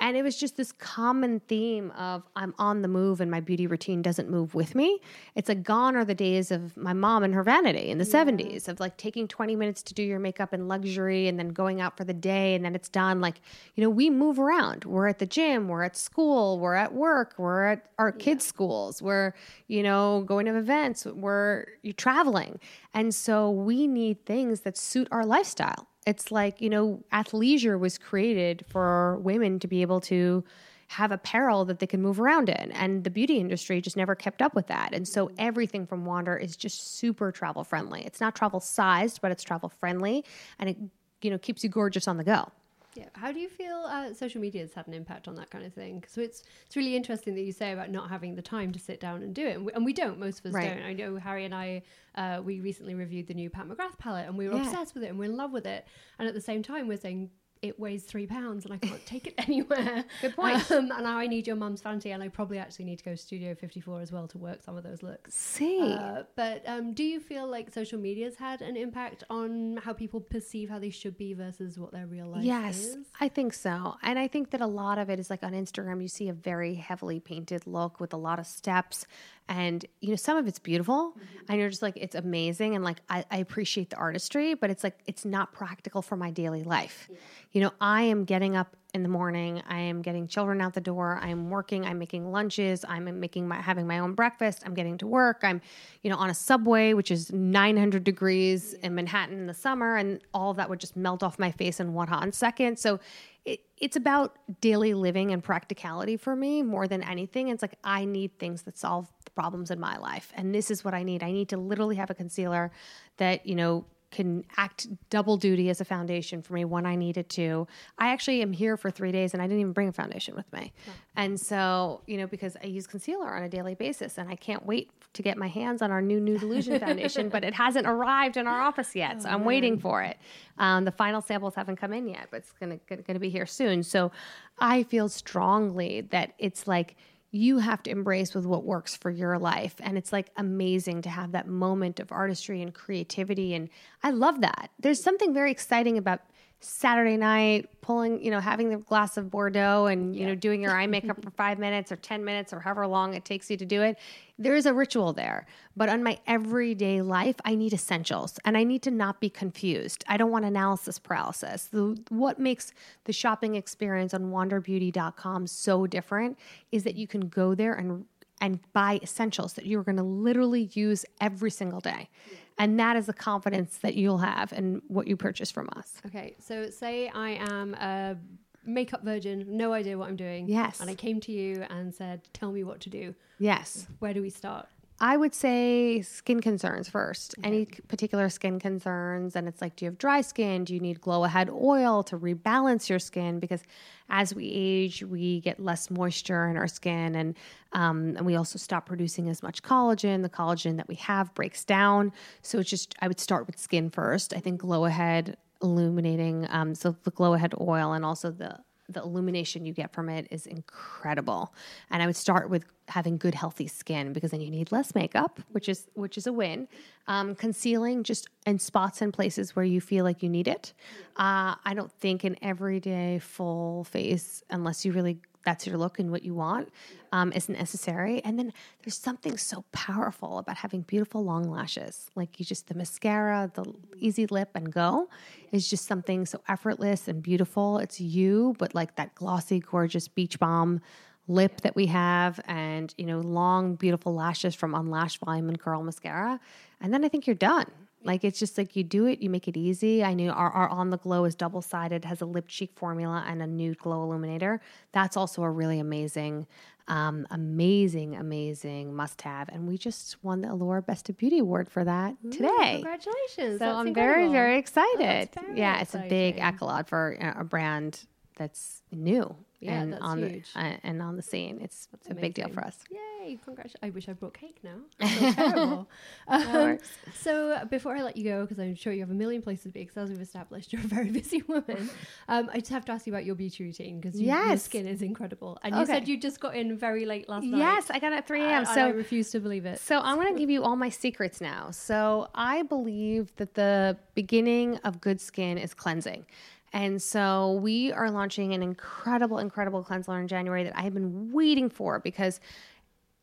And 0.02 0.16
it 0.16 0.24
was 0.24 0.38
just 0.38 0.56
this 0.56 0.72
common 0.72 1.42
theme 1.42 1.92
of 1.92 2.24
I'm 2.34 2.56
on 2.58 2.82
the 2.84 2.88
move 2.88 3.20
and 3.20 3.30
my 3.30 3.42
beauty 3.42 3.68
routine 3.68 4.02
doesn't 4.02 4.30
move 4.30 4.56
with 4.56 4.74
me. 4.74 5.02
It's 5.36 5.50
like 5.50 5.62
gone 5.62 5.98
are 5.98 6.06
the 6.06 6.16
days 6.16 6.52
of 6.52 6.78
my 6.78 6.94
mom 6.94 7.24
and 7.24 7.34
her 7.34 7.44
vanity 7.44 7.90
in 7.90 7.98
the 7.98 8.06
70s 8.06 8.70
of 8.70 8.80
like 8.80 8.96
taking 8.96 9.28
20 9.28 9.58
minutes 9.58 9.84
to 9.84 9.94
do 9.94 10.02
your 10.02 10.20
makeup 10.20 10.54
in 10.54 10.70
luxury 10.70 11.28
and 11.28 11.38
then 11.38 11.50
going 11.50 11.82
out 11.82 11.98
for 11.98 12.06
the 12.06 12.14
day 12.14 12.56
and 12.56 12.64
then 12.64 12.76
it's 12.76 12.88
done. 12.88 13.20
Like, 13.20 13.42
you 13.76 13.84
know, 13.84 13.90
we 13.90 14.10
move 14.10 14.40
around. 14.40 14.86
We're 14.86 15.08
at 15.08 15.20
the 15.20 15.26
gym, 15.26 15.68
we're 15.68 15.84
at 15.84 15.98
school, 15.98 16.60
we're 16.60 16.76
at 16.76 16.94
work, 16.94 17.36
we're 17.38 17.66
at 17.66 17.92
our 17.98 18.14
kids' 18.14 18.46
schools, 18.46 19.02
we're, 19.02 19.34
you 19.68 19.84
know, 19.84 20.24
going 20.26 20.46
to 20.46 20.56
events, 20.56 21.06
we're 21.06 21.66
you 21.82 21.92
traveling. 21.92 22.60
And 22.94 23.14
so 23.14 23.52
we 23.52 23.86
need 23.86 24.26
things 24.26 24.62
that 24.62 24.78
suit 24.78 25.10
our 25.12 25.26
lifestyle. 25.26 25.89
It's 26.06 26.32
like, 26.32 26.62
you 26.62 26.70
know, 26.70 27.04
athleisure 27.12 27.80
was 27.80 27.98
created 27.98 28.66
for 28.68 29.18
women 29.18 29.60
to 29.60 29.68
be 29.68 29.82
able 29.82 30.02
to 30.02 30.44
have 30.88 31.12
apparel 31.12 31.66
that 31.66 31.78
they 31.78 31.86
can 31.86 32.02
move 32.02 32.20
around 32.20 32.50
in. 32.50 32.72
And 32.72 33.04
the 33.04 33.12
beauty 33.12 33.38
industry 33.38 33.80
just 33.80 33.96
never 33.96 34.16
kept 34.16 34.42
up 34.42 34.56
with 34.56 34.68
that. 34.68 34.92
And 34.92 35.08
so 35.08 35.30
everything 35.38 35.86
from 35.86 36.04
Wander 36.04 36.36
is 36.36 36.58
just 36.58 36.98
super 36.98 37.32
travel 37.32 37.64
friendly. 37.64 38.04
It's 38.06 38.20
not 38.20 38.36
travel 38.36 38.60
sized, 38.60 39.22
but 39.22 39.32
it's 39.32 39.44
travel 39.44 39.70
friendly 39.70 40.26
and 40.58 40.70
it, 40.72 40.78
you 41.22 41.30
know, 41.30 41.38
keeps 41.38 41.64
you 41.64 41.70
gorgeous 41.70 42.08
on 42.08 42.18
the 42.18 42.24
go. 42.24 42.52
Yeah. 42.96 43.06
How 43.14 43.32
do 43.32 43.40
you 43.40 43.50
feel 43.50 43.84
uh, 43.88 44.14
social 44.14 44.42
media 44.42 44.62
has 44.62 44.74
had 44.74 44.88
an 44.88 44.94
impact 44.94 45.28
on 45.28 45.36
that 45.36 45.50
kind 45.52 45.66
of 45.66 45.74
thing? 45.74 46.04
So 46.08 46.22
it's 46.22 46.44
it's 46.66 46.76
really 46.76 46.96
interesting 46.96 47.36
that 47.36 47.42
you 47.42 47.52
say 47.52 47.72
about 47.72 47.92
not 47.92 48.10
having 48.10 48.36
the 48.36 48.42
time 48.42 48.72
to 48.72 48.80
sit 48.80 49.00
down 49.00 49.22
and 49.22 49.34
do 49.34 49.46
it, 49.46 49.58
and 49.58 49.66
we, 49.66 49.72
and 49.74 49.86
we 49.86 49.94
don't. 49.94 50.20
Most 50.20 50.40
of 50.40 50.46
us 50.48 50.54
Right. 50.54 50.76
don't. 50.76 50.84
I 50.84 50.94
know 50.94 51.16
Harry 51.18 51.46
and 51.46 51.54
I. 51.54 51.84
Uh, 52.16 52.42
we 52.44 52.60
recently 52.60 52.96
reviewed 52.96 53.28
the 53.28 53.34
new 53.36 53.50
Pat 53.50 53.68
McGrath 53.68 53.98
palette, 54.00 54.28
and 54.28 54.38
we 54.38 54.48
were 54.50 54.56
Yeah. 54.56 54.66
obsessed 54.68 54.96
with 54.96 55.04
it, 55.04 55.08
and 55.08 55.20
we're 55.20 55.26
in 55.26 55.38
love 55.38 55.52
with 55.52 55.66
it. 55.68 55.86
And 56.18 56.28
at 56.28 56.34
the 56.34 56.42
same 56.42 56.64
time, 56.64 56.88
we're 56.88 56.98
saying 56.98 57.30
it 57.62 57.80
weighs 57.80 58.04
three 58.04 58.26
pounds, 58.26 58.66
and 58.66 58.74
I 58.74 58.78
can't 58.78 59.06
take 59.06 59.28
it 59.28 59.34
anywhere. 59.38 60.06
Good 60.22 60.36
point. 60.36 60.70
Um, 60.72 60.92
and 60.92 61.04
now 61.04 61.18
I 61.18 61.28
need 61.28 61.46
your 61.46 61.56
mum's 61.56 61.82
fancy, 61.82 62.12
and 62.12 62.24
I 62.24 62.30
probably 62.30 62.58
actually 62.58 62.86
need 62.86 63.00
to 63.00 63.04
go 63.04 63.12
to 63.12 63.18
Studio 63.18 63.54
54 63.54 64.00
as 64.02 64.12
well 64.12 64.28
to 64.30 64.38
work 64.38 64.64
some 64.64 64.78
of 64.78 64.84
those 64.84 65.04
looks. 65.04 65.34
See. 65.34 65.82
Uh, 65.82 66.24
but 66.36 66.64
um, 66.66 66.94
do 66.94 67.04
you 67.04 67.20
feel 67.20 67.48
like 67.48 67.72
social 67.74 68.00
media's 68.00 68.36
had 68.36 68.62
an 68.62 68.78
impact 68.78 69.24
on 69.30 69.78
how 69.84 69.94
people 69.94 70.22
perceive 70.22 70.70
how 70.70 70.80
they 70.80 70.90
should 70.90 71.18
be 71.18 71.34
versus 71.34 71.78
what 71.78 71.92
their 71.92 72.08
real 72.08 72.28
life 72.28 72.44
Yes, 72.44 72.80
is? 72.80 72.96
Yes, 72.96 73.06
I 73.20 73.28
think 73.28 73.54
so. 73.54 73.96
And 74.04 74.18
I 74.18 74.28
think 74.28 74.52
that 74.52 74.62
a 74.62 74.68
lot 74.68 74.98
of 74.98 75.10
it 75.10 75.20
is 75.20 75.30
like 75.30 75.44
on 75.44 75.52
Instagram, 75.54 76.02
you 76.02 76.08
see 76.08 76.30
a 76.30 76.34
very 76.34 76.76
heavily 76.76 77.20
painted 77.20 77.68
look 77.68 78.00
with 78.00 78.14
a 78.14 78.18
lot 78.18 78.40
of 78.40 78.48
steps. 78.48 79.06
And, 79.50 79.84
you 80.00 80.12
know, 80.12 80.16
some 80.16 80.38
of 80.38 80.48
it's 80.48 80.60
beautiful 80.60 81.10
mm-hmm. 81.18 81.46
and 81.50 81.60
you're 81.60 81.70
just 81.70 81.82
like, 81.82 81.98
it's 81.98 82.14
amazing. 82.14 82.76
And 82.76 82.84
like, 82.84 83.02
I, 83.10 83.26
I 83.32 83.38
appreciate 83.38 83.90
the 83.90 83.96
artistry, 83.96 84.54
but 84.54 84.70
it's 84.70 84.84
like, 84.84 85.00
it's 85.08 85.26
not 85.26 85.52
practical 85.54 86.04
for 86.04 86.16
my 86.16 86.30
daily 86.30 86.64
life. 86.64 87.10
You 87.52 87.62
know, 87.62 87.72
I 87.82 88.04
am 88.04 88.26
getting 88.26 88.56
up 88.56 88.78
in 88.94 89.04
the 89.04 89.10
morning. 89.10 89.62
I 89.68 89.80
am 89.80 90.02
getting 90.02 90.28
children 90.28 90.62
out 90.62 90.74
the 90.74 90.82
door. 90.82 91.20
I'm 91.22 91.50
working. 91.50 91.86
I'm 91.86 92.00
making 92.00 92.32
lunches. 92.32 92.84
I'm 92.88 93.20
making 93.20 93.48
my 93.48 93.62
having 93.62 93.86
my 93.86 94.00
own 94.00 94.14
breakfast. 94.14 94.64
I'm 94.66 94.74
getting 94.74 94.98
to 95.00 95.08
work. 95.08 95.42
I'm, 95.44 95.62
you 96.02 96.10
know, 96.10 96.18
on 96.18 96.30
a 96.30 96.34
subway, 96.34 96.94
which 96.94 97.12
is 97.12 97.32
900 97.32 98.04
degrees 98.04 98.74
in 98.74 98.96
Manhattan 98.96 99.38
in 99.38 99.48
the 99.48 99.54
summer, 99.54 99.96
and 99.96 100.22
all 100.34 100.52
of 100.52 100.58
that 100.58 100.70
would 100.70 100.80
just 100.80 100.96
melt 100.96 101.22
off 101.22 101.38
my 101.38 101.52
face 101.52 101.80
in 101.80 101.94
one 101.94 102.08
hot 102.08 102.34
second. 102.34 102.80
So, 102.80 103.00
it, 103.46 103.62
it's 103.78 103.96
about 103.96 104.38
daily 104.60 104.94
living 104.94 105.32
and 105.32 105.44
practicality 105.44 106.18
for 106.18 106.36
me 106.36 106.62
more 106.62 106.88
than 106.88 107.02
anything. 107.04 107.48
It's 107.48 107.62
like 107.62 107.78
I 107.84 108.06
need 108.06 108.38
things 108.38 108.64
that 108.64 108.78
solve 108.78 109.08
the 109.24 109.32
problems 109.32 109.72
in 109.72 109.80
my 109.80 109.98
life, 109.98 110.34
and 110.36 110.54
this 110.54 110.70
is 110.70 110.84
what 110.84 110.94
I 110.94 111.04
need. 111.04 111.24
I 111.24 111.32
need 111.32 111.50
to 111.50 111.58
literally 111.58 111.96
have 111.96 112.10
a 112.10 112.16
concealer 112.16 112.72
that 113.18 113.46
you 113.46 113.56
know 113.56 113.86
can 114.12 114.44
act 114.58 114.88
double 115.10 115.38
duty 115.38 115.70
as 115.70 115.82
a 115.82 115.86
foundation 115.86 116.42
for 116.42 116.54
me 116.54 116.66
when 116.66 116.86
I 116.86 116.96
needed 116.96 117.30
to. 117.30 117.68
I 117.98 118.10
actually 118.10 118.42
am 118.42 118.54
here 118.54 118.76
for 118.76 118.90
three 118.90 119.12
days 119.12 119.34
and 119.34 119.42
I 119.42 119.46
didn't 119.46 119.62
even 119.62 119.74
bring 119.74 119.88
a 119.88 119.94
foundation 119.94 120.36
with 120.36 120.52
me. 120.52 120.74
And 121.16 121.40
so, 121.40 122.02
you 122.08 122.18
know, 122.18 122.26
because 122.26 122.58
I 122.64 122.68
use 122.68 122.88
concealer 122.88 123.36
on 123.36 123.44
a 123.44 123.50
daily 123.50 123.76
basis 123.76 124.18
and 124.18 124.30
I 124.30 124.36
can't 124.36 124.66
wait 124.66 124.92
to 125.14 125.22
get 125.22 125.38
my 125.38 125.48
hands 125.48 125.82
on 125.82 125.92
our 125.92 126.02
new 126.02 126.20
Nude 126.20 126.44
Illusion 126.44 126.80
foundation, 126.86 127.30
but 127.30 127.44
it 127.44 127.54
hasn't 127.54 127.86
arrived 127.86 128.38
in 128.38 128.48
our 128.48 128.62
office 128.62 128.96
yet. 128.96 129.18
Oh, 129.18 129.22
so 129.22 129.30
I'm 129.30 129.40
man. 129.40 129.48
waiting 129.48 129.80
for 129.80 130.02
it. 130.02 130.18
Um, 130.58 130.86
the 130.86 130.92
final 130.92 131.22
samples 131.22 131.56
haven't 131.56 131.78
come 131.78 131.94
in 131.94 132.08
yet, 132.08 132.28
but 132.32 132.38
it's 132.38 132.52
going 132.60 132.80
to 133.06 133.20
be 133.20 133.30
here 133.30 133.46
soon. 133.46 133.84
So 133.84 134.12
I 134.60 134.84
feel 134.84 135.10
strongly 135.10 136.02
that 136.10 136.34
it's 136.38 136.68
like, 136.68 136.96
you 137.32 137.60
have 137.60 137.84
to 137.84 137.92
embrace 137.92 138.34
with 138.34 138.46
what 138.46 138.64
works 138.64 138.96
for 138.96 139.10
your 139.10 139.38
life. 139.38 139.76
And 139.80 139.98
it's 139.98 140.12
like 140.12 140.32
amazing 140.36 141.04
to 141.04 141.10
have 141.10 141.32
that 141.32 141.48
moment 141.48 142.00
of 142.00 142.12
artistry 142.12 142.62
and 142.62 142.74
creativity. 142.74 143.54
And 143.54 143.70
i 144.02 144.10
love 144.10 144.42
that. 144.42 144.72
There's 144.80 145.04
something 145.04 145.34
very 145.34 145.52
exciting 145.52 145.98
about 145.98 146.22
Saturday 146.62 147.16
night, 147.16 147.70
pulling, 147.82 148.22
you 148.24 148.32
know, 148.32 148.42
having 148.42 148.70
the 148.70 148.78
glass 148.78 149.16
of 149.16 149.32
Bordeaux 149.32 149.86
and, 149.86 150.14
you 150.14 150.22
yeah. 150.22 150.28
know, 150.28 150.36
doing 150.36 150.62
your 150.62 150.72
eye 150.72 150.88
makeup 150.88 151.24
for 151.24 151.32
five 151.32 151.58
minutes 151.58 151.92
or 151.92 151.96
10 151.96 152.24
minutes 152.26 152.52
or 152.52 152.60
however 152.60 152.86
long 152.86 153.14
it 153.14 153.24
takes 153.24 153.50
you 153.50 153.56
to 153.58 153.66
do 153.66 153.82
it. 153.82 153.98
There 154.38 154.56
is 154.56 154.66
a 154.66 154.74
ritual 154.74 155.14
there. 155.14 155.48
But 155.78 155.88
on 155.88 156.04
my 156.04 156.20
everyday 156.28 157.02
life, 157.02 157.36
I 157.46 157.56
need 157.56 157.72
essentials 157.72 158.40
and 158.44 158.58
I 158.58 158.64
need 158.64 158.82
to 158.84 158.92
not 158.92 159.22
be 159.22 159.30
confused. 159.30 160.04
I 160.08 160.18
don't 160.18 160.32
want 160.32 160.44
analysis 160.44 161.00
paralysis. 161.00 161.66
The, 161.66 161.98
what 162.10 162.40
makes 162.40 162.74
the 163.06 163.14
shopping 163.14 163.56
experience 163.56 164.14
on 164.14 164.32
wanderbeauty.com 164.32 165.48
so 165.48 165.88
different 165.88 166.38
is 166.72 166.84
that 166.84 166.96
you 166.96 167.08
can 167.08 167.30
go 167.30 167.56
there 167.56 167.74
and 167.74 168.06
and 168.42 168.60
buy 168.74 169.00
essentials 169.04 169.54
that 169.54 169.66
you're 169.66 169.84
going 169.84 169.98
to 169.98 170.04
literally 170.04 170.70
use 170.74 171.06
every 171.20 171.52
single 171.52 171.80
day. 171.82 172.10
Yeah. 172.32 172.38
And 172.60 172.80
that 172.80 172.98
is 172.98 173.06
the 173.08 173.14
confidence 173.14 173.78
that 173.78 173.96
you'll 173.96 174.20
have 174.20 174.54
in 174.54 174.82
what 174.88 175.08
you 175.08 175.16
purchase 175.18 175.50
from 175.50 175.70
us. 175.76 175.94
Okay. 176.06 176.36
So 176.40 176.70
say 176.70 177.08
I 177.08 177.30
am 177.30 177.74
a 177.76 178.18
makeup 178.66 179.04
virgin, 179.04 179.46
no 179.48 179.74
idea 179.74 179.98
what 179.98 180.10
I'm 180.10 180.18
doing. 180.18 180.48
Yes. 180.48 180.82
And 180.82 180.90
I 180.90 180.96
came 180.96 181.20
to 181.22 181.32
you 181.32 181.66
and 181.70 181.96
said, 181.96 182.22
tell 182.34 182.52
me 182.52 182.64
what 182.64 182.82
to 182.82 182.90
do. 182.90 183.16
Yes. 183.40 183.88
Where 184.00 184.14
do 184.14 184.22
we 184.22 184.30
start? 184.30 184.68
I 185.02 185.16
would 185.16 185.34
say 185.34 186.02
skin 186.02 186.42
concerns 186.42 186.90
first. 186.90 187.36
Okay. 187.40 187.48
Any 187.48 187.66
particular 187.66 188.28
skin 188.30 188.60
concerns? 188.60 189.36
And 189.36 189.48
it's 189.48 189.62
like, 189.62 189.76
do 189.76 189.86
you 189.86 189.92
have 189.92 189.98
dry 189.98 190.22
skin? 190.22 190.66
Do 190.66 190.74
you 190.74 190.80
need 190.80 191.00
glow 191.00 191.24
ahead 191.24 191.50
oil 191.50 192.04
to 192.04 192.18
rebalance 192.18 192.90
your 192.90 193.00
skin? 193.00 193.40
Because 193.40 193.64
as 194.10 194.36
we 194.36 194.50
age, 194.54 195.04
we 195.04 195.40
get 195.40 195.60
less 195.60 195.90
moisture 195.90 196.48
in 196.48 196.58
our 196.58 196.68
skin, 196.68 197.16
and 197.16 197.36
um, 197.74 198.16
and 198.18 198.26
we 198.26 198.36
also 198.36 198.58
stop 198.58 198.86
producing 198.88 199.30
as 199.30 199.42
much 199.42 199.62
collagen. 199.64 200.22
The 200.22 200.30
collagen 200.30 200.78
that 200.78 200.88
we 200.88 200.96
have 200.96 201.34
breaks 201.34 201.64
down. 201.64 202.12
So 202.42 202.60
it's 202.60 202.70
just 202.70 202.96
I 203.02 203.08
would 203.08 203.20
start 203.20 203.48
with 203.48 203.58
skin 203.58 203.90
first. 203.90 204.34
I 204.36 204.40
think 204.40 204.62
glow 204.62 204.86
ahead 204.86 205.38
illuminating 205.62 206.48
um, 206.50 206.74
so 206.74 206.96
the 207.04 207.12
glow 207.12 207.34
ahead 207.34 207.54
oil 207.60 207.94
and 207.94 208.06
also 208.06 208.32
the 208.32 208.58
the 208.90 209.02
illumination 209.02 209.66
you 209.66 209.74
get 209.74 209.94
from 209.94 210.10
it 210.10 210.28
is 210.32 210.46
incredible. 210.46 211.54
And 211.92 212.02
I 212.02 212.06
would 212.06 212.16
start 212.16 212.50
with 212.50 212.66
having 212.88 213.18
good 213.18 213.36
healthy 213.36 213.68
skin 213.68 214.14
because 214.14 214.32
then 214.32 214.42
you 214.42 214.50
need 214.50 214.72
less 214.72 214.96
makeup, 214.96 215.40
which 215.52 215.70
is 215.70 215.88
which 215.94 216.18
is 216.18 216.28
a 216.28 216.34
win. 216.34 216.68
Um, 217.08 217.36
concealing 217.36 218.04
just 218.04 218.28
in 218.46 218.60
spots 218.60 219.02
and 219.02 219.14
places 219.14 219.56
where 219.56 219.66
you 219.66 219.82
feel 219.82 220.04
like 220.04 220.22
you 220.24 220.30
need 220.30 220.48
it. 220.48 220.74
Uh, 221.16 221.56
I 221.64 221.74
don't 221.76 221.92
think 221.92 222.24
an 222.24 222.36
everyday 222.42 223.20
full 223.20 223.84
face, 223.84 224.44
unless 224.50 224.86
you 224.86 224.92
really 224.92 225.20
that's 225.44 225.66
your 225.66 225.78
look 225.78 226.00
and 226.00 226.12
what 226.12 226.24
you 226.24 226.34
want 226.34 226.70
um, 227.12 227.32
is 227.32 227.50
necessary. 227.50 228.22
And 228.24 228.38
then 228.38 228.54
there's 228.84 228.98
something 228.98 229.38
so 229.38 229.64
powerful 229.72 230.38
about 230.38 230.58
having 230.58 230.82
beautiful 230.82 231.24
long 231.24 231.50
lashes. 231.50 232.12
Like 232.16 232.40
you 232.40 232.46
just, 232.46 232.68
the 232.68 232.76
mascara, 232.76 233.52
the 233.54 233.74
easy 233.98 234.28
lip 234.28 234.50
and 234.56 234.72
go 234.72 235.10
is 235.52 235.70
just 235.70 235.86
something 235.86 236.26
so 236.26 236.42
effortless 236.48 237.08
and 237.08 237.24
beautiful. 237.24 237.78
It's 237.80 238.00
you, 238.00 238.56
but 238.60 238.76
like 238.76 238.96
that 238.96 239.16
glossy, 239.16 239.60
gorgeous 239.60 240.08
beach 240.08 240.40
balm 240.40 240.82
lip 241.28 241.62
that 241.62 241.76
we 241.76 241.86
have 241.86 242.40
and, 242.46 242.94
you 242.98 243.06
know, 243.06 243.20
long, 243.20 243.76
beautiful 243.76 244.14
lashes 244.14 244.56
from 244.56 244.74
Unlash 244.74 245.20
Volume 245.20 245.48
and 245.48 245.60
Curl 245.60 245.84
Mascara. 245.84 246.40
And 246.82 246.94
then 246.94 247.06
I 247.06 247.08
think 247.08 247.28
you're 247.28 247.36
done. 247.36 247.68
Like 248.04 248.24
it's 248.24 248.40
just 248.40 248.58
like 248.58 248.76
you 248.76 248.84
do 248.84 249.06
it, 249.06 249.20
you 249.22 249.30
make 249.30 249.48
it 249.48 249.58
easy. 249.58 250.04
I 250.04 250.14
knew 250.14 250.32
our, 250.32 250.50
our 250.52 250.70
On 250.70 250.90
the 250.90 250.98
Glow 250.98 251.26
is 251.26 251.36
double 251.36 251.62
sided, 251.62 252.06
has 252.06 252.22
a 252.22 252.26
lip 252.26 252.48
cheek 252.48 252.72
formula 252.76 253.26
and 253.28 253.42
a 253.42 253.48
nude 253.48 253.78
glow 253.78 254.04
illuminator. 254.04 254.62
That's 254.94 255.18
also 255.18 255.44
a 255.44 255.50
really 255.50 255.80
amazing, 255.80 256.48
um, 256.88 257.28
amazing, 257.30 258.16
amazing 258.16 258.96
must 258.96 259.22
have. 259.24 259.50
And 259.50 259.68
we 259.68 259.78
just 259.78 260.16
won 260.24 260.42
the 260.42 260.52
Allure 260.52 260.82
Best 260.82 261.10
of 261.10 261.18
Beauty 261.18 261.40
Award 261.40 261.70
for 261.70 261.84
that 261.84 262.16
Ooh, 262.26 262.32
today. 262.32 262.76
Congratulations. 262.76 263.28
So 263.36 263.58
That's 263.60 263.78
I'm 263.78 263.88
incredible. 263.88 263.94
very, 263.94 264.28
very 264.30 264.58
excited. 264.60 265.30
Oh, 265.38 265.42
very 265.42 265.58
yeah, 265.60 265.82
exciting. 265.82 265.82
it's 265.82 265.96
a 265.96 266.10
big 266.10 266.40
accolade 266.40 266.88
for 266.88 267.18
a 267.38 267.44
brand 267.44 268.06
that's 268.38 268.82
new 268.94 269.36
yeah, 269.60 269.82
and 269.82 269.96
on 269.96 270.20
huge. 270.20 270.54
the 270.54 270.60
uh, 270.60 270.78
and 270.84 271.02
on 271.02 271.16
the 271.16 271.22
scene. 271.22 271.60
It's, 271.62 271.90
it's 271.94 272.10
a 272.10 272.14
big 272.14 272.34
deal 272.34 272.48
for 272.50 272.64
us. 272.64 272.78
Yay! 272.90 273.38
Congratulations! 273.44 273.80
I 273.84 273.90
wish 273.90 274.08
I 274.08 274.14
brought 274.14 274.34
cake 274.34 274.60
now. 274.64 274.78
So 275.20 275.34
terrible. 275.34 275.90
um, 276.28 276.78
so 277.14 277.66
before 277.70 277.96
I 277.96 278.04
let 278.04 278.16
you 278.16 278.24
go, 278.24 278.42
because 278.44 278.60
I'm 278.60 278.76
sure 278.76 278.94
you 278.94 279.02
have 279.02 279.10
a 279.10 279.14
million 279.16 279.42
places 279.42 279.64
to 279.64 279.70
be, 279.70 279.82
because 279.82 279.98
as 279.98 280.10
we've 280.10 280.22
established, 280.22 280.72
you're 280.74 280.82
a 280.82 280.88
very 280.88 281.12
busy 281.12 281.44
woman. 281.48 281.90
Um, 282.28 282.50
I 282.54 282.60
just 282.60 282.72
have 282.72 282.86
to 282.86 282.92
ask 282.92 283.06
you 283.06 283.14
about 283.14 283.26
your 283.26 283.36
beauty 283.36 283.66
routine 283.66 284.00
because 284.00 284.20
yes. 284.20 284.48
your 284.48 284.58
skin 284.58 284.88
is 284.88 285.02
incredible. 285.02 285.60
And 285.64 285.76
you 285.76 285.86
said 285.86 286.08
you 286.08 286.18
just 286.18 286.40
got 286.40 286.56
in 286.56 286.78
very 286.78 287.06
late 287.06 287.28
last 287.28 287.44
night. 287.44 287.58
Yes, 287.58 287.90
I 287.90 288.00
got 288.00 288.14
at 288.14 288.28
3 288.28 288.42
a.m. 288.44 288.66
So 288.66 288.86
I 288.86 288.90
refuse 288.90 289.32
to 289.32 289.40
believe 289.40 289.66
it. 289.66 289.80
So 289.80 290.00
I'm 290.00 290.16
going 290.16 290.34
to 290.34 290.40
give 290.40 290.50
you 290.50 290.64
all 290.64 290.76
my 290.76 290.90
secrets 290.90 291.42
now. 291.42 291.72
So 291.72 292.30
I 292.34 292.64
believe 292.64 293.36
that 293.36 293.56
the 293.56 293.98
beginning 294.16 294.78
of 294.78 295.02
good 295.02 295.20
skin 295.20 295.58
is 295.58 295.74
cleansing. 295.74 296.26
And 296.74 297.02
so 297.02 297.54
we 297.54 297.92
are 297.92 298.12
launching 298.12 298.54
an 298.54 298.62
incredible, 298.62 299.40
incredible 299.40 299.84
cleanser 299.84 300.20
in 300.20 300.28
January 300.28 300.64
that 300.64 300.78
I 300.78 300.82
have 300.82 300.94
been 300.94 301.32
waiting 301.32 301.70
for 301.70 302.00
because 302.00 302.40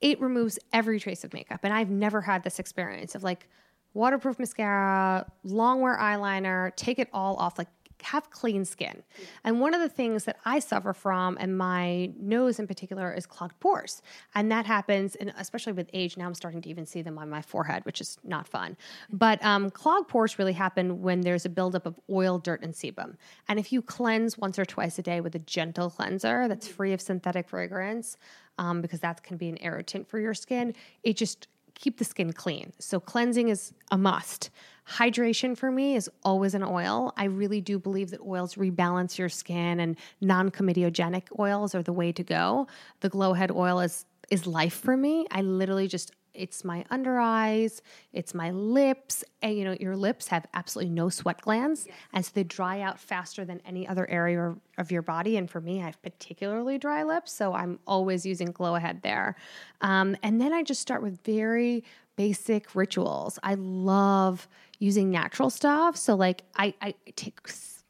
it 0.01 0.21
removes 0.21 0.59
every 0.73 1.01
trace 1.01 1.25
of 1.25 1.33
makeup. 1.33 1.61
And 1.63 1.73
I've 1.73 1.91
never 1.91 2.21
had 2.21 2.43
this 2.43 2.59
experience 2.59 3.15
of 3.15 3.23
like 3.23 3.49
waterproof 3.95 4.39
mascara, 4.39 5.31
long 5.43 5.81
wear 5.81 5.97
eyeliner, 5.97 6.75
take 6.77 6.99
it 6.99 7.09
all 7.13 7.37
off. 7.37 7.59
Like 7.59 7.69
have 8.07 8.31
clean 8.31 8.65
skin. 8.65 9.03
And 9.45 9.61
one 9.61 9.75
of 9.75 9.81
the 9.81 9.89
things 9.89 10.25
that 10.25 10.39
I 10.45 10.61
suffer 10.61 10.93
from, 10.93 11.37
and 11.41 11.59
my 11.59 12.13
nose 12.19 12.59
in 12.59 12.67
particular, 12.67 13.13
is 13.13 13.27
clogged 13.27 13.59
pores. 13.61 14.03
And 14.35 14.51
that 14.53 14.65
happens, 14.65 15.17
and 15.17 15.33
especially 15.37 15.73
with 15.73 15.91
age. 15.93 16.17
Now 16.17 16.27
I'm 16.27 16.35
starting 16.35 16.63
to 16.63 16.69
even 16.69 16.87
see 16.87 17.03
them 17.03 17.19
on 17.19 17.29
my 17.29 17.43
forehead, 17.43 17.85
which 17.85 18.01
is 18.01 18.19
not 18.23 18.47
fun. 18.47 18.77
But 19.11 19.45
um, 19.45 19.71
clogged 19.71 20.09
pores 20.09 20.39
really 20.39 20.53
happen 20.53 21.03
when 21.03 21.21
there's 21.23 21.45
a 21.45 21.49
buildup 21.49 21.85
of 21.87 21.99
oil, 22.09 22.39
dirt, 22.39 22.63
and 22.63 22.75
sebum. 22.75 23.17
And 23.49 23.59
if 23.59 23.73
you 23.73 23.83
cleanse 23.83 24.39
once 24.39 24.59
or 24.59 24.65
twice 24.65 24.99
a 24.99 25.03
day 25.03 25.21
with 25.21 25.35
a 25.35 25.41
gentle 25.41 25.91
cleanser 25.91 26.47
that's 26.49 26.69
free 26.69 26.93
of 26.93 27.01
synthetic 27.01 27.49
fragrance, 27.49 28.17
um, 28.59 28.81
because 28.81 29.01
that 29.01 29.23
can 29.23 29.37
be 29.37 29.49
an 29.49 29.59
irritant 29.61 30.09
for 30.09 30.19
your 30.19 30.35
skin, 30.35 30.75
it 31.03 31.17
just 31.17 31.49
keep 31.77 31.99
the 31.99 32.05
skin 32.05 32.33
clean. 32.33 32.73
So 32.79 32.99
cleansing 32.99 33.49
is 33.49 33.73
a 33.91 33.99
must. 33.99 34.51
Hydration 34.89 35.57
for 35.57 35.71
me 35.71 35.95
is 35.95 36.11
always 36.25 36.55
an 36.55 36.63
oil. 36.63 37.13
I 37.17 37.25
really 37.25 37.61
do 37.61 37.79
believe 37.79 38.11
that 38.11 38.21
oils 38.21 38.55
rebalance 38.55 39.19
your 39.19 39.29
skin 39.29 39.81
and 39.81 39.97
non-comedogenic 40.21 41.25
oils 41.39 41.75
are 41.75 41.83
the 41.83 41.93
way 41.93 42.13
to 42.13 42.23
go. 42.23 42.67
The 43.01 43.09
glow 43.09 43.33
head 43.33 43.51
oil 43.51 43.81
is 43.81 44.05
is 44.29 44.45
life 44.45 44.75
for 44.75 44.97
me. 44.97 45.25
I 45.31 45.43
literally 45.43 45.87
just 45.87 46.11
it's 46.37 46.65
my 46.65 46.85
under 46.91 47.19
eyes, 47.19 47.83
it's 48.13 48.35
my 48.35 48.51
lips. 48.51 49.25
And 49.43 49.57
you 49.57 49.65
know, 49.65 49.77
your 49.81 49.97
lips 49.97 50.29
have 50.29 50.47
absolutely 50.55 50.93
no 50.93 51.09
sweat 51.09 51.41
glands, 51.41 51.85
yes. 51.87 51.97
and 52.13 52.25
so 52.25 52.31
they 52.35 52.45
dry 52.45 52.81
out 52.81 52.99
faster 52.99 53.45
than 53.45 53.61
any 53.67 53.87
other 53.87 54.09
area 54.09 54.55
of 54.79 54.91
your 54.91 55.03
body. 55.03 55.37
And 55.37 55.51
for 55.51 55.61
me, 55.61 55.83
I 55.83 55.87
have 55.87 56.01
particularly 56.03 56.79
dry 56.79 57.03
lips, 57.03 57.33
so 57.33 57.55
I'm 57.55 57.79
always 57.87 58.27
using 58.27 58.53
Glow 58.53 58.75
Ahead 58.75 59.03
there. 59.03 59.37
Um, 59.81 60.17
and 60.23 60.41
then 60.41 60.53
I 60.53 60.63
just 60.63 60.81
start 60.81 61.03
with 61.03 61.23
very 61.25 61.85
basic 62.17 62.75
rituals. 62.75 63.39
I 63.43 63.55
love 63.55 64.49
using 64.79 65.11
natural 65.11 65.51
stuff. 65.51 65.97
So 65.97 66.15
like 66.15 66.43
I, 66.57 66.75
I 66.81 66.95
take 67.15 67.47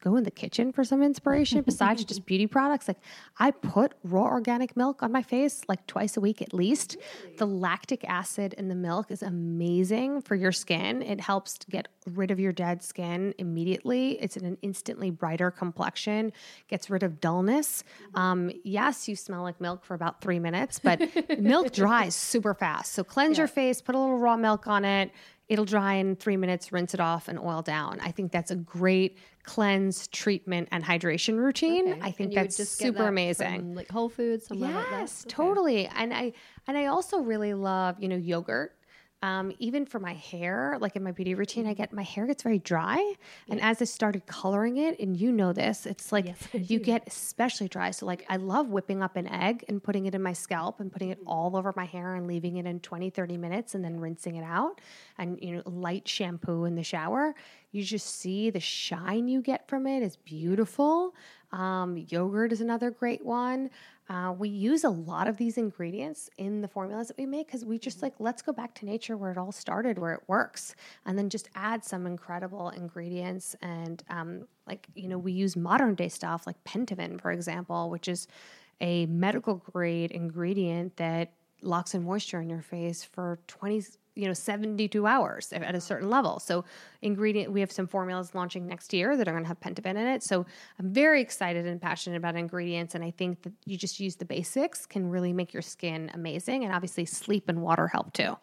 go 0.07 0.17
in 0.17 0.23
the 0.23 0.31
kitchen 0.31 0.71
for 0.71 0.85
some 0.85 1.03
inspiration 1.03 1.63
besides 1.63 2.05
just 2.05 2.25
beauty 2.31 2.47
products. 2.47 2.87
Like 2.87 2.99
I 3.39 3.51
put 3.51 3.95
raw 4.05 4.23
organic 4.23 4.77
milk 4.77 5.03
on 5.03 5.11
my 5.11 5.23
face 5.23 5.63
like 5.69 5.85
twice 5.89 6.17
a 6.17 6.21
week 6.21 6.41
at 6.41 6.55
least. 6.55 6.97
The 7.39 7.47
lactic 7.47 8.05
acid 8.09 8.55
in 8.55 8.69
the 8.69 8.77
milk 8.77 9.11
is 9.11 9.23
amazing 9.23 10.23
for 10.23 10.37
your 10.37 10.53
skin. 10.53 11.03
It 11.03 11.21
helps 11.21 11.59
to 11.59 11.67
get 11.71 11.89
rid 12.07 12.31
of 12.31 12.39
your 12.39 12.53
dead 12.53 12.85
skin 12.85 13.35
immediately. 13.39 14.13
It's 14.21 14.37
an 14.37 14.57
instantly 14.63 15.11
brighter 15.11 15.51
complexion, 15.51 16.33
gets 16.69 16.89
rid 16.89 17.03
of 17.03 17.21
dullness. 17.21 17.83
Um, 18.15 18.53
yes, 18.63 19.09
you 19.09 19.17
smell 19.17 19.43
like 19.43 19.61
milk 19.61 19.85
for 19.85 19.95
about 19.95 20.21
three 20.21 20.39
minutes, 20.39 20.79
but 20.79 21.01
milk 21.41 21.73
dries 21.73 22.15
super 22.15 22.55
fast. 22.55 22.93
So 22.93 23.03
cleanse 23.03 23.39
your 23.39 23.49
face, 23.49 23.81
put 23.81 23.97
a 23.97 23.99
little 23.99 24.19
raw 24.19 24.37
milk 24.37 24.69
on 24.69 24.85
it. 24.85 25.11
It'll 25.49 25.65
dry 25.65 25.95
in 25.95 26.17
three 26.17 26.37
minutes, 26.37 26.73
rinse 26.73 26.93
it 26.93 26.99
off, 27.01 27.29
and 27.29 27.39
oil 27.39 27.63
down. 27.63 28.01
I 28.01 28.11
think 28.11 28.33
that's 28.33 28.51
a 28.51 28.57
great 28.57 29.19
cleanse, 29.45 30.09
treatment, 30.09 30.69
and 30.73 30.83
hydration 30.85 31.37
routine. 31.39 31.93
Okay. 31.93 32.01
I 32.03 32.11
think 32.11 32.21
And 32.21 32.33
you 32.33 32.39
would 32.41 32.45
that's 32.47 32.57
just 32.57 32.77
super 32.79 32.99
that 32.99 33.09
amazing. 33.09 33.57
from, 33.61 33.75
like 33.77 33.89
Whole 33.91 34.09
Foods, 34.09 34.47
somewhere 34.49 34.73
like 34.75 34.85
that. 34.91 35.01
Yes, 35.03 35.25
Okay. 35.25 35.35
totally. 35.35 35.87
And 35.87 36.13
I 36.13 36.33
and 36.67 36.77
I 36.77 36.87
also 36.87 37.21
really 37.21 37.55
love, 37.55 37.97
you 38.01 38.09
know, 38.09 38.17
yogurt. 38.17 38.76
Um, 39.23 39.53
even 39.59 39.87
for 39.87 39.99
my 39.99 40.12
hair, 40.12 40.77
like 40.81 40.95
in 40.95 41.03
my 41.03 41.11
beauty 41.11 41.35
routine, 41.35 41.67
I 41.67 41.73
get 41.73 41.93
my 41.93 42.03
hair 42.03 42.27
gets 42.27 42.43
very 42.43 42.59
dry. 42.59 43.14
And 43.49 43.61
as 43.62 43.81
I 43.81 43.87
started 43.87 44.27
coloring 44.27 44.77
it, 44.77 45.01
and 45.01 45.17
you 45.17 45.33
know 45.33 45.53
this, 45.53 45.87
it's 45.87 46.12
like 46.12 46.27
Yes, 46.27 46.49
you 46.53 46.79
get 46.79 47.05
especially 47.07 47.67
dry. 47.69 47.91
So 47.93 48.05
like 48.05 48.27
I 48.29 48.37
love 48.37 48.69
whipping 48.69 49.03
up 49.03 49.17
an 49.17 49.27
egg 49.27 49.64
and 49.69 49.83
putting 49.83 50.07
it 50.07 50.14
in 50.14 50.23
my 50.23 50.35
scalp 50.35 50.81
and 50.81 50.93
putting 50.93 51.09
it 51.09 51.19
all 51.27 51.57
over 51.57 51.73
my 51.77 51.87
hair 51.87 52.14
and 52.14 52.27
leaving 52.27 52.57
it 52.59 52.67
in 52.67 52.79
20, 52.81 53.11
30 53.11 53.37
minutes 53.39 53.75
and 53.75 53.83
then 53.83 53.99
rinsing 54.01 54.37
it 54.37 54.45
out. 54.45 54.81
And 55.19 55.39
you 55.43 55.57
know, 55.57 55.62
light 55.64 56.07
shampoo 56.07 56.64
in 56.64 56.75
the 56.75 56.85
shower. 56.85 57.35
You 57.77 57.85
just 57.85 58.20
see 58.20 58.49
the 58.49 58.59
shine 58.59 59.29
you 59.29 59.43
get 59.43 59.68
from 59.68 59.87
it 59.87 60.03
is 60.03 60.16
beautiful. 60.16 61.14
Um, 61.53 61.99
yogurt 62.09 62.51
is 62.51 62.62
another 62.62 62.91
great 62.91 63.22
one. 63.22 63.68
Uh, 64.09 64.35
we 64.39 64.49
use 64.49 64.85
a 64.85 64.89
lot 64.89 65.29
of 65.29 65.37
these 65.37 65.59
ingredients 65.59 66.31
in 66.39 66.62
the 66.62 66.68
formulas 66.68 67.09
that 67.09 67.18
we 67.18 67.27
make 67.27 67.49
because 67.49 67.66
we 67.66 67.79
just 67.79 68.01
like 68.01 68.14
let's 68.18 68.41
go 68.41 68.51
back 68.51 68.74
to 68.77 68.87
nature 68.87 69.18
where 69.18 69.31
it 69.31 69.37
all 69.37 69.53
started, 69.53 69.99
where 69.99 70.14
it 70.14 70.22
works, 70.27 70.74
and 71.05 71.18
then 71.18 71.29
just 71.29 71.51
add 71.55 71.85
some 71.85 72.07
incredible 72.07 72.70
ingredients. 72.70 73.55
And 73.61 74.03
um, 74.09 74.49
like 74.66 74.87
you 74.95 75.09
know, 75.09 75.18
we 75.18 75.33
use 75.33 75.55
modern 75.55 75.97
day 75.97 76.09
stuff 76.09 76.47
like 76.47 76.57
Pentavitin, 76.64 77.20
for 77.20 77.31
example, 77.31 77.91
which 77.91 78.09
is 78.09 78.27
a 78.81 79.05
medical 79.05 79.57
grade 79.57 80.12
ingredient 80.12 80.97
that 80.97 81.35
locks 81.61 81.95
in 81.95 82.05
moisture 82.05 82.41
in 82.41 82.49
your 82.49 82.62
face 82.62 83.05
for 83.05 83.39
20 83.49 83.85
you 84.17 84.27
know 84.27 84.33
72 84.33 85.07
hours 85.07 85.53
at 85.53 85.75
a 85.75 85.81
certain 85.81 86.11
level. 86.11 86.41
So 86.41 86.64
ingredient 87.03 87.53
we 87.53 87.61
have 87.61 87.71
some 87.71 87.87
formulas 87.87 88.35
launching 88.35 88.67
next 88.67 88.93
year 88.93 89.17
that 89.17 89.29
are 89.29 89.33
going 89.33 89.45
to 89.45 89.49
have 89.49 89.61
Pentavitin 89.61 89.91
in 89.91 90.07
it. 90.09 90.23
So 90.23 90.47
i'm 90.81 90.93
very 90.93 91.21
excited 91.21 91.67
and 91.67 91.81
passionate 91.81 92.17
about 92.17 92.35
ingredients 92.35 92.95
and 92.95 93.05
i 93.05 93.11
think 93.11 93.43
that 93.43 93.53
you 93.64 93.77
just 93.77 94.01
use 94.01 94.17
the 94.17 94.25
basics 94.25 94.87
can 94.87 95.09
really 95.09 95.33
make 95.33 95.53
your 95.53 95.62
skin 95.62 96.11
amazing 96.14 96.64
and 96.64 96.75
obviously 96.75 97.05
sleep 97.05 97.49
and 97.49 97.62
water 97.62 97.87
help 97.87 98.12
too. 98.12 98.37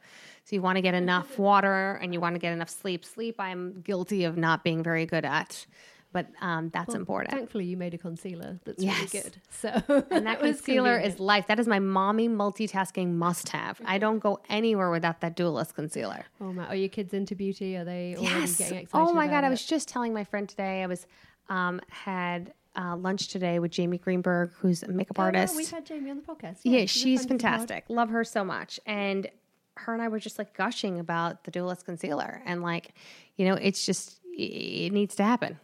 So 0.45 0.55
you 0.55 0.61
want 0.61 0.75
to 0.75 0.81
get 0.81 0.93
enough 0.93 1.39
water 1.39 1.99
and 2.01 2.13
you 2.13 2.19
want 2.19 2.35
to 2.35 2.39
get 2.39 2.53
enough 2.53 2.69
sleep. 2.69 3.03
Sleep 3.03 3.35
i'm 3.39 3.81
guilty 3.81 4.23
of 4.23 4.37
not 4.37 4.63
being 4.63 4.83
very 4.83 5.05
good 5.05 5.25
at 5.25 5.65
but 6.13 6.27
um, 6.41 6.69
that's 6.69 6.89
Well, 6.89 6.97
important 6.97 7.31
Thankfully, 7.31 7.65
you 7.65 7.75
made 7.75 7.93
a 7.93 7.97
concealer 7.97 8.59
that's 8.63 8.81
Yes. 8.81 9.13
really 9.13 9.23
good. 9.23 9.37
So 9.49 9.69
and 10.11 10.25
that 10.27 10.39
concealer 10.39 10.91
convenient. 10.93 11.05
is 11.15 11.19
life. 11.19 11.47
That 11.47 11.59
is 11.59 11.67
my 11.67 11.79
mommy 11.79 12.29
multitasking 12.29 13.09
must 13.13 13.49
have. 13.49 13.81
I 13.83 13.97
don't 13.97 14.19
go 14.19 14.39
anywhere 14.49 14.89
without 14.91 15.19
that 15.21 15.35
dualist 15.35 15.75
concealer. 15.75 16.25
Oh 16.39 16.53
my! 16.53 16.67
Are 16.67 16.75
your 16.75 16.89
kids 16.89 17.13
into 17.13 17.35
beauty? 17.35 17.75
Are 17.75 17.83
they 17.83 18.15
already 18.17 18.35
Yes. 18.41 18.57
getting 18.57 18.77
excited? 18.79 19.03
Oh 19.09 19.13
my 19.13 19.25
god! 19.27 19.39
about 19.39 19.43
I 19.45 19.49
was 19.49 19.65
just 19.65 19.87
telling 19.89 20.13
my 20.13 20.23
friend 20.23 20.47
today. 20.47 20.83
I 20.83 20.85
was 20.87 21.05
um, 21.49 21.81
had 21.89 22.53
uh, 22.75 22.95
lunch 22.95 23.27
today 23.27 23.59
with 23.59 23.71
Jamie 23.71 23.97
Greenberg, 23.97 24.51
who's 24.59 24.81
a 24.83 24.87
makeup 24.87 25.19
Oh, 25.19 25.23
artist. 25.23 25.55
We've 25.55 25.69
had 25.69 25.85
Jamie 25.85 26.09
on 26.11 26.17
the 26.17 26.23
podcast. 26.23 26.59
yeah, 26.63 26.79
a 26.79 26.87
she's 26.87 27.25
friend 27.25 27.31
of 27.33 27.37
the 27.39 27.43
pod. 27.43 27.51
fantastic. 27.59 27.85
Love 27.89 28.09
her 28.09 28.23
so 28.23 28.43
much. 28.43 28.79
And 28.85 29.27
her 29.75 29.93
and 29.93 30.01
I 30.01 30.07
were 30.07 30.19
just 30.19 30.37
like 30.37 30.55
gushing 30.55 30.99
about 30.99 31.43
the 31.45 31.51
Dualist 31.51 31.85
concealer, 31.85 32.41
and 32.45 32.61
like, 32.61 32.93
you 33.37 33.45
know, 33.47 33.55
it's 33.55 33.85
just 33.85 34.19
it 34.35 34.91
needs 34.93 35.15
to 35.15 35.23
happen. 35.23 35.59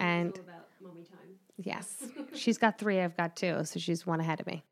And- 0.00 0.32
all 0.32 0.40
about 0.44 0.66
mommy 0.80 1.02
time. 1.04 1.18
Yes, 1.60 2.04
she's 2.34 2.56
got 2.56 2.78
three. 2.78 3.00
I've 3.00 3.16
got 3.16 3.34
two, 3.34 3.64
so 3.64 3.80
she's 3.80 4.06
one 4.06 4.20
ahead 4.20 4.38
of 4.38 4.46
me. 4.46 4.62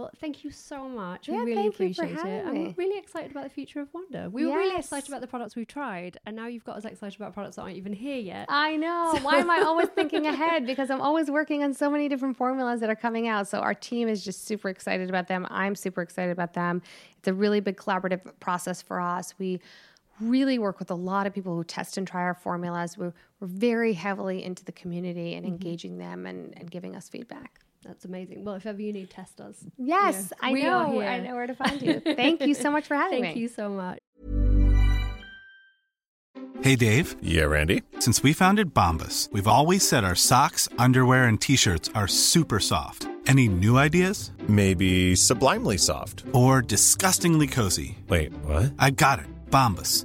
Well, 0.00 0.10
thank 0.18 0.42
you 0.44 0.50
so 0.50 0.88
much. 0.88 1.28
Yeah, 1.28 1.44
we 1.44 1.52
really 1.54 1.54
thank 1.70 1.78
you 1.78 1.92
for 1.92 2.04
appreciate 2.04 2.26
it. 2.26 2.46
And 2.46 2.58
we're 2.68 2.74
really 2.78 2.98
excited 2.98 3.30
about 3.30 3.44
the 3.44 3.50
future 3.50 3.80
of 3.82 3.92
Wander. 3.92 4.30
We 4.30 4.46
were 4.46 4.56
really 4.56 4.78
excited 4.78 5.10
about 5.10 5.20
the 5.20 5.26
products 5.26 5.54
we've 5.54 5.66
tried, 5.66 6.16
and 6.24 6.34
now 6.34 6.46
you've 6.46 6.64
got 6.64 6.78
us 6.78 6.86
excited 6.86 7.20
about 7.20 7.34
products 7.34 7.56
that 7.56 7.62
aren't 7.62 7.76
even 7.76 7.92
here 7.92 8.16
yet. 8.16 8.46
I 8.48 8.76
know. 8.76 9.18
Why 9.20 9.36
am 9.36 9.50
I 9.50 9.58
always 9.60 9.88
thinking 9.94 10.24
ahead? 10.24 10.64
Because 10.64 10.90
I'm 10.90 11.02
always 11.02 11.30
working 11.30 11.62
on 11.62 11.74
so 11.74 11.90
many 11.90 12.08
different 12.08 12.38
formulas 12.38 12.80
that 12.80 12.88
are 12.88 12.96
coming 12.96 13.28
out. 13.28 13.46
So 13.46 13.58
our 13.58 13.74
team 13.74 14.08
is 14.08 14.24
just 14.24 14.46
super 14.46 14.70
excited 14.70 15.10
about 15.10 15.28
them. 15.28 15.46
I'm 15.50 15.74
super 15.74 16.00
excited 16.00 16.32
about 16.32 16.54
them. 16.54 16.80
It's 17.18 17.28
a 17.28 17.34
really 17.34 17.60
big 17.60 17.76
collaborative 17.76 18.22
process 18.40 18.80
for 18.80 19.02
us. 19.02 19.34
We 19.38 19.60
really 20.20 20.58
work 20.58 20.78
with 20.78 20.90
a 20.90 20.94
lot 20.94 21.26
of 21.26 21.34
people 21.34 21.54
who 21.56 21.64
test 21.64 21.96
and 21.96 22.06
try 22.06 22.22
our 22.22 22.34
formulas. 22.34 22.96
We're, 22.98 23.12
we're 23.40 23.48
very 23.48 23.92
heavily 23.92 24.44
into 24.44 24.64
the 24.64 24.72
community 24.72 25.34
and 25.34 25.44
mm-hmm. 25.44 25.54
engaging 25.54 25.98
them 25.98 26.26
and, 26.26 26.56
and 26.56 26.70
giving 26.70 26.96
us 26.96 27.08
feedback. 27.08 27.60
That's 27.84 28.04
amazing. 28.04 28.44
Well, 28.44 28.56
if 28.56 28.66
ever 28.66 28.80
you 28.80 28.92
need 28.92 29.10
test 29.10 29.40
us, 29.40 29.64
Yes, 29.78 30.32
I 30.40 30.52
we 30.52 30.66
are 30.66 30.86
know. 30.86 31.00
I 31.00 31.20
know 31.20 31.34
where 31.34 31.46
to 31.46 31.54
find 31.54 31.80
you. 31.80 32.00
Thank 32.04 32.42
you 32.42 32.54
so 32.54 32.70
much 32.70 32.86
for 32.86 32.94
having 32.94 33.22
thank 33.22 33.22
me. 33.22 33.28
Thank 33.28 33.36
you 33.38 33.48
so 33.48 33.70
much. 33.70 33.98
Hey 36.62 36.76
Dave, 36.76 37.16
Yeah, 37.22 37.44
Randy. 37.44 37.82
since 38.00 38.22
we 38.22 38.34
founded 38.34 38.74
Bombas, 38.74 39.32
we've 39.32 39.48
always 39.48 39.86
said 39.88 40.04
our 40.04 40.14
socks, 40.14 40.68
underwear, 40.78 41.24
and 41.24 41.40
t 41.40 41.56
shirts 41.56 41.88
are 41.94 42.06
super 42.06 42.60
soft. 42.60 43.08
Any 43.26 43.48
new 43.48 43.78
ideas? 43.78 44.32
Maybe 44.46 45.14
sublimely 45.14 45.78
soft. 45.78 46.24
Or 46.32 46.60
disgustingly 46.60 47.46
cozy? 47.46 47.96
Wait, 48.08 48.32
what? 48.44 48.72
I 48.78 48.90
got 48.90 49.20
it. 49.20 49.26
Bombas. 49.50 50.04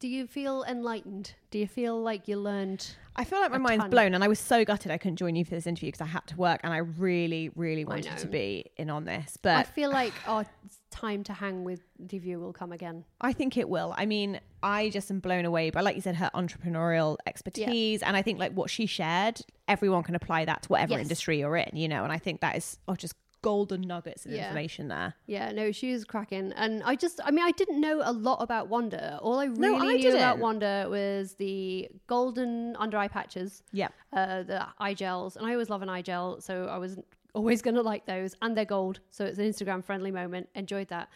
Do 0.00 0.06
you 0.06 0.28
feel 0.28 0.64
enlightened? 0.68 1.32
Do 1.50 1.58
you 1.58 1.66
feel 1.66 2.00
like 2.00 2.28
you 2.28 2.36
learned? 2.36 2.88
I 3.16 3.24
feel 3.24 3.40
like 3.40 3.50
my 3.50 3.58
mind's 3.58 3.82
ton. 3.82 3.90
blown, 3.90 4.14
and 4.14 4.22
I 4.22 4.28
was 4.28 4.38
so 4.38 4.64
gutted 4.64 4.92
I 4.92 4.96
couldn't 4.98 5.16
join 5.16 5.34
you 5.34 5.44
for 5.44 5.50
this 5.56 5.66
interview 5.66 5.88
because 5.88 6.02
I 6.02 6.06
had 6.06 6.24
to 6.28 6.36
work, 6.36 6.60
and 6.62 6.72
I 6.72 6.78
really, 6.78 7.50
really 7.56 7.84
wanted 7.84 8.16
to 8.18 8.28
be 8.28 8.66
in 8.76 8.90
on 8.90 9.06
this. 9.06 9.36
But 9.42 9.56
I 9.56 9.64
feel 9.64 9.90
like 9.90 10.12
our 10.28 10.46
time 10.92 11.24
to 11.24 11.32
hang 11.32 11.64
with 11.64 11.80
Divya 12.06 12.38
will 12.38 12.52
come 12.52 12.70
again. 12.70 13.04
I 13.20 13.32
think 13.32 13.56
it 13.56 13.68
will. 13.68 13.92
I 13.98 14.06
mean, 14.06 14.38
I 14.62 14.90
just 14.90 15.10
am 15.10 15.18
blown 15.18 15.44
away 15.44 15.70
by, 15.70 15.80
like 15.80 15.96
you 15.96 16.02
said, 16.02 16.14
her 16.14 16.30
entrepreneurial 16.32 17.16
expertise, 17.26 18.04
and 18.04 18.16
I 18.16 18.22
think 18.22 18.38
like 18.38 18.52
what 18.52 18.70
she 18.70 18.86
shared, 18.86 19.40
everyone 19.66 20.04
can 20.04 20.14
apply 20.14 20.44
that 20.44 20.62
to 20.62 20.68
whatever 20.68 20.92
Yes. 20.92 21.02
industry 21.02 21.40
you're 21.40 21.56
in, 21.56 21.76
you 21.76 21.88
know. 21.88 22.04
And 22.04 22.12
I 22.12 22.18
think 22.18 22.40
that 22.42 22.56
is 22.56 22.78
oh, 22.86 22.94
just 22.94 23.16
golden 23.42 23.82
nuggets 23.82 24.26
of 24.26 24.32
Yeah. 24.32 24.44
information 24.46 24.88
there. 24.88 25.14
Yeah, 25.26 25.52
no, 25.52 25.70
she 25.72 25.92
was 25.92 26.04
cracking. 26.04 26.52
And 26.56 26.82
I 26.82 26.96
just, 26.96 27.20
I 27.24 27.30
mean, 27.30 27.44
I 27.44 27.52
didn't 27.52 27.80
know 27.80 28.00
a 28.04 28.12
lot 28.12 28.42
about 28.42 28.68
Wander. 28.68 29.18
All 29.22 29.38
I 29.38 29.44
really 29.44 29.60
No, 29.60 29.76
I 29.76 29.96
knew 29.96 30.08
about 30.10 30.32
didn't. 30.34 30.40
Wander 30.40 30.86
was 30.90 31.34
the 31.34 31.88
golden 32.08 32.74
under 32.76 32.96
eye 32.98 33.08
patches, 33.08 33.62
Yeah. 33.72 33.88
uh, 34.12 34.42
the 34.42 34.66
eye 34.78 34.94
gels. 34.94 35.36
And 35.36 35.46
I 35.46 35.52
always 35.52 35.70
love 35.70 35.82
an 35.82 35.88
eye 35.88 36.02
gel. 36.02 36.40
So 36.40 36.66
I 36.66 36.78
was 36.78 36.98
always 37.34 37.62
going 37.62 37.76
to 37.76 37.82
like 37.82 38.06
those. 38.06 38.34
And 38.42 38.56
they're 38.56 38.64
gold. 38.64 39.00
So 39.10 39.24
it's 39.24 39.38
an 39.38 39.44
Instagram 39.44 39.84
friendly 39.84 40.10
moment. 40.10 40.48
Enjoyed 40.54 40.88
that. 40.88 41.08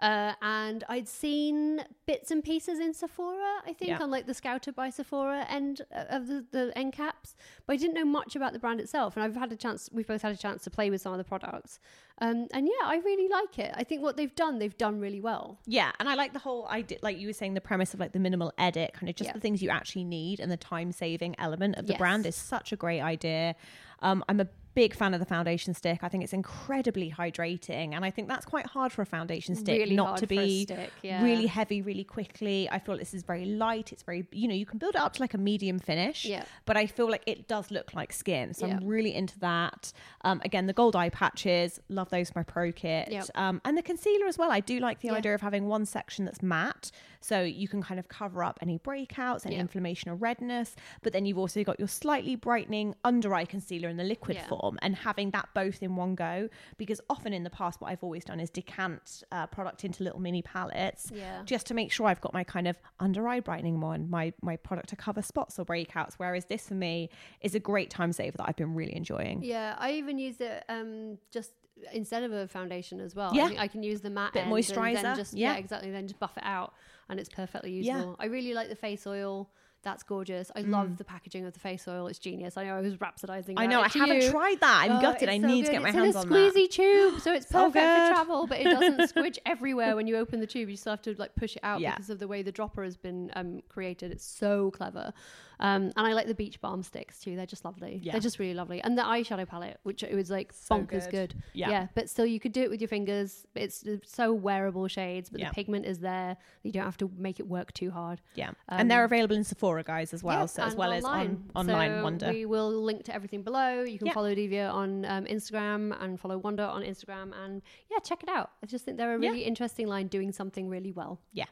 Uh, 0.00 0.32
and 0.40 0.82
I'd 0.88 1.08
seen 1.08 1.84
bits 2.06 2.30
and 2.30 2.42
pieces 2.42 2.78
in 2.78 2.94
Sephora, 2.94 3.60
I 3.66 3.72
think, 3.74 3.90
Yeah. 3.90 4.02
on 4.02 4.10
like 4.10 4.26
the 4.26 4.34
Scouted 4.34 4.74
by 4.74 4.88
Sephora 4.90 5.46
end 5.48 5.82
uh, 5.94 6.04
of 6.08 6.26
the, 6.26 6.44
the 6.50 6.72
end 6.76 6.94
caps, 6.94 7.36
but 7.66 7.74
I 7.74 7.76
didn't 7.76 7.94
know 7.94 8.04
much 8.06 8.34
about 8.34 8.52
the 8.54 8.58
brand 8.58 8.80
itself. 8.80 9.16
And 9.16 9.22
I've 9.24 9.36
had 9.36 9.52
a 9.52 9.56
chance, 9.56 9.90
we've 9.92 10.06
both 10.06 10.22
had 10.22 10.32
a 10.32 10.36
chance 10.38 10.64
to 10.64 10.70
play 10.70 10.88
with 10.90 11.02
some 11.02 11.12
of 11.12 11.18
the 11.18 11.24
products. 11.24 11.78
Um, 12.22 12.48
and 12.52 12.66
yeah, 12.66 12.86
I 12.86 12.96
really 13.04 13.28
like 13.28 13.58
it. 13.58 13.72
I 13.76 13.84
think 13.84 14.02
what 14.02 14.16
they've 14.16 14.34
done, 14.34 14.58
they've 14.58 14.76
done 14.76 15.00
really 15.00 15.20
well. 15.20 15.58
Yeah, 15.66 15.92
and 16.00 16.08
I 16.08 16.14
like 16.14 16.32
the 16.32 16.38
whole 16.38 16.66
idea, 16.68 16.98
like 17.02 17.18
you 17.18 17.26
were 17.26 17.32
saying, 17.32 17.54
the 17.54 17.60
premise 17.60 17.92
of 17.94 18.00
like 18.00 18.12
the 18.12 18.18
minimal 18.18 18.52
edit, 18.58 18.92
kind 18.94 19.08
of 19.08 19.16
just 19.16 19.28
Yeah. 19.28 19.32
the 19.34 19.40
things 19.40 19.62
you 19.62 19.70
actually 19.70 20.04
need, 20.04 20.40
and 20.40 20.50
the 20.50 20.56
time 20.56 20.92
saving 20.92 21.34
element 21.38 21.76
of 21.76 21.86
the 21.86 21.92
Yes. 21.92 21.98
brand 21.98 22.26
is 22.26 22.36
such 22.36 22.72
a 22.72 22.76
great 22.76 23.00
idea. 23.00 23.54
Um, 24.02 24.24
I'm 24.28 24.40
a 24.40 24.48
big 24.74 24.94
fan 24.94 25.14
of 25.14 25.20
the 25.20 25.26
foundation 25.26 25.74
stick. 25.74 26.00
I 26.02 26.08
think 26.08 26.22
it's 26.24 26.32
incredibly 26.32 27.10
hydrating, 27.10 27.94
and 27.94 28.04
I 28.04 28.10
think 28.10 28.28
that's 28.28 28.46
quite 28.46 28.66
hard 28.66 28.92
for 28.92 29.02
a 29.02 29.06
foundation 29.06 29.54
stick 29.54 29.80
Really 29.80 29.96
not 29.96 30.18
to 30.18 30.26
be 30.26 30.62
stick, 30.64 30.90
yeah. 31.02 31.22
really 31.22 31.46
heavy 31.46 31.82
really 31.82 32.04
quickly. 32.04 32.68
I 32.70 32.78
feel 32.78 32.96
this 32.96 33.14
is 33.14 33.22
very 33.22 33.44
light. 33.44 33.92
It's 33.92 34.02
very 34.02 34.26
you 34.32 34.48
know 34.48 34.54
you 34.54 34.66
can 34.66 34.78
build 34.78 34.94
it 34.94 35.00
up 35.00 35.14
to 35.14 35.22
like 35.22 35.34
a 35.34 35.38
medium 35.38 35.78
finish, 35.78 36.24
Yeah. 36.24 36.44
but 36.66 36.76
I 36.76 36.86
feel 36.86 37.10
like 37.10 37.22
it 37.26 37.48
does 37.48 37.70
look 37.70 37.94
like 37.94 38.12
skin. 38.12 38.54
So 38.54 38.66
Yeah. 38.66 38.76
I'm 38.76 38.86
really 38.86 39.14
into 39.14 39.38
that. 39.40 39.92
Um, 40.22 40.40
again, 40.44 40.66
the 40.66 40.72
gold 40.72 40.94
eye 40.96 41.08
patches, 41.10 41.80
love 41.88 42.10
those 42.10 42.30
from 42.30 42.40
my 42.40 42.44
pro 42.44 42.72
kit. 42.72 43.10
Yep. 43.10 43.26
Um, 43.34 43.60
and 43.64 43.76
the 43.76 43.82
concealer 43.82 44.26
as 44.26 44.38
well. 44.38 44.50
I 44.50 44.60
do 44.60 44.78
like 44.78 45.00
the 45.00 45.08
Yeah. 45.08 45.14
idea 45.14 45.34
of 45.34 45.40
having 45.40 45.66
one 45.66 45.84
section 45.86 46.24
that's 46.24 46.42
matte, 46.42 46.90
so 47.20 47.42
you 47.42 47.68
can 47.68 47.82
kind 47.82 47.98
of 47.98 48.08
cover 48.08 48.42
up 48.44 48.58
any 48.62 48.78
breakouts, 48.78 49.44
any 49.46 49.56
Yeah. 49.56 49.62
inflammation 49.62 50.10
or 50.10 50.14
redness. 50.14 50.76
But 51.02 51.12
then 51.12 51.26
you've 51.26 51.38
also 51.38 51.62
got 51.64 51.78
your 51.78 51.88
slightly 51.88 52.36
brightening 52.36 52.94
under 53.04 53.34
eye 53.34 53.44
concealer 53.44 53.88
in 53.88 53.96
the 53.96 54.04
liquid 54.04 54.36
Yeah. 54.36 54.46
Form, 54.60 54.78
and 54.82 54.94
having 54.96 55.30
that 55.30 55.48
both 55.54 55.82
in 55.82 55.96
one 55.96 56.14
go. 56.14 56.48
Because 56.78 57.00
often 57.08 57.32
in 57.32 57.44
the 57.44 57.50
past, 57.50 57.80
what 57.80 57.90
I've 57.90 58.02
always 58.02 58.24
done 58.24 58.40
is 58.40 58.50
decant 58.50 59.22
uh, 59.32 59.46
product 59.46 59.84
into 59.84 60.02
little 60.04 60.20
mini 60.20 60.42
palettes, 60.42 61.10
Yeah. 61.14 61.42
just 61.44 61.66
to 61.66 61.74
make 61.74 61.92
sure 61.92 62.06
I've 62.06 62.20
got 62.20 62.32
my 62.32 62.44
kind 62.44 62.68
of 62.68 62.76
under 62.98 63.26
eye 63.28 63.40
brightening 63.40 63.80
one, 63.80 64.08
my 64.10 64.32
my 64.42 64.56
product 64.56 64.88
to 64.90 64.96
cover 64.96 65.22
spots 65.22 65.58
or 65.58 65.64
breakouts. 65.64 66.14
Whereas 66.16 66.46
this 66.46 66.68
for 66.68 66.74
me 66.74 67.10
is 67.40 67.54
a 67.54 67.60
great 67.60 67.90
time 67.90 68.12
saver 68.12 68.36
that 68.38 68.48
I've 68.48 68.56
been 68.56 68.74
really 68.74 68.94
enjoying. 68.96 69.42
Yeah, 69.42 69.74
I 69.78 69.92
even 69.92 70.18
use 70.18 70.40
it 70.40 70.64
um, 70.68 71.18
just 71.30 71.52
instead 71.92 72.22
of 72.22 72.32
a 72.32 72.46
foundation 72.46 73.00
as 73.00 73.14
well. 73.14 73.32
Yeah. 73.34 73.44
I, 73.44 73.48
think 73.48 73.60
I 73.60 73.68
can 73.68 73.82
use 73.82 74.00
the 74.02 74.10
matte 74.10 74.34
Bit 74.34 74.40
end 74.46 74.52
and 74.52 74.64
moisturiser, 74.64 75.02
then 75.02 75.16
just 75.16 75.34
yeah. 75.34 75.52
yeah. 75.52 75.58
exactly. 75.58 75.90
Then 75.90 76.06
just 76.06 76.20
buff 76.20 76.36
it 76.36 76.42
out, 76.44 76.74
and 77.08 77.18
it's 77.18 77.28
perfectly 77.28 77.72
Yeah. 77.80 77.94
usable. 77.96 78.16
I 78.18 78.26
really 78.26 78.54
like 78.54 78.68
the 78.68 78.76
face 78.76 79.06
oil. 79.06 79.50
That's 79.82 80.02
gorgeous. 80.02 80.50
I 80.54 80.62
Mm. 80.62 80.70
love 80.72 80.96
the 80.98 81.04
packaging 81.04 81.46
of 81.46 81.54
the 81.54 81.58
face 81.58 81.88
oil. 81.88 82.06
It's 82.06 82.18
genius. 82.18 82.58
I 82.58 82.64
know 82.64 82.76
I 82.76 82.80
was 82.82 82.96
rhapsodizing. 82.96 83.54
I 83.56 83.64
know, 83.66 83.80
I 83.80 83.88
to 83.88 83.98
haven't 83.98 84.22
you. 84.22 84.30
tried 84.30 84.60
that. 84.60 84.82
I'm 84.84 84.98
Oh, 84.98 85.00
gutted. 85.00 85.28
I 85.30 85.40
so 85.40 85.46
need 85.46 85.62
to 85.64 85.66
good. 85.68 85.72
get 85.72 85.82
my 85.82 85.88
it's 85.88 85.96
hands 85.96 86.14
in 86.16 86.16
a 86.16 86.20
on 86.20 86.28
that. 86.28 86.52
squeezy 86.54 86.70
tube, 86.70 87.20
so 87.20 87.32
it's 87.32 87.48
So 87.50 87.70
perfect 87.70 87.74
for 88.08 88.12
travel, 88.14 88.46
but 88.46 88.60
it 88.60 88.64
doesn't 88.64 88.98
squidge 89.14 89.38
everywhere 89.46 89.96
when 89.96 90.06
you 90.06 90.16
open 90.16 90.38
the 90.40 90.46
tube. 90.46 90.68
You 90.68 90.76
still 90.76 90.92
have 90.92 91.02
to 91.02 91.14
like 91.18 91.34
push 91.34 91.56
it 91.56 91.60
out 91.64 91.80
Yeah. 91.80 91.92
because 91.94 92.10
of 92.10 92.18
the 92.18 92.28
way 92.28 92.42
the 92.42 92.52
dropper 92.52 92.84
has 92.84 92.98
been 92.98 93.30
um, 93.34 93.62
created. 93.70 94.10
It's 94.12 94.24
so 94.24 94.70
clever, 94.70 95.14
um, 95.60 95.92
and 95.96 96.06
I 96.06 96.12
like 96.14 96.26
the 96.26 96.34
beach 96.34 96.60
balm 96.60 96.82
sticks 96.82 97.20
too. 97.20 97.36
They're 97.36 97.46
just 97.46 97.64
lovely. 97.64 98.00
Yeah. 98.02 98.12
They're 98.12 98.20
just 98.20 98.38
really 98.38 98.54
lovely, 98.54 98.80
and 98.82 98.98
the 98.98 99.02
eyeshadow 99.02 99.46
palette, 99.46 99.78
which 99.84 100.02
it 100.02 100.14
was 100.14 100.30
like 100.30 100.52
bonkers 100.52 101.04
good. 101.10 101.34
good. 101.34 101.34
Yeah. 101.52 101.86
but 101.94 102.10
still 102.10 102.26
you 102.26 102.40
could 102.40 102.52
do 102.52 102.62
it 102.62 102.70
with 102.70 102.80
your 102.80 102.88
fingers. 102.88 103.46
It's 103.54 103.84
so 104.04 104.32
wearable 104.32 104.88
shades, 104.88 105.30
but 105.30 105.40
Yeah. 105.40 105.48
the 105.50 105.54
pigment 105.54 105.86
is 105.86 106.00
there. 106.00 106.36
You 106.62 106.72
don't 106.72 106.84
have 106.84 106.96
to 106.98 107.10
make 107.16 107.38
it 107.40 107.46
work 107.46 107.72
too 107.72 107.90
hard. 107.90 108.20
Yeah, 108.34 108.50
and 108.68 108.90
they're 108.90 109.04
Um, 109.04 109.12
available 109.12 109.36
in 109.36 109.44
Sephora, 109.44 109.82
guys, 109.84 110.12
as 110.12 110.22
well. 110.24 110.40
Yeah, 110.40 110.46
so 110.46 110.62
as 110.62 110.74
well 110.74 110.92
as 110.92 111.04
on 111.04 111.50
online 111.54 111.90
So 111.98 112.02
Wander. 112.02 112.30
We 112.30 112.46
will 112.46 112.70
link 112.82 113.04
to 113.04 113.14
everything 113.14 113.42
below. 113.42 113.82
You 113.82 113.98
can 113.98 114.06
Yeah. 114.08 114.12
follow 114.14 114.34
Divya 114.34 114.72
on 114.72 115.04
um, 115.04 115.24
Instagram 115.26 115.96
and 116.02 116.18
follow 116.18 116.38
Wander 116.38 116.64
on 116.64 116.82
Instagram, 116.82 117.32
and 117.44 117.62
yeah, 117.90 117.98
check 117.98 118.22
it 118.22 118.28
out. 118.28 118.50
I 118.62 118.66
just 118.66 118.84
think 118.84 118.96
they're 118.96 119.14
a 119.14 119.20
Yeah. 119.20 119.28
really 119.30 119.44
interesting 119.44 119.86
line, 119.86 120.06
doing 120.08 120.32
something 120.32 120.68
really 120.68 120.92
well. 120.92 121.20
yeah, 121.32 121.46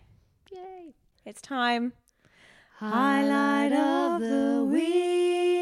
Yay! 0.53 0.95
it's 1.25 1.41
time. 1.43 1.93
Highlight 2.81 3.73
of 3.73 4.21
the 4.21 4.65
week. 4.71 5.58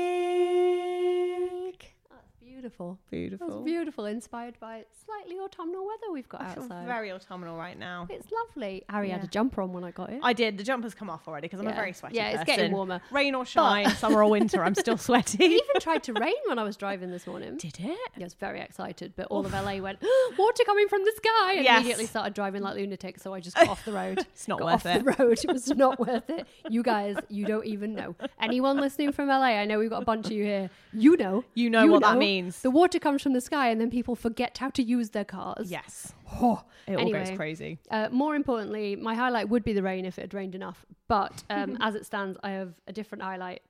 Beautiful. 2.67 2.99
Beautiful. 3.13 3.47
That's 3.49 3.61
beautiful. 3.65 4.07
Inspired 4.07 4.59
by 4.59 4.85
slightly 5.05 5.37
autumnal 5.39 5.87
weather 5.87 6.13
we've 6.13 6.29
got 6.29 6.41
I 6.43 6.47
outside. 6.51 6.85
very 6.85 7.13
autumnal 7.13 7.57
right 7.57 7.79
now. 7.79 8.09
It's 8.11 8.27
lovely. 8.33 8.83
Harry 8.89 9.11
had 9.11 9.23
a 9.23 9.29
jumper 9.29 9.63
on 9.63 9.73
when 9.73 9.85
I 9.85 9.93
got 9.93 10.11
it. 10.11 10.19
I 10.21 10.33
did. 10.33 10.59
The 10.59 10.65
jumper's 10.65 10.93
come 10.93 11.09
off 11.09 11.29
already 11.29 11.47
because 11.47 11.61
I'm 11.61 11.69
a 11.69 11.73
very 11.73 11.93
sweaty 11.93 12.17
person. 12.19 12.25
Yeah, 12.33 12.41
it's 12.41 12.45
person. 12.45 12.57
getting 12.57 12.73
warmer. 12.73 13.01
Rain 13.13 13.37
or 13.37 13.47
shine, 13.47 13.89
summer 13.91 14.25
or 14.25 14.29
winter, 14.31 14.65
I'm 14.65 14.75
still 14.75 14.97
sweaty. 15.09 15.45
It 15.45 15.53
even 15.53 15.81
tried 15.81 16.03
to 16.05 16.13
rain 16.15 16.35
when 16.49 16.59
I 16.59 16.65
was 16.65 16.77
driving 16.77 17.13
this 17.13 17.25
morning. 17.29 17.57
Did 17.57 17.77
it? 17.79 17.87
Yeah, 17.87 17.95
I 18.21 18.25
was 18.25 18.35
very 18.35 18.61
excited, 18.61 19.13
but 19.15 19.29
all 19.31 19.47
of 19.47 19.53
LA 19.53 19.77
went, 19.77 20.01
water 20.37 20.65
coming 20.67 20.89
from 20.89 21.05
the 21.05 21.13
sky, 21.17 21.53
and 21.55 21.65
Yes. 21.65 21.79
immediately 21.83 22.07
started 22.07 22.35
driving 22.35 22.63
like 22.63 22.75
lunatics. 22.75 23.23
So 23.23 23.33
I 23.33 23.39
just 23.39 23.55
got 23.57 23.69
off 23.69 23.85
the 23.85 23.93
road. 23.93 24.19
It's 24.35 24.49
not 24.49 24.59
got 24.59 24.65
worth 24.67 24.87
off 24.87 24.97
it. 24.97 25.05
the 25.05 25.13
road. 25.25 25.39
It 25.45 25.53
was 25.53 25.69
not 25.69 26.01
worth 26.01 26.29
it. 26.31 26.47
You 26.69 26.83
guys, 26.83 27.17
you 27.29 27.47
don't 27.47 27.65
even 27.65 27.95
know. 27.95 28.17
Anyone 28.41 28.79
listening 28.81 29.13
from 29.13 29.29
LA, 29.29 29.55
I 29.55 29.67
know 29.67 29.79
we've 29.79 29.89
got 29.91 30.03
a 30.03 30.05
bunch 30.05 30.27
of 30.27 30.33
you 30.33 30.43
here. 30.45 30.71
You 30.93 31.17
know. 31.17 31.45
You 31.55 31.71
know 31.71 31.87
what 31.87 32.03
that 32.03 32.19
means. 32.19 32.56
The 32.63 32.71
water 32.71 32.99
comes 32.99 33.23
from 33.23 33.33
the 33.33 33.41
sky, 33.41 33.71
and 33.71 33.81
then 33.81 33.91
people 33.91 34.15
forget 34.15 34.57
how 34.59 34.71
to 34.71 34.83
use 34.83 35.11
their 35.11 35.25
cars. 35.25 35.71
Yes. 35.71 36.13
Oh. 36.39 36.63
It 36.87 36.97
all 36.99 37.11
goes 37.11 37.31
crazy. 37.31 37.79
Uh, 37.91 38.09
more 38.13 38.35
importantly, 38.37 38.95
my 38.95 39.15
highlight 39.15 39.49
would 39.49 39.65
be 39.65 39.73
the 39.73 39.83
rain 39.83 40.05
if 40.05 40.19
it 40.19 40.23
had 40.23 40.35
rained 40.35 40.55
enough. 40.55 40.85
But 41.09 41.43
um, 41.51 41.79
as 41.81 41.95
it 41.95 42.05
stands, 42.05 42.37
I 42.43 42.51
have 42.51 42.75
a 42.87 42.93
different 42.93 43.23
highlight. 43.23 43.63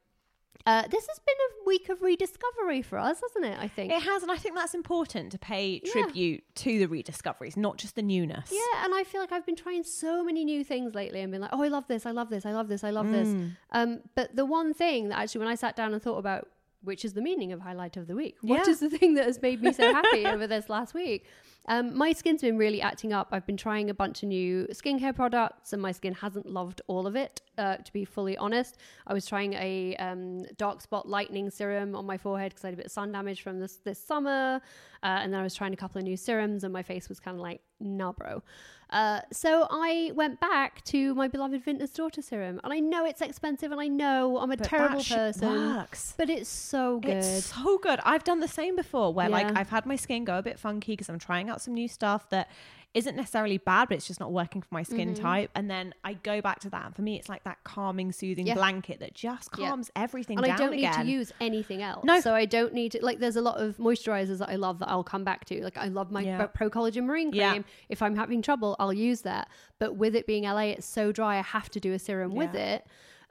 Uh, 0.67 0.83
this 0.89 1.07
has 1.07 1.19
been 1.21 1.37
a 1.63 1.65
week 1.69 1.89
of 1.91 2.03
rediscovery 2.03 2.83
for 2.83 2.99
us, 2.99 3.21
hasn't 3.21 3.45
it? 3.45 3.57
I 3.61 3.69
think. 3.69 3.93
It 3.93 4.03
has, 4.03 4.23
and 4.23 4.33
I 4.33 4.37
think 4.37 4.57
that's 4.57 4.75
important 4.75 5.31
to 5.33 5.39
pay 5.39 5.81
Yeah. 5.85 5.93
tribute 5.93 6.43
to 6.57 6.79
the 6.81 6.87
rediscoveries, 6.87 7.57
not 7.57 7.77
just 7.77 7.95
the 7.95 8.03
newness. 8.03 8.51
Yeah, 8.53 8.85
and 8.85 8.93
I 8.95 9.05
feel 9.05 9.21
like 9.21 9.31
I've 9.31 9.47
been 9.47 9.55
trying 9.55 9.85
so 9.85 10.25
many 10.25 10.45
new 10.45 10.65
things 10.65 10.95
lately 10.95 11.21
and 11.21 11.31
been 11.31 11.41
like, 11.43 11.51
oh, 11.53 11.63
I 11.63 11.69
love 11.69 11.87
this, 11.87 12.05
I 12.05 12.11
love 12.11 12.31
this, 12.31 12.45
I 12.45 12.51
love 12.53 12.67
this, 12.67 12.83
I 12.83 12.91
love 12.91 13.13
this. 13.13 13.29
Um, 13.71 14.01
but 14.17 14.35
the 14.35 14.45
one 14.45 14.75
thing 14.75 15.11
that 15.11 15.19
actually, 15.21 15.39
when 15.41 15.49
I 15.49 15.55
sat 15.55 15.77
down 15.77 15.93
and 15.93 16.03
thought 16.03 16.19
about, 16.19 16.49
which 16.83 17.05
is 17.05 17.15
the 17.15 17.23
meaning 17.23 17.53
of 17.53 17.61
highlight 17.61 17.97
of 17.97 18.07
the 18.07 18.15
week, 18.15 18.37
what 18.43 18.67
Yeah. 18.67 18.71
is 18.73 18.81
the 18.81 18.91
thing 18.91 19.15
that 19.15 19.25
has 19.27 19.41
made 19.43 19.63
me 19.63 19.73
so 19.73 19.93
happy 19.93 20.25
over 20.27 20.47
this 20.47 20.69
last 20.69 20.95
week? 20.95 21.27
Um, 21.69 21.99
my 21.99 22.13
skin's 22.13 22.43
been 22.43 22.57
really 22.59 22.81
acting 22.81 23.13
up. 23.13 23.29
I've 23.33 23.45
been 23.45 23.57
trying 23.57 23.91
a 23.91 23.95
bunch 23.95 24.23
of 24.23 24.29
new 24.29 24.69
skincare 24.71 25.13
products, 25.15 25.73
and 25.73 25.83
my 25.83 25.91
skin 25.91 26.15
hasn't 26.15 26.47
loved 26.47 26.81
all 26.87 27.09
of 27.09 27.17
it. 27.17 27.43
Uh, 27.59 27.77
to 27.79 27.93
be 27.93 28.05
fully 28.05 28.37
honest, 28.37 28.77
I 29.07 29.15
was 29.15 29.27
trying 29.27 29.55
a 29.55 29.97
um, 29.97 30.45
dark 30.59 30.81
spot 30.81 31.09
lightening 31.09 31.51
serum 31.51 31.97
on 31.97 32.07
my 32.07 32.19
forehead 32.19 32.53
because 32.53 32.65
I 32.65 32.69
had 32.69 32.75
a 32.75 32.77
bit 32.77 32.87
of 32.87 32.93
sun 32.93 33.11
damage 33.11 33.43
from 33.43 33.59
this 33.59 33.79
this 33.79 33.99
summer, 33.99 34.61
uh, 35.03 35.07
and 35.07 35.33
then 35.33 35.41
I 35.41 35.43
was 35.43 35.55
trying 35.57 35.73
a 35.73 35.77
couple 35.77 35.99
of 35.99 36.05
new 36.05 36.17
serums, 36.17 36.63
and 36.63 36.73
my 36.73 36.85
face 36.85 37.09
was 37.09 37.19
kind 37.19 37.37
of 37.37 37.41
like, 37.41 37.61
nah, 37.81 38.13
bro. 38.13 38.45
Uh, 38.91 39.21
so 39.33 39.67
I 39.71 40.13
went 40.15 40.39
back 40.41 40.85
to 40.85 41.15
my 41.15 41.27
beloved 41.27 41.65
Vintner's 41.65 41.91
Daughter 41.91 42.23
serum, 42.23 42.61
and 42.63 42.73
I 42.73 42.79
know 42.79 43.05
it's 43.05 43.21
expensive, 43.21 43.73
and 43.73 43.81
I 43.81 43.89
know 43.89 44.39
I'm 44.39 44.53
a 44.53 44.57
But 44.57 44.67
terrible 44.69 45.01
shit 45.03 45.17
person, 45.17 45.75
works. 45.77 46.15
but 46.17 46.31
it's 46.31 46.49
so 46.49 47.01
good. 47.01 47.17
It's 47.17 47.47
so 47.47 47.79
good. 47.79 47.99
I've 48.05 48.23
done 48.25 48.41
the 48.41 48.49
same 48.49 48.77
before 48.77 49.13
where 49.13 49.29
like 49.29 49.57
I've 49.57 49.71
had 49.71 49.87
my 49.87 49.97
skin 49.97 50.25
go 50.25 50.39
a 50.39 50.43
bit 50.43 50.59
funky 50.59 50.93
because 50.93 51.09
I'm 51.09 51.19
trying 51.19 51.51
out 51.51 51.61
some 51.61 51.75
new 51.75 51.89
stuff 51.89 52.29
that 52.31 52.49
isn't 52.95 53.15
necessarily 53.15 53.59
bad, 53.59 53.89
but 53.89 53.97
it's 53.97 54.07
just 54.07 54.21
not 54.21 54.33
working 54.33 54.63
for 54.63 54.69
my 54.71 54.83
skin 54.83 55.13
mm-hmm. 55.13 55.23
type. 55.23 55.51
And 55.55 55.71
then 55.71 55.93
I 56.03 56.15
go 56.15 56.41
back 56.41 56.61
to 56.61 56.71
that. 56.71 56.87
And 56.87 56.97
for 56.97 57.03
me, 57.03 57.19
it's 57.19 57.29
like 57.29 57.45
that 57.45 57.59
calming, 57.63 58.11
soothing 58.11 58.47
Yeah. 58.47 58.55
blanket 58.55 59.01
that 59.01 59.15
just 59.15 59.51
Yeah. 59.59 59.69
calms 59.69 59.91
everything 59.95 60.39
and 60.39 60.47
down 60.47 60.55
I 60.55 60.59
don't 60.59 60.73
again. 60.73 60.99
need 60.99 61.05
to 61.05 61.11
use 61.11 61.33
anything 61.39 61.83
else. 61.83 62.05
No. 62.05 62.21
So 62.21 62.35
I 62.35 62.47
don't 62.47 62.73
need 62.73 62.93
to 62.93 63.05
like. 63.05 63.19
There's 63.19 63.37
a 63.37 63.43
lot 63.43 63.61
of 63.61 63.77
moisturizers 63.77 64.39
that 64.39 64.49
I 64.49 64.57
love 64.57 64.79
that 64.79 64.89
I'll 64.89 65.05
come 65.05 65.25
back 65.25 65.45
to. 65.47 65.63
Like 65.63 65.77
I 65.77 65.89
love 65.89 66.11
my 66.11 66.23
Yeah. 66.23 66.47
Pro 66.47 66.71
Collagen 66.71 67.05
Marine 67.05 67.31
Cream. 67.31 67.41
Yeah. 67.41 67.63
If 67.91 68.01
I'm 68.01 68.17
having 68.17 68.41
trouble, 68.41 68.77
I'll 68.79 68.95
use 68.95 69.21
that. 69.23 69.49
But 69.79 69.97
with 69.97 70.17
it 70.17 70.27
being 70.27 70.45
LA, 70.45 70.71
it's 70.73 70.87
so 70.87 71.13
dry. 71.13 71.39
I 71.39 71.43
have 71.43 71.69
to 71.71 71.81
do 71.81 71.93
a 71.93 71.99
serum 71.99 72.35
with 72.35 72.55
it. 72.55 72.87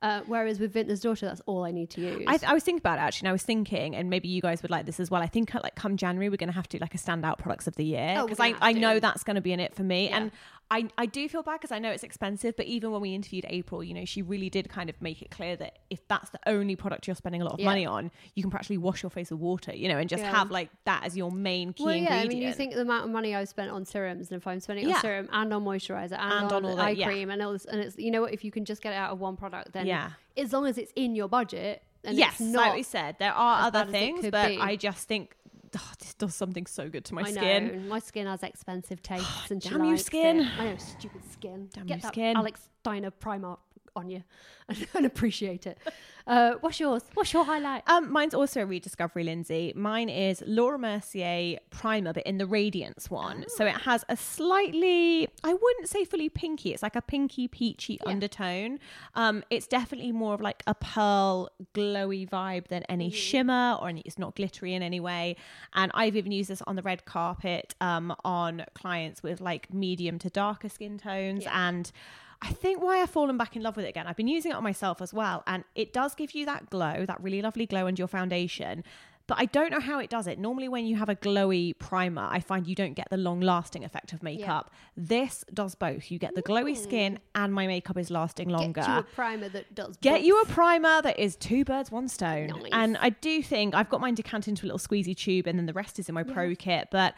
Uh, 0.06 0.22
whereas 0.28 0.60
with 0.60 0.72
Vintner's 0.72 1.00
Daughter, 1.00 1.26
that's 1.26 1.42
all 1.48 1.64
I 1.64 1.72
need 1.72 1.90
to 1.92 2.02
use. 2.02 2.26
I, 2.28 2.38
I 2.46 2.54
was 2.54 2.62
thinking 2.62 2.80
about 2.80 3.00
it 3.00 3.02
actually, 3.02 3.26
and 3.26 3.30
I 3.30 3.32
was 3.32 3.42
thinking, 3.42 3.96
and 3.96 4.08
maybe 4.08 4.28
you 4.28 4.40
guys 4.40 4.62
would 4.62 4.70
like 4.70 4.86
this 4.86 5.00
as 5.00 5.10
well. 5.10 5.20
I 5.20 5.26
think 5.26 5.52
like 5.56 5.74
come 5.74 5.98
January, 5.98 6.30
we're 6.30 6.38
going 6.38 6.50
to 6.50 6.54
have 6.54 6.68
to 6.68 6.78
do 6.78 6.82
like 6.82 6.94
a 6.94 7.00
standout 7.00 7.40
products 7.40 7.66
of 7.66 7.76
the 7.76 7.86
year 7.86 8.14
Oh, 8.16 8.26
because 8.26 8.38
gonna 8.38 8.56
I, 8.62 8.70
I 8.70 8.74
know 8.74 9.00
that's 9.00 9.24
going 9.24 9.36
to 9.36 9.42
be 9.42 9.52
in 9.52 9.60
it 9.60 9.74
for 9.74 9.82
me. 9.82 10.10
Yeah. 10.10 10.18
And 10.18 10.32
I, 10.72 10.90
I 10.98 11.06
do 11.06 11.30
feel 11.30 11.44
bad 11.44 11.54
because 11.62 11.72
I 11.72 11.78
know 11.78 11.92
it's 11.92 12.04
expensive, 12.04 12.56
but 12.58 12.66
even 12.66 12.92
when 12.92 13.00
we 13.00 13.14
interviewed 13.14 13.46
April, 13.50 13.84
you 13.84 13.94
know, 13.94 14.04
she 14.04 14.24
really 14.24 14.50
did 14.50 14.68
kind 14.68 14.90
of 14.90 15.00
make 15.00 15.22
it 15.22 15.30
clear 15.30 15.56
that 15.58 15.78
if 15.92 16.08
that's 16.08 16.32
the 16.32 16.40
only 16.48 16.76
product 16.76 17.06
you're 17.06 17.16
spending 17.16 17.42
a 17.42 17.46
lot 17.46 17.54
of 17.54 17.60
Yeah. 17.60 17.66
money 17.68 17.86
on, 17.86 18.10
you 18.34 18.42
can 18.42 18.50
practically 18.50 18.80
wash 18.80 19.04
your 19.04 19.12
face 19.12 19.30
with 19.30 19.40
water, 19.40 19.76
you 19.76 19.88
know, 19.88 19.98
and 20.00 20.10
just 20.10 20.24
Yeah. 20.24 20.32
have 20.32 20.50
like 20.50 20.70
that 20.86 21.04
as 21.06 21.16
your 21.16 21.32
main 21.32 21.72
key 21.74 21.84
well, 21.86 21.94
yeah, 21.94 22.00
ingredient. 22.00 22.26
I 22.26 22.28
mean, 22.34 22.42
you 22.48 22.54
think 22.54 22.74
the 22.74 22.82
amount 22.82 23.06
of 23.06 23.12
money 23.12 23.36
I've 23.36 23.48
spent 23.48 23.70
on 23.70 23.86
serums, 23.86 24.32
and 24.32 24.38
if 24.42 24.48
I'm 24.48 24.60
spending 24.60 24.86
it 24.86 24.90
Yeah. 24.90 24.96
on 24.96 25.02
serum 25.02 25.30
and 25.32 25.54
on 25.54 25.64
moisturizer 25.64 26.14
and, 26.20 26.34
And 26.34 26.52
on, 26.52 26.54
on 26.54 26.66
all 26.66 26.76
that, 26.78 26.86
eye 26.86 26.90
yeah. 26.92 27.06
cream 27.08 27.30
and 27.30 27.42
all 27.44 27.54
this, 27.54 27.66
and 27.66 27.80
it's 27.80 27.98
you 27.98 28.10
know 28.10 28.22
what, 28.22 28.34
if 28.34 28.44
you 28.44 28.52
can 28.52 28.66
just 28.66 28.82
get 28.82 28.92
it 28.94 28.98
out 28.98 29.12
of 29.12 29.20
one 29.20 29.38
product, 29.38 29.72
then 29.74 29.86
Yeah. 29.86 30.12
as 30.36 30.52
long 30.52 30.66
as 30.66 30.80
it's 30.80 30.92
in 30.96 31.16
your 31.16 31.28
budget, 31.28 31.84
and 32.04 32.18
yes, 32.18 32.34
it's 32.34 32.42
like 32.56 32.68
not 32.68 32.76
we 32.76 32.82
said, 32.84 33.18
there 33.20 33.34
are 33.34 33.68
other 33.68 33.80
bad 33.86 33.88
as 33.90 33.94
it 33.94 33.98
things, 33.98 34.30
but 34.32 34.48
be. 34.50 34.58
I 34.60 34.76
just 34.76 35.08
think 35.08 35.36
oh, 35.78 35.92
this 36.00 36.14
does 36.14 36.36
something 36.36 36.66
so 36.66 36.90
good 36.90 37.06
to 37.06 37.14
my 37.16 37.22
I 37.22 37.32
skin. 37.32 37.68
know 37.68 37.80
my 37.90 38.00
skin 38.00 38.28
has 38.28 38.44
expensive 38.44 39.02
tastes, 39.02 39.28
and 39.52 39.62
Damn 39.62 39.84
you, 39.86 39.98
skin. 39.98 40.42
it. 40.42 40.48
I 40.60 40.66
know, 40.72 40.78
stupid 40.78 41.22
skin. 41.32 41.70
Damn 41.74 41.86
Get 41.86 41.98
you, 41.98 42.02
that 42.04 42.14
skin. 42.14 42.36
Alex 42.38 42.70
Steinherr 42.84 43.12
Primark 43.22 43.58
on 43.96 44.10
you 44.10 44.24
and, 44.70 44.88
and 44.94 45.06
appreciate 45.06 45.68
it. 45.68 45.78
Uh, 46.28 46.56
what's 46.62 46.80
yours? 46.80 47.04
What's 47.14 47.32
your 47.34 47.46
highlight? 47.46 47.84
Um, 47.88 48.12
mine's 48.12 48.34
also 48.34 48.62
a 48.62 48.66
rediscovery, 48.66 49.24
Lindsey. 49.24 49.74
Mine 49.76 50.10
is 50.10 50.44
Laura 50.48 50.80
Mercier 50.80 51.60
primer, 51.70 52.14
but 52.14 52.24
in 52.24 52.40
the 52.40 52.48
Radiance 52.48 53.12
one. 53.12 53.46
So 53.48 53.66
it 53.66 53.76
has 53.76 54.04
a 54.10 54.18
slightly, 54.18 55.28
I 55.44 55.54
wouldn't 55.54 55.88
say 55.88 56.04
fully 56.04 56.30
pinky. 56.30 56.74
It's 56.74 56.82
like 56.82 56.96
a 56.96 57.02
pinky 57.02 57.48
peachy 57.48 58.00
undertone. 58.06 58.80
Um, 59.14 59.44
it's 59.52 59.68
definitely 59.68 60.12
more 60.12 60.34
of 60.34 60.42
like 60.42 60.64
a 60.66 60.74
pearl 60.74 61.52
glowy 61.76 62.28
vibe 62.28 62.70
than 62.70 62.84
any 62.90 63.12
shimmer 63.12 63.78
or 63.80 63.90
any, 63.90 64.02
it's 64.02 64.18
not 64.18 64.36
glittery 64.36 64.74
in 64.74 64.82
any 64.82 65.00
way. 65.00 65.36
And 65.76 65.92
I've 65.94 66.16
even 66.16 66.32
used 66.32 66.50
this 66.50 66.64
on 66.64 66.76
the 66.76 66.82
red 66.82 67.06
carpet 67.06 67.76
um, 67.82 68.16
on 68.26 68.66
clients 68.74 69.22
with 69.22 69.42
like 69.42 69.72
medium 69.72 70.18
to 70.20 70.32
darker 70.32 70.70
skin 70.70 70.98
tones 70.98 71.46
and. 71.52 71.92
I 72.42 72.52
think 72.52 72.82
why 72.82 73.02
I've 73.02 73.10
fallen 73.10 73.38
back 73.38 73.56
in 73.56 73.64
love 73.64 73.76
with 73.76 73.86
it 73.86 73.90
again, 73.90 74.08
I've 74.08 74.18
been 74.18 74.28
using 74.28 74.52
it 74.52 74.56
on 74.56 74.64
myself 74.64 75.02
as 75.02 75.14
well, 75.14 75.44
and 75.48 75.64
it 75.74 75.94
does 75.94 76.16
give 76.16 76.32
you 76.36 76.46
that 76.46 76.70
glow, 76.70 77.06
that 77.06 77.22
really 77.22 77.42
lovely 77.42 77.66
glow 77.66 77.88
under 77.88 78.00
your 78.00 78.08
foundation. 78.08 78.84
But 79.28 79.40
I 79.40 79.46
don't 79.46 79.72
know 79.72 79.80
how 79.80 79.98
it 79.98 80.12
does 80.12 80.28
it. 80.28 80.38
Normally, 80.38 80.70
when 80.70 80.86
you 80.86 80.98
have 80.98 81.10
a 81.10 81.16
glowy 81.16 81.78
primer, 81.80 82.28
I 82.30 82.40
find 82.40 82.68
you 82.68 82.76
don't 82.76 82.94
get 82.94 83.10
the 83.10 83.18
long 83.18 83.42
lasting 83.42 83.84
effect 83.84 84.14
of 84.14 84.22
makeup. 84.22 84.70
This 84.96 85.44
does 85.52 85.74
both. 85.74 86.12
You 86.12 86.20
get 86.20 86.36
the 86.36 86.44
glowy 86.44 86.78
skin, 86.78 87.18
and 87.34 87.52
my 87.52 87.66
makeup 87.66 87.98
is 87.98 88.12
lasting 88.12 88.50
longer. 88.50 88.82
Get 88.82 88.88
you 88.88 88.98
a 88.98 89.04
primer 89.04 89.50
that 89.50 89.74
does. 89.74 89.98
Get 89.98 90.18
both. 90.18 90.26
you 90.26 90.42
a 90.42 90.46
primer 90.46 91.02
that 91.02 91.18
is 91.18 91.36
two 91.38 91.66
birds, 91.66 91.90
one 91.92 92.08
stone. 92.08 92.48
Nice. 92.48 92.70
And 92.72 92.98
I 92.98 93.10
do 93.10 93.42
think 93.42 93.74
I've 93.74 93.90
got 93.90 94.00
mine 94.00 94.14
decanted 94.14 94.50
into 94.50 94.66
a 94.66 94.68
little 94.68 94.80
squeezy 94.80 95.18
tube, 95.18 95.48
and 95.48 95.58
then 95.58 95.66
the 95.66 95.74
rest 95.74 95.98
is 95.98 96.08
in 96.08 96.14
my 96.14 96.24
pro 96.24 96.54
kit. 96.54 96.90
But 96.92 97.16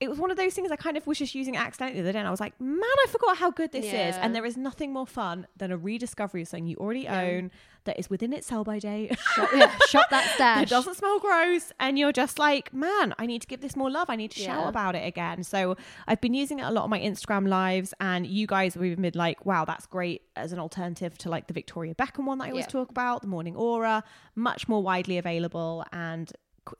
it 0.00 0.08
was 0.08 0.18
one 0.18 0.30
of 0.30 0.36
those 0.36 0.54
things 0.54 0.70
I 0.70 0.76
kind 0.76 0.96
of 0.96 1.06
was 1.08 1.18
just 1.18 1.34
using 1.34 1.56
accidentally 1.56 2.00
the 2.00 2.06
other 2.06 2.12
day. 2.12 2.20
And 2.20 2.28
I 2.28 2.30
was 2.30 2.38
like, 2.38 2.58
man, 2.60 2.78
I 2.82 3.06
forgot 3.10 3.36
how 3.38 3.50
good 3.50 3.72
this 3.72 3.86
is. 3.86 4.16
And 4.16 4.32
there 4.34 4.44
is 4.44 4.56
nothing 4.56 4.92
more 4.92 5.08
fun 5.08 5.48
than 5.56 5.72
a 5.72 5.76
rediscovery 5.76 6.42
of 6.42 6.48
something 6.48 6.68
you 6.68 6.76
already 6.76 7.08
own 7.08 7.50
that 7.82 7.98
is 7.98 8.08
within 8.08 8.32
its 8.32 8.46
sell 8.46 8.62
by 8.62 8.78
date. 8.78 9.18
Shop, 9.34 9.48
yeah, 9.52 9.76
shop 9.88 10.06
that 10.10 10.62
It 10.62 10.68
doesn't 10.68 10.94
smell 10.96 11.18
gross, 11.18 11.72
and 11.80 11.98
you're 11.98 12.12
just 12.12 12.38
like, 12.38 12.72
man, 12.72 13.12
I 13.18 13.26
need 13.26 13.40
to 13.42 13.48
give 13.48 13.60
this 13.60 13.74
more 13.74 13.90
love. 13.90 14.08
I 14.08 14.14
need 14.14 14.30
to 14.32 14.38
shout 14.40 14.68
about 14.68 14.94
it 14.94 15.04
again. 15.06 15.42
So 15.42 15.76
I've 16.06 16.20
been 16.20 16.34
using 16.34 16.60
it 16.60 16.62
a 16.62 16.70
lot 16.70 16.84
on 16.84 16.90
my 16.90 17.00
Instagram 17.00 17.48
lives, 17.48 17.92
and 18.00 18.24
you 18.26 18.46
guys 18.46 18.74
have 18.74 18.82
been 18.82 19.10
like, 19.14 19.44
wow, 19.46 19.64
that's 19.64 19.86
great 19.86 20.22
as 20.36 20.52
an 20.52 20.60
alternative 20.60 21.18
to 21.18 21.28
like 21.28 21.48
the 21.48 21.54
Victoria 21.54 21.94
Beckham 21.96 22.24
one 22.26 22.38
that 22.38 22.44
I 22.44 22.50
always 22.50 22.66
Yeah. 22.66 22.70
talk 22.70 22.90
about, 22.90 23.22
the 23.22 23.28
Morning 23.28 23.56
Aura, 23.56 24.04
much 24.36 24.68
more 24.68 24.82
widely 24.82 25.18
available, 25.18 25.84
and 25.92 26.30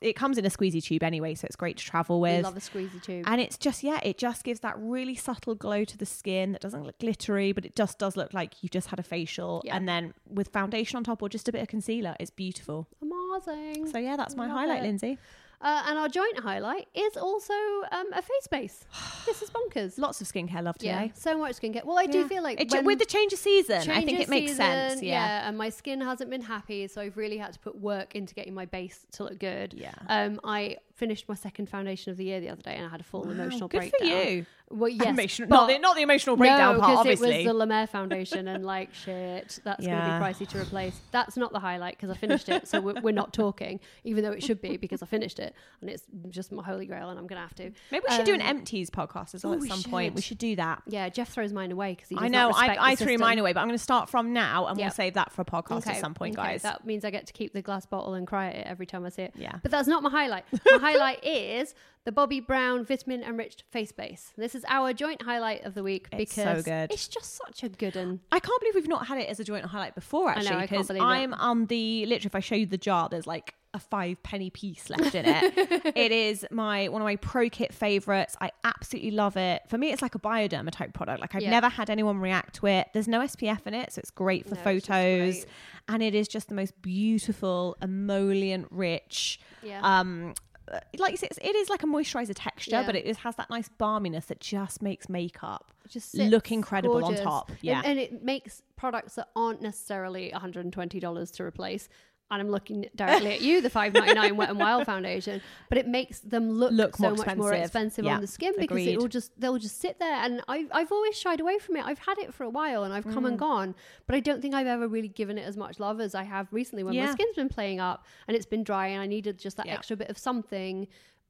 it 0.01 0.14
comes 0.14 0.39
in 0.39 0.45
a 0.45 0.49
squeezy 0.49 0.82
tube 0.82 1.03
anyway, 1.03 1.34
so 1.34 1.47
it's 1.47 1.57
great 1.57 1.76
to 1.78 1.84
travel 1.84 2.20
We 2.20 2.30
with. 2.30 2.45
love 2.45 2.57
a 2.57 2.61
squeezy 2.61 3.03
tube. 3.03 3.24
And 3.26 3.41
it's 3.41 3.59
just, 3.59 3.82
yeah, 3.82 4.01
it 4.03 4.18
just 4.18 4.45
gives 4.45 4.61
that 4.61 4.74
really 4.78 5.14
subtle 5.14 5.55
glow 5.55 5.84
to 5.84 5.99
the 5.99 6.07
skin 6.07 6.53
that 6.53 6.61
doesn't 6.61 6.84
look 6.84 6.99
glittery, 6.99 7.53
but 7.53 7.64
it 7.64 7.76
just 7.76 7.99
does 7.99 8.16
look 8.16 8.32
like 8.34 8.62
you've 8.62 8.72
just 8.72 8.89
had 8.89 8.99
a 8.99 9.03
facial. 9.03 9.62
Yeah. 9.64 9.76
And 9.76 9.89
then 9.89 10.14
with 10.28 10.49
foundation 10.49 10.97
on 10.97 11.05
top 11.05 11.22
or 11.22 11.28
just 11.28 11.49
a 11.49 11.53
bit 11.53 11.62
of 11.62 11.68
concealer, 11.68 12.16
it's 12.20 12.30
beautiful. 12.30 12.89
Amazing. 13.01 13.91
So, 13.91 13.99
yeah, 13.99 14.16
that's 14.16 14.36
my 14.36 14.47
Love 14.47 14.57
highlight, 14.59 14.80
it. 14.80 14.86
Lindsey. 14.86 15.18
Uh, 15.61 15.83
and 15.89 15.99
our 15.99 16.09
joint 16.09 16.39
highlight 16.39 16.87
is 16.95 17.17
also 17.17 17.53
um, 17.91 18.07
a 18.13 18.23
face 18.23 18.47
base. 18.51 18.85
this 19.27 19.43
is 19.43 19.51
bonkers. 19.51 19.99
Lots 19.99 20.21
of 20.21 20.29
skincare 20.29 20.63
love 20.63 20.79
today. 20.79 21.07
Yeah, 21.07 21.09
so 21.15 21.37
much 21.37 21.57
skincare. 21.57 21.85
Well, 21.85 21.99
I 21.99 22.07
do 22.07 22.29
feel 22.29 22.43
like 22.45 22.61
It- 22.61 22.71
when 22.71 22.85
with 22.85 22.99
the 23.01 23.05
change 23.07 23.33
of 23.33 23.39
season, 23.41 23.91
I 23.91 24.05
think 24.05 24.21
it 24.21 24.29
makes 24.29 24.55
sense. 24.57 24.95
season, 24.95 25.09
Yeah. 25.09 25.49
and 25.49 25.59
my 25.59 25.69
skin 25.71 26.01
hasn't 26.01 26.31
been 26.31 26.43
happy, 26.43 26.87
so 26.87 27.01
I've 27.01 27.17
really 27.17 27.39
had 27.39 27.53
to 27.55 27.59
put 27.59 27.77
work 27.77 28.15
into 28.15 28.35
getting 28.35 28.55
my 28.55 28.67
base 28.67 29.05
to 29.13 29.25
look 29.25 29.39
good. 29.41 29.75
Yeah. 29.75 29.93
Um, 30.09 30.41
I 30.45 30.77
finished 30.99 31.28
my 31.28 31.34
second 31.34 31.68
foundation 31.68 32.11
of 32.11 32.16
the 32.16 32.24
year 32.24 32.40
the 32.40 32.51
other 32.51 32.62
day, 32.62 32.74
and 32.74 32.84
I 32.84 32.88
had 32.88 33.01
a 33.01 33.05
full 33.05 33.30
emotional 33.30 33.68
good 33.68 33.84
for 33.84 33.90
breakdown. 34.01 34.26
you. 34.32 34.46
Well, 34.70 34.90
yes, 34.90 35.07
Emotional- 35.07 35.49
not 35.49 35.68
the- 35.68 35.78
not 35.78 35.96
the 35.96 36.03
emotional 36.03 36.36
breakdown 36.36 36.74
no, 36.74 36.80
part, 36.80 36.99
obviously. 36.99 37.30
it 37.30 37.36
was 37.38 37.46
the 37.46 37.53
La 37.55 37.64
Mer 37.64 37.86
foundation, 37.86 38.49
and 38.49 38.66
like 38.66 38.92
shit, 38.92 39.59
that's 39.64 39.82
Yeah. 39.82 39.96
going 39.99 40.20
to 40.20 40.38
be 40.38 40.44
pricey 40.44 40.49
to 40.51 40.59
replace. 40.61 41.01
That's 41.11 41.38
not 41.38 41.53
the 41.55 41.59
highlight 41.61 41.96
because 41.96 42.11
I 42.11 42.14
finished 42.18 42.51
it, 42.51 42.68
so 42.68 42.78
we're, 42.82 43.01
we're 43.01 43.12
not 43.14 43.32
talking, 43.32 43.80
even 44.05 44.24
though 44.24 44.32
it 44.32 44.42
should 44.42 44.61
be 44.61 44.76
because 44.76 45.03
I 45.03 45.07
finished 45.07 45.38
it, 45.38 45.55
and 45.80 45.88
it's 45.88 46.03
just 46.28 46.53
my 46.53 46.62
holy 46.62 46.84
grail, 46.84 47.09
and 47.09 47.18
I'm 47.18 47.26
going 47.26 47.38
to 47.40 47.46
have 47.49 47.55
to. 47.55 47.70
Maybe 47.90 48.05
we 48.11 48.14
should 48.14 48.26
do 48.26 48.34
an 48.34 48.42
Um, 48.42 48.49
empties 48.49 48.90
podcast 48.90 49.34
as 49.34 49.42
well 49.42 49.55
oh, 49.55 49.57
at 49.57 49.62
some 49.70 49.90
point. 49.90 50.14
We 50.14 50.20
should. 50.20 50.28
should 50.28 50.38
do 50.38 50.57
that. 50.57 50.82
Yeah, 50.86 51.09
Jeff 51.09 51.30
throws 51.30 51.55
mine 51.55 51.72
away 51.72 51.92
because 51.94 52.11
he. 52.11 52.16
I 52.18 52.28
know. 52.28 52.51
I, 52.55 52.76
I 52.90 52.94
threw 52.94 53.07
system. 53.07 53.20
mine 53.22 53.38
away, 53.38 53.55
but 53.55 53.61
I'm 53.61 53.68
going 53.68 53.78
to 53.78 53.82
start 53.82 54.11
from 54.11 54.34
now, 54.34 54.66
and 54.66 54.76
we'll 54.76 54.90
save 54.90 55.14
that 55.14 55.32
for 55.32 55.40
a 55.40 55.44
podcast 55.46 55.78
Okay, 55.78 55.92
at 55.92 56.01
some 56.01 56.12
point, 56.12 56.38
okay, 56.38 56.46
guys. 56.46 56.62
That 56.62 56.84
means 56.84 57.07
I 57.07 57.11
get 57.11 57.26
to 57.28 57.32
keep 57.32 57.55
the 57.55 57.62
glass 57.62 57.86
bottle 57.86 58.12
and 58.12 58.26
cry 58.26 58.49
at 58.49 58.57
it 58.57 58.66
every 58.66 58.84
time 58.84 59.07
I 59.07 59.09
see 59.09 59.22
it. 59.22 59.32
Yeah. 59.34 59.57
But 59.62 59.70
that's 59.70 59.88
not 59.88 60.03
my 60.03 60.11
highlight. 60.11 60.44
My 60.70 60.78
highlight 60.93 61.24
is 61.24 61.74
the 62.05 62.12
Bobbi 62.12 62.45
Brown 62.47 62.84
vitamin 62.84 63.22
enriched 63.22 63.64
face 63.70 63.93
base. 63.93 64.32
This 64.36 64.55
is 64.55 64.64
our 64.68 64.93
joint 64.93 65.22
highlight 65.22 65.64
of 65.64 65.74
the 65.74 65.82
week 65.82 66.09
It's 66.12 66.34
because 66.34 66.66
it's 66.66 67.09
just 67.09 67.36
such 67.36 67.62
a 67.62 67.68
good 67.68 67.97
one. 67.97 68.20
I 68.32 68.41
can't 68.41 68.61
believe 68.61 68.74
we've 68.74 68.89
not 68.89 69.07
had 69.07 69.18
it 69.18 69.28
as 69.28 69.41
a 69.41 69.45
joint 69.45 69.64
highlight 69.66 69.95
before, 69.95 70.30
actually, 70.30 70.62
because 70.62 70.91
I'm 70.91 71.34
on 71.34 71.66
the 71.66 72.07
literally. 72.07 72.26
If 72.26 72.34
I 72.34 72.41
show 72.41 72.55
you 72.55 72.66
the 72.66 72.78
jar, 72.78 73.09
there's 73.11 73.26
like 73.26 73.55
a 73.74 73.78
five 73.78 74.22
penny 74.22 74.49
piece 74.49 74.89
left 74.89 75.14
in 75.14 75.26
it. 75.26 75.93
it 75.95 76.11
is 76.11 76.47
my 76.51 76.89
one 76.89 77.03
of 77.03 77.05
my 77.05 77.16
pro 77.16 77.51
kit 77.51 77.74
favorites. 77.74 78.34
I 78.41 78.51
absolutely 78.64 79.11
love 79.11 79.36
it. 79.36 79.61
For 79.68 79.76
me, 79.76 79.91
it's 79.93 80.01
like 80.01 80.14
a 80.14 80.18
bioderma 80.18 80.70
type 80.70 80.95
product. 80.95 81.20
Like 81.20 81.34
I've 81.34 81.43
Yeah. 81.43 81.51
never 81.51 81.68
had 81.68 81.91
anyone 81.91 82.18
react 82.18 82.55
to 82.57 82.66
it. 82.68 82.89
There's 82.95 83.09
no 83.09 83.20
SPF 83.20 83.66
in 83.66 83.74
it, 83.74 83.93
so 83.93 83.99
it's 83.99 84.11
great 84.11 84.49
for 84.49 84.55
No, 84.55 84.62
photos, 84.62 85.34
great. 85.34 85.47
and 85.89 86.03
it 86.03 86.14
is 86.14 86.28
just 86.28 86.49
the 86.49 86.55
most 86.55 86.80
beautiful 86.80 87.76
emollient 87.82 88.68
rich. 88.70 89.39
Yeah. 89.62 89.80
Um, 89.82 90.32
Uh, 90.71 90.81
like 90.99 91.12
you 91.12 91.16
said, 91.16 91.31
it's- 91.33 91.49
it 91.49 91.57
is 91.57 91.69
like 91.71 91.83
a 91.83 91.87
moisturizer 91.87 92.33
texture, 92.35 92.73
Yeah. 92.73 92.87
but 92.87 92.95
it 92.97 93.05
is, 93.07 93.19
has 93.19 93.37
that 93.37 93.49
nice 93.51 93.69
balminess 93.81 94.27
that 94.27 94.41
just 94.41 94.83
makes 94.83 95.09
makeup 95.09 95.73
just 95.89 96.14
look 96.14 96.53
incredible 96.53 97.01
gorgeous. 97.01 97.21
on 97.21 97.25
top. 97.27 97.49
And- 97.49 97.59
Yeah. 97.62 97.83
And, 97.85 97.99
it 97.99 98.23
makes 98.23 98.62
products 98.77 99.14
that 99.14 99.29
aren't 99.35 99.62
necessarily 99.62 100.31
$120 100.33 101.31
to 101.33 101.43
replace. 101.43 101.89
And 102.31 102.43
I'm 102.43 102.51
looking 102.51 102.85
directly 102.95 103.33
at 103.33 103.41
you, 103.41 103.62
the 103.62 103.70
five 103.70 103.95
ninety 103.95 104.12
nine 104.12 104.37
Wet 104.37 104.51
and 104.51 104.59
Wild 104.59 104.85
foundation, 104.85 105.41
but 105.70 105.79
it 105.79 105.89
makes 105.89 106.20
them 106.20 106.51
look, 106.51 106.72
Look 106.72 106.97
so 106.97 107.05
more 107.05 107.11
much 107.16 107.37
more 107.37 107.53
expensive. 107.55 107.64
expensive 107.64 108.05
Yeah, 108.05 108.14
on 108.16 108.20
the 108.20 108.26
skin 108.26 108.53
because 108.59 108.87
it 108.87 108.99
will 108.99 109.09
just 109.09 109.33
they'll 109.41 109.57
just 109.57 109.81
sit 109.81 109.99
there. 109.99 110.12
And 110.14 110.43
I, 110.47 110.66
I've 110.70 110.93
always 110.93 111.16
shied 111.18 111.41
away 111.41 111.59
from 111.59 111.76
it. 111.76 111.87
I've 111.87 111.99
had 112.01 112.18
it 112.18 112.35
for 112.35 112.45
a 112.45 112.51
while 112.51 112.85
and 112.85 112.93
I've 112.93 113.05
come 113.05 113.24
Mm. 113.24 113.29
and 113.29 113.39
gone, 113.39 113.74
but 114.07 114.14
I 114.14 114.20
don't 114.20 114.43
think 114.43 114.55
I've 114.55 114.66
ever 114.66 114.87
really 114.89 115.09
given 115.09 115.39
it 115.39 115.47
as 115.47 115.57
much 115.57 115.81
love 115.81 116.01
as 116.03 116.14
I 116.14 116.24
have 116.24 116.49
recently 116.53 116.85
when 116.85 116.95
my 116.95 117.11
skin's 117.12 117.35
been 117.35 117.49
playing 117.49 117.81
up 117.81 118.05
and 118.26 118.37
it's 118.37 118.47
been 118.47 118.62
dry 118.62 118.89
and 118.89 119.01
I 119.03 119.07
needed 119.07 119.39
just 119.39 119.57
that 119.57 119.64
Yeah. 119.66 119.74
extra 119.74 119.97
bit 119.97 120.11
of 120.11 120.18
something 120.18 120.87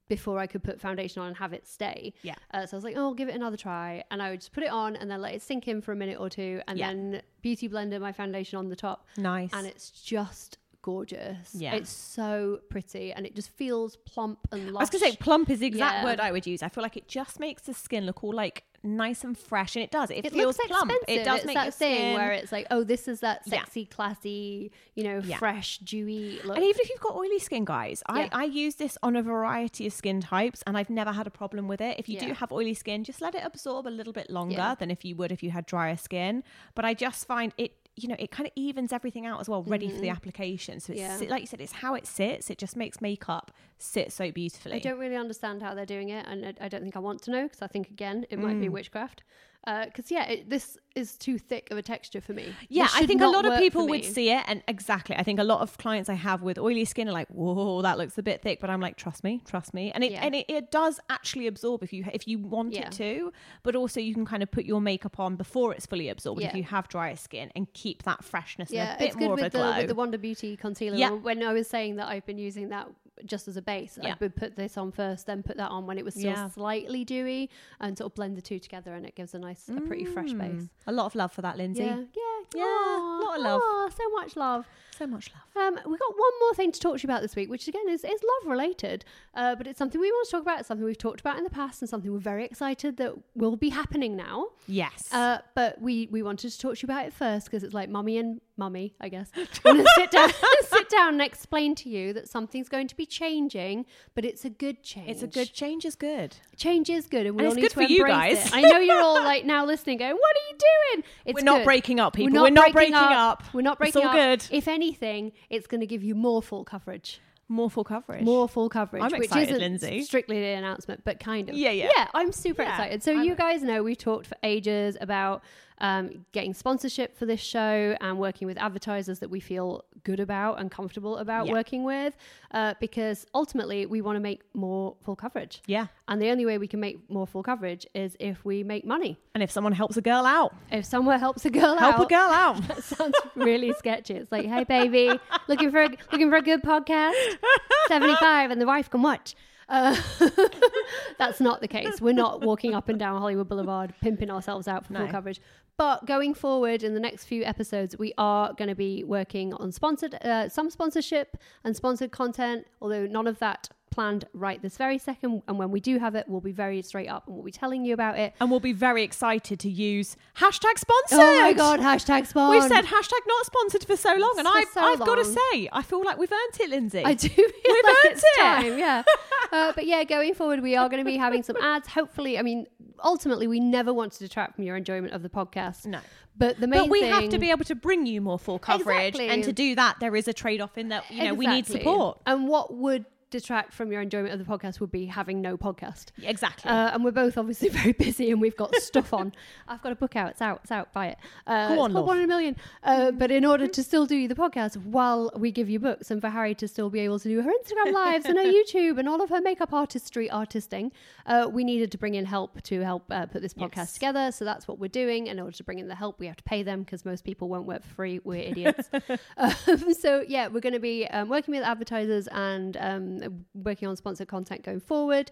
before 0.09 0.39
I 0.41 0.47
could 0.49 0.63
put 0.65 0.81
foundation 0.81 1.21
on 1.23 1.29
and 1.29 1.37
have 1.37 1.53
it 1.53 1.67
stay. 1.69 2.13
Yeah. 2.23 2.35
Uh, 2.53 2.67
so 2.67 2.75
I 2.75 2.79
was 2.79 2.85
like, 2.85 2.97
oh, 2.97 3.01
I'll 3.09 3.15
give 3.15 3.29
it 3.29 3.35
another 3.37 3.57
try. 3.59 4.03
And 4.11 4.21
I 4.23 4.31
would 4.31 4.41
just 4.41 4.53
put 4.53 4.65
it 4.65 4.71
on 4.71 4.97
and 4.97 5.09
then 5.11 5.21
let 5.21 5.35
it 5.35 5.43
sink 5.43 5.69
in 5.69 5.81
for 5.83 5.93
a 5.93 5.97
minute 5.97 6.19
or 6.19 6.29
two 6.31 6.61
and 6.67 6.79
Yeah. 6.79 6.89
then 6.89 7.23
beauty 7.43 7.69
blender 7.69 8.01
my 8.01 8.11
foundation 8.11 8.59
on 8.59 8.69
the 8.71 8.75
top. 8.77 9.07
Nice. 9.17 9.51
And 9.53 9.67
it's 9.67 9.91
just 9.91 10.57
gorgeous. 10.89 11.55
Yeah. 11.55 11.75
It's 11.75 11.91
so 11.91 12.61
pretty 12.71 13.13
and 13.13 13.27
it 13.27 13.35
just 13.35 13.51
feels 13.51 13.97
plump 13.97 14.39
and 14.53 14.71
lush. 14.73 14.81
I 14.81 14.85
was 14.85 14.91
gonna 14.91 15.11
say 15.13 15.17
plump 15.17 15.51
is 15.51 15.59
the 15.61 15.67
exact 15.67 15.97
Yeah. 15.99 16.05
word 16.05 16.19
I 16.21 16.33
would 16.33 16.47
use. 16.47 16.63
I 16.63 16.69
feel 16.69 16.83
like 16.83 16.97
it 16.97 17.09
just 17.09 17.39
makes 17.39 17.63
the 17.63 17.75
skin 17.75 18.07
look 18.07 18.25
all 18.25 18.33
like 18.35 18.65
nice 18.85 19.25
and 19.25 19.37
fresh, 19.37 19.75
and 19.75 19.83
it 19.83 19.91
does. 19.91 20.09
It, 20.09 20.25
it 20.25 20.33
feels 20.33 20.57
plump. 20.57 20.93
expensive. 20.93 21.09
It 21.23 21.25
does 21.25 21.39
it's 21.39 21.47
make 21.47 21.57
that 21.57 21.65
your 21.65 21.73
thing 21.73 21.97
skin. 21.97 22.15
where 22.15 22.31
it's 22.31 22.53
like, 22.53 22.69
oh, 22.71 22.85
this 22.85 23.09
is 23.09 23.19
that 23.21 23.43
Yeah. 23.45 23.59
sexy, 23.59 23.85
classy, 23.87 24.71
you 24.95 25.03
know, 25.03 25.19
Yeah. 25.25 25.37
fresh, 25.39 25.79
dewy 25.79 26.39
look. 26.45 26.57
and 26.57 26.65
even 26.65 26.81
if 26.81 26.89
you've 26.89 27.01
got 27.01 27.17
oily 27.17 27.41
skin, 27.41 27.65
guys, 27.65 28.05
I, 28.07 28.21
Yeah. 28.23 28.29
I 28.33 28.45
use 28.45 28.77
this 28.77 28.97
on 29.03 29.17
a 29.17 29.23
variety 29.23 29.89
of 29.89 29.93
skin 29.93 30.21
types, 30.21 30.63
and 30.65 30.79
I've 30.79 30.91
never 30.91 31.11
had 31.11 31.27
a 31.27 31.31
problem 31.31 31.67
with 31.67 31.81
it. 31.81 31.99
If 31.99 32.09
you 32.09 32.21
do 32.21 32.33
have 32.35 32.53
oily 32.53 32.73
skin, 32.75 33.03
just 33.03 33.21
let 33.21 33.35
it 33.35 33.43
absorb 33.45 33.89
a 33.89 33.91
little 33.91 34.13
bit 34.13 34.31
longer 34.31 34.55
Yeah. 34.55 34.75
than 34.77 34.93
if 34.93 35.05
you 35.05 35.17
would 35.17 35.33
if 35.33 35.43
you 35.43 35.51
had 35.51 35.67
drier 35.67 35.97
skin. 35.97 36.45
But 36.77 36.85
I 36.85 36.95
just 36.95 37.27
find 37.27 37.53
it. 37.59 37.73
You 37.99 38.09
know, 38.09 38.17
it 38.19 38.31
kind 38.31 38.47
of 38.47 38.53
evens 38.57 38.93
everything 38.93 39.27
out 39.27 39.41
as 39.41 39.49
well, 39.49 39.63
ready 39.65 39.89
for 39.91 40.01
the 40.01 40.09
application. 40.11 40.81
So 40.81 40.93
it's 40.93 41.03
Mm-hmm. 41.03 41.23
Yeah. 41.25 41.31
like 41.31 41.41
you 41.43 41.47
said, 41.47 41.61
it's 41.61 41.73
how 41.73 41.95
it 41.95 42.07
sits. 42.07 42.51
It 42.51 42.59
just 42.59 42.77
makes 42.77 43.01
makeup 43.01 43.51
sit 43.79 44.13
so 44.13 44.31
beautifully. 44.31 44.75
I 44.77 44.79
don't 44.79 44.99
really 44.99 45.17
understand 45.17 45.63
how 45.63 45.75
they're 45.75 45.87
doing 45.87 46.09
it, 46.11 46.27
and 46.29 46.47
I, 46.47 46.55
I 46.65 46.69
don't 46.69 46.83
think 46.83 46.97
I 46.97 47.01
want 47.01 47.23
to 47.23 47.31
know 47.31 47.43
because 47.45 47.63
I 47.63 47.67
think 47.67 47.89
again 47.91 48.27
it 48.31 48.39
might 48.39 48.57
Mm. 48.57 48.61
be 48.61 48.69
witchcraft. 48.69 49.23
Uh, 49.69 49.85
because 49.85 50.11
yeah, 50.11 50.25
it, 50.25 50.49
this 50.49 50.79
is 50.95 51.19
too 51.19 51.37
thick 51.37 51.69
of 51.71 51.77
a 51.77 51.83
texture 51.83 52.23
for 52.23 52.33
me. 52.33 52.55
Yeah, 52.71 52.89
I 52.95 53.05
think 53.05 53.21
a 53.21 53.27
lot 53.27 53.45
of 53.45 53.59
people 53.59 53.87
would 53.89 54.03
see 54.03 54.31
it, 54.31 54.43
and 54.49 54.63
exactly, 54.67 55.15
I 55.15 55.23
think 55.23 55.39
a 55.39 55.45
lot 55.45 55.61
of 55.61 55.77
clients 55.77 56.09
I 56.09 56.15
have 56.15 56.41
with 56.41 56.57
oily 56.57 56.87
skin 56.87 57.07
are 57.07 57.13
like, 57.13 57.29
"Whoa, 57.29 57.83
that 57.83 57.99
looks 57.99 58.17
a 58.17 58.23
bit 58.23 58.41
thick," 58.41 58.61
but 58.61 58.71
I'm 58.71 58.81
like, 58.81 58.97
"Trust 58.97 59.23
me, 59.23 59.43
trust 59.45 59.75
me," 59.75 59.93
and 59.93 60.03
it 60.03 60.13
Yeah. 60.13 60.25
and 60.25 60.35
it, 60.35 60.47
it 60.49 60.71
does 60.71 61.01
actually 61.11 61.47
absorb 61.49 61.83
if 61.83 61.93
you 61.93 62.03
if 62.15 62.27
you 62.27 62.39
want 62.39 62.73
Yeah. 62.73 62.87
it 62.87 62.93
to, 62.93 63.31
but 63.63 63.77
also 63.77 64.01
you 64.01 64.15
can 64.15 64.25
kind 64.25 64.43
of 64.43 64.51
put 64.51 64.65
your 64.65 64.81
makeup 64.81 65.21
on 65.21 65.37
before 65.37 65.75
it's 65.75 65.85
fully 65.85 66.09
absorbed 66.09 66.41
if 66.43 66.55
you 66.55 66.63
have 66.63 66.89
drier 66.89 67.17
skin 67.17 67.53
and 67.55 67.71
keep 67.75 68.05
that 68.05 68.25
freshness 68.25 68.71
Yeah, 68.71 68.93
and 68.93 68.97
a 68.97 68.99
bit 68.99 69.07
it's 69.09 69.17
good 69.17 69.25
more 69.27 69.35
with 69.35 69.45
of 69.45 69.55
a 69.55 69.59
the 69.59 69.75
with 69.81 69.89
the 69.89 69.95
Wander 69.95 70.17
Beauty 70.19 70.57
concealer. 70.57 70.97
Yeah. 70.97 71.11
When 71.11 71.43
I 71.43 71.53
was 71.53 71.69
saying 71.69 71.97
that 71.97 72.09
I've 72.09 72.25
been 72.25 72.39
using 72.39 72.71
that 72.71 72.89
just 73.25 73.49
as 73.49 73.57
a 73.57 73.63
base. 73.63 73.99
Yeah. 74.03 74.13
I 74.13 74.17
would 74.21 74.37
put 74.37 74.57
this 74.57 74.77
on 74.77 74.93
first, 74.93 75.27
then 75.27 75.43
put 75.43 75.57
that 75.57 75.71
on 75.71 75.87
when 75.87 75.99
it 75.99 76.05
was 76.05 76.15
still 76.15 76.31
Yeah. 76.33 76.49
slightly 76.49 77.05
dewy, 77.05 77.51
and 77.81 77.97
sort 77.97 78.11
of 78.13 78.15
blend 78.15 78.37
the 78.37 78.43
two 78.43 78.59
together, 78.59 78.95
and 78.95 79.05
it 79.07 79.15
gives 79.15 79.35
a 79.35 79.39
nice, 79.39 79.69
a 79.69 79.81
pretty 79.81 80.05
fresh 80.05 80.33
base. 80.33 80.63
Mm. 80.63 80.69
A 80.87 80.93
lot 80.93 81.07
of 81.07 81.15
love 81.15 81.33
for 81.33 81.43
that, 81.43 81.57
Lindsey. 81.57 81.83
Yeah, 81.85 81.97
yeah, 82.15 82.25
Yeah, 82.55 82.65
Aw, 82.65 83.21
lot 83.25 83.37
of 83.39 83.43
love. 83.45 83.61
aw, 83.63 83.89
so 83.91 84.09
much 84.11 84.37
love. 84.37 84.67
So 84.99 85.07
much 85.07 85.31
love. 85.33 85.65
Um, 85.65 85.75
we've 85.91 85.99
got 85.99 86.13
one 86.17 86.33
more 86.41 86.55
thing 86.55 86.73
to 86.73 86.81
talk 86.81 86.97
to 86.99 87.03
you 87.03 87.07
about 87.07 87.23
this 87.23 87.37
week, 87.37 87.49
which 87.49 87.69
again 87.69 87.89
is, 87.89 88.03
is 88.05 88.11
love 88.43 88.51
related, 88.51 89.05
uh, 89.35 89.55
but 89.55 89.67
it's 89.67 89.79
something 89.79 90.01
we 90.01 90.11
want 90.11 90.27
to 90.27 90.31
talk 90.33 90.43
about. 90.43 90.59
It's 90.59 90.69
something 90.69 90.85
we've 90.85 90.99
talked 90.99 91.21
about 91.21 91.39
in 91.39 91.45
the 91.45 91.51
past, 91.51 91.83
and 91.83 91.89
something 91.89 92.13
we're 92.13 92.19
very 92.19 92.45
excited 92.45 92.97
that 92.97 93.15
will 93.35 93.57
be 93.57 93.69
happening 93.69 94.17
now. 94.17 94.47
Yes. 94.67 95.09
Uh, 95.13 95.39
but 95.55 95.81
we 95.81 96.09
we 96.11 96.23
wanted 96.23 96.51
to 96.51 96.59
talk 96.59 96.77
to 96.77 96.83
you 96.83 96.87
about 96.87 97.07
it 97.07 97.13
first 97.13 97.47
because 97.47 97.63
it's 97.63 97.75
like 97.75 97.89
mummy 97.89 98.19
and 98.19 98.41
mummy, 98.57 98.95
I 99.01 99.09
guess. 99.09 99.31
Want 99.65 99.79
to 99.79 99.87
sit 99.95 100.11
down, 100.11 100.31
sit 100.63 100.89
down 100.89 101.13
and 101.15 101.23
explain 101.23 101.77
to 101.77 101.89
you 101.89 102.13
that 102.15 102.29
something's 102.29 102.69
going 102.69 102.89
to 102.89 102.97
be 102.97 103.07
changing, 103.07 103.87
but 104.17 104.25
it's 104.25 104.45
a 104.45 104.51
good 104.51 104.83
change. 104.83 105.09
it's 105.11 105.23
a 105.23 105.29
good 105.29 105.53
change 105.53 105.85
is 105.85 105.95
good. 105.95 106.35
change 106.57 106.91
is 106.91 107.07
good, 107.07 107.27
and 107.27 107.37
we 107.37 107.41
And 107.45 107.47
all 107.47 107.53
it's 107.53 107.57
need 107.57 107.63
good 107.63 107.69
to 107.71 107.75
for 107.75 107.83
you 107.93 108.05
embrace 108.05 108.39
guys. 108.43 108.47
it. 108.47 108.55
I 108.57 108.61
know 108.63 108.79
you're 108.79 109.01
all 109.01 109.15
like 109.23 109.45
now 109.45 109.65
listening, 109.65 109.99
going, 109.99 110.13
"What 110.17 110.37
are 110.37 110.51
you 110.51 110.59
doing?" 110.59 111.05
It's 111.27 111.35
We're 111.35 111.45
not 111.45 111.59
good. 111.59 111.65
breaking 111.67 112.01
up, 112.01 112.15
people. 112.15 112.41
We're 112.43 112.49
not 112.51 112.73
breaking 112.73 112.95
up. 112.95 113.45
We're 113.53 113.61
not 113.61 113.77
breaking 113.79 114.01
It's 114.01 114.07
breaking 114.07 114.09
all 114.21 114.33
up. 114.33 114.39
good. 114.41 114.57
If 114.57 114.67
anything, 114.93 115.33
it's 115.51 115.67
going 115.67 115.81
to 115.81 115.87
give 115.87 116.03
you 116.03 116.15
more 116.15 116.43
full 116.43 116.65
coverage. 116.65 117.21
More 117.51 117.71
full 117.71 117.85
coverage. 117.85 118.23
More 118.25 118.47
full 118.49 118.69
coverage. 118.69 119.03
I'm 119.03 119.11
which 119.11 119.25
excited, 119.25 119.49
isn't 119.57 119.61
Lindsey. 119.61 120.03
strictly 120.03 120.39
the 120.39 120.49
announcement, 120.49 121.03
but 121.05 121.19
kind 121.19 121.49
of. 121.49 121.55
Yeah, 121.57 121.71
yeah. 121.71 121.89
Yeah, 121.97 122.09
I'm 122.13 122.31
super 122.33 122.63
Yeah, 122.63 122.71
excited. 122.71 123.03
So 123.03 123.13
I'm- 123.13 123.25
you 123.25 123.35
guys 123.35 123.63
know 123.63 123.83
we've 123.83 123.97
talked 123.97 124.27
for 124.27 124.37
ages 124.43 124.99
about 125.01 125.43
um, 125.81 126.25
getting 126.33 126.55
sponsorship 126.55 127.17
for 127.17 127.27
this 127.27 127.41
show 127.41 127.97
and 128.01 128.19
working 128.19 128.47
with 128.47 128.59
advertisers 128.59 129.19
that 129.21 129.31
we 129.31 129.41
feel 129.41 129.85
good 130.05 130.21
about 130.21 130.61
and 130.61 130.71
comfortable 130.71 131.17
about 131.19 131.47
Yeah. 131.47 131.53
working 131.53 131.85
with, 131.85 132.17
uh, 132.53 132.75
because 132.81 133.27
ultimately 133.35 133.87
we 133.87 134.01
want 134.01 134.17
to 134.17 134.21
make 134.21 134.43
more 134.55 134.97
full 135.05 135.17
coverage. 135.17 135.63
Yeah. 135.67 135.87
And 136.09 136.21
the 136.21 136.31
only 136.31 136.47
way 136.47 136.59
we 136.59 136.67
can 136.69 136.81
make 136.81 136.99
more 137.11 137.27
full 137.27 137.43
coverage 137.43 137.87
is 137.95 138.17
if 138.19 138.45
we 138.45 138.63
make 138.65 138.85
money. 138.85 139.19
And 139.35 139.43
if 139.43 139.51
someone 139.51 139.73
helps 139.73 139.97
a 139.97 140.01
girl 140.03 140.25
out, 140.27 140.55
If 140.73 140.85
someone 140.85 141.19
helps 141.21 141.45
a 141.45 141.51
girl 141.51 141.77
help 141.77 141.83
out, 141.83 141.95
Help 141.97 142.07
a 142.07 142.09
girl 142.11 142.31
out. 142.31 142.57
that 142.69 142.83
sounds 142.85 143.15
really 143.35 143.73
sketchy. 143.75 144.15
It's 144.15 144.33
like, 144.33 144.47
hey, 144.47 144.65
baby, 144.65 145.19
looking 145.49 145.71
for 145.71 145.83
a, 145.83 145.89
looking 146.13 146.31
for 146.31 146.37
a 146.37 146.43
good 146.43 146.63
podcast, 146.63 147.15
seventy 147.89 148.15
five, 148.17 148.51
and 148.51 148.61
the 148.61 148.67
wife 148.67 148.91
can 148.91 149.03
watch. 149.03 149.35
Uh, 149.69 149.95
that's 151.19 151.41
not 151.41 151.61
the 151.61 151.69
case. 151.69 152.01
We're 152.01 152.15
not 152.15 152.41
walking 152.43 152.75
up 152.75 152.89
and 152.89 152.99
down 152.99 153.21
Hollywood 153.21 153.49
Boulevard 153.49 153.95
pimping 154.01 154.31
ourselves 154.31 154.67
out 154.69 154.87
for 154.87 154.95
full 154.95 155.07
No. 155.07 155.11
coverage. 155.13 155.41
But 155.77 156.07
going 156.07 156.35
forward 156.35 156.83
in 156.83 156.95
the 156.95 157.01
next 157.01 157.25
few 157.27 157.45
episodes, 157.45 157.97
we 157.99 158.13
are 158.19 158.53
going 158.55 158.69
to 158.69 158.75
be 158.75 159.05
working 159.05 159.55
on 159.55 159.71
sponsored, 159.71 160.15
uh, 160.25 160.49
some 160.49 160.71
sponsorship 160.71 161.37
and 161.65 161.77
sponsored 161.77 162.11
content. 162.11 162.67
Although 162.81 163.07
none 163.07 163.27
of 163.27 163.39
that 163.39 163.69
planned 163.99 164.25
right 164.33 164.63
this 164.63 164.77
very 164.77 164.97
second. 164.99 165.43
And 165.49 165.59
when 165.59 165.71
we 165.73 165.81
do 165.81 165.99
have 165.99 166.15
it, 166.15 166.27
we'll 166.29 166.41
be 166.41 166.53
very 166.53 166.83
straight 166.83 167.09
up 167.09 167.27
and 167.27 167.35
we'll 167.35 167.45
be 167.45 167.51
telling 167.51 167.85
you 167.85 167.95
about 167.95 168.17
it. 168.17 168.33
and 168.41 168.49
we'll 168.51 168.61
be 168.61 168.73
very 168.73 169.03
excited 169.03 169.59
to 169.59 169.69
use 169.69 170.17
hashtag 170.37 170.79
sponsored. 170.79 171.19
Oh 171.19 171.41
my 171.43 171.53
god! 171.53 171.81
Hashtag 171.81 172.27
spawn. 172.29 172.51
We've 172.53 172.63
said 172.63 172.85
hashtag 172.85 173.23
not 173.27 173.47
sponsored 173.47 173.85
for 173.85 173.97
so 173.97 174.15
long, 174.15 174.35
and 174.39 174.47
I, 174.47 174.65
so 174.73 174.81
I've 174.81 175.01
got 175.01 175.17
to 175.17 175.25
say, 175.25 175.69
I 175.73 175.83
feel 175.83 176.05
like 176.05 176.17
we've 176.17 176.31
earned 176.33 176.61
it, 176.61 176.71
Lindsey. 176.71 177.05
I 177.05 177.15
do 177.15 177.29
feel 177.29 177.45
We've 177.47 177.85
like 177.85 177.97
earned 178.05 178.13
it's 178.13 178.23
it. 178.25 178.41
time, 178.41 178.79
yeah. 178.79 179.03
uh, 179.53 179.73
but 179.75 179.87
yeah, 179.87 180.05
going 180.05 180.35
forward, 180.35 180.61
we 180.63 180.77
are 180.77 180.89
going 180.89 181.03
to 181.05 181.11
be 181.11 181.17
having 181.17 181.43
some 181.43 181.57
ads. 181.61 181.89
Hopefully, 181.89 182.39
I 182.39 182.43
mean, 182.43 182.67
ultimately, 183.03 183.49
we 183.49 183.59
never 183.59 183.93
want 183.93 184.13
to 184.13 184.19
detract 184.21 184.55
from 184.55 184.63
your 184.65 184.77
enjoyment 184.77 185.13
of 185.13 185.23
the 185.23 185.29
podcast. 185.29 185.87
No. 185.87 185.99
but 186.37 186.61
the 186.61 186.69
main 186.69 186.83
But 186.83 186.91
we 186.91 187.01
thing, 187.01 187.11
have 187.13 187.29
to 187.31 187.39
be 187.39 187.51
able 187.51 187.65
to 187.65 187.75
bring 187.75 188.07
you 188.07 188.21
more 188.21 188.39
full 188.39 188.59
coverage, 188.61 189.09
Exactly. 189.17 189.29
and 189.29 189.43
to 189.45 189.53
do 189.53 189.75
that, 189.75 189.97
there 190.01 190.15
is 190.15 190.29
a 190.29 190.33
trade-off 190.33 190.79
in 190.79 190.89
that 190.91 191.05
you 191.11 191.25
know 191.25 191.35
we 191.35 191.47
need 191.49 191.67
support. 191.67 192.21
And 192.27 192.47
what 192.47 192.73
would 192.75 193.05
detract 193.31 193.73
from 193.75 193.93
your 193.93 194.01
enjoyment 194.01 194.33
of 194.33 194.39
the 194.39 194.45
podcast 194.45 194.81
would 194.81 194.91
be 194.91 195.07
having 195.07 195.41
no 195.41 195.57
podcast. 195.57 196.07
Exactly. 196.23 196.71
Uh, 196.71 196.91
and 196.95 197.05
we're 197.05 197.11
both 197.11 197.37
obviously 197.37 197.69
very 197.81 197.93
busy 197.93 198.31
and 198.31 198.41
we've 198.41 198.57
got 198.57 198.75
stuff 198.77 199.13
on. 199.13 199.33
I've 199.69 199.83
got 199.83 199.93
a 199.93 199.97
book 199.97 200.17
out. 200.17 200.31
It's 200.31 200.43
out. 200.43 200.61
It's 200.63 200.73
out. 200.73 200.93
Buy 200.93 201.09
it. 201.09 201.19
Uh, 201.47 201.75
Go 201.75 201.81
on, 201.83 201.93
love. 201.93 202.07
One 202.07 202.19
in 202.19 202.25
a 202.25 202.27
Million. 202.27 202.57
Uh, 202.83 203.11
but 203.11 203.31
in 203.31 203.45
order 203.45 203.67
to 203.67 203.83
still 203.83 204.07
do 204.07 204.29
the 204.29 204.35
podcast 204.35 204.77
while 204.79 205.31
we 205.37 205.51
give 205.53 205.69
you 205.69 205.79
books 205.79 206.11
and 206.11 206.21
for 206.21 206.29
Harry 206.31 206.55
to 206.57 206.69
still 206.69 206.91
be 206.91 207.01
able 207.01 207.19
to 207.19 207.29
do 207.29 207.43
her 207.43 207.51
Instagram 207.51 207.93
lives 207.93 208.25
and 208.27 208.37
her 208.39 208.45
YouTube 208.59 208.99
and 208.99 209.09
all 209.09 209.21
of 209.23 209.31
her 209.31 209.41
makeup 209.41 209.73
artistry 209.73 210.31
artisting, 210.31 210.91
uh, 211.27 211.49
we 211.53 211.65
needed 211.65 211.91
to 211.93 211.99
bring 211.99 212.15
in 212.15 212.25
help 212.25 212.61
to 212.63 212.81
help 212.83 213.05
uh, 213.11 213.27
put 213.27 213.43
this 213.43 213.55
podcast 213.55 213.77
Yes. 213.77 213.93
together. 213.93 214.33
So 214.33 214.45
that's 214.45 214.67
what 214.67 214.79
we're 214.79 214.89
doing. 214.89 215.27
In 215.27 215.39
order 215.39 215.57
to 215.57 215.65
bring 215.65 215.79
in 215.79 215.89
the 215.89 215.95
help, 215.95 216.19
we 216.19 216.27
have 216.27 216.37
to 216.37 216.43
pay 216.45 216.63
them 216.63 216.83
because 216.83 217.05
most 217.05 217.25
people 217.25 217.49
won't 217.49 217.67
work 217.67 217.83
for 217.83 217.95
free. 217.95 218.21
We're 218.25 218.43
idiots. 218.43 218.91
um, 219.37 219.93
so 219.95 220.25
yeah, 220.27 220.49
we're 220.49 220.61
going 220.61 220.73
to 220.73 220.79
be 220.81 221.07
um, 221.09 221.29
working 221.29 221.55
with 221.55 221.63
advertisers 221.65 222.27
and 222.29 222.77
um, 222.79 223.18
working 223.55 223.89
on 223.89 223.97
sponsored 223.97 224.29
content 224.29 224.63
going 224.63 224.81
forward. 224.81 225.31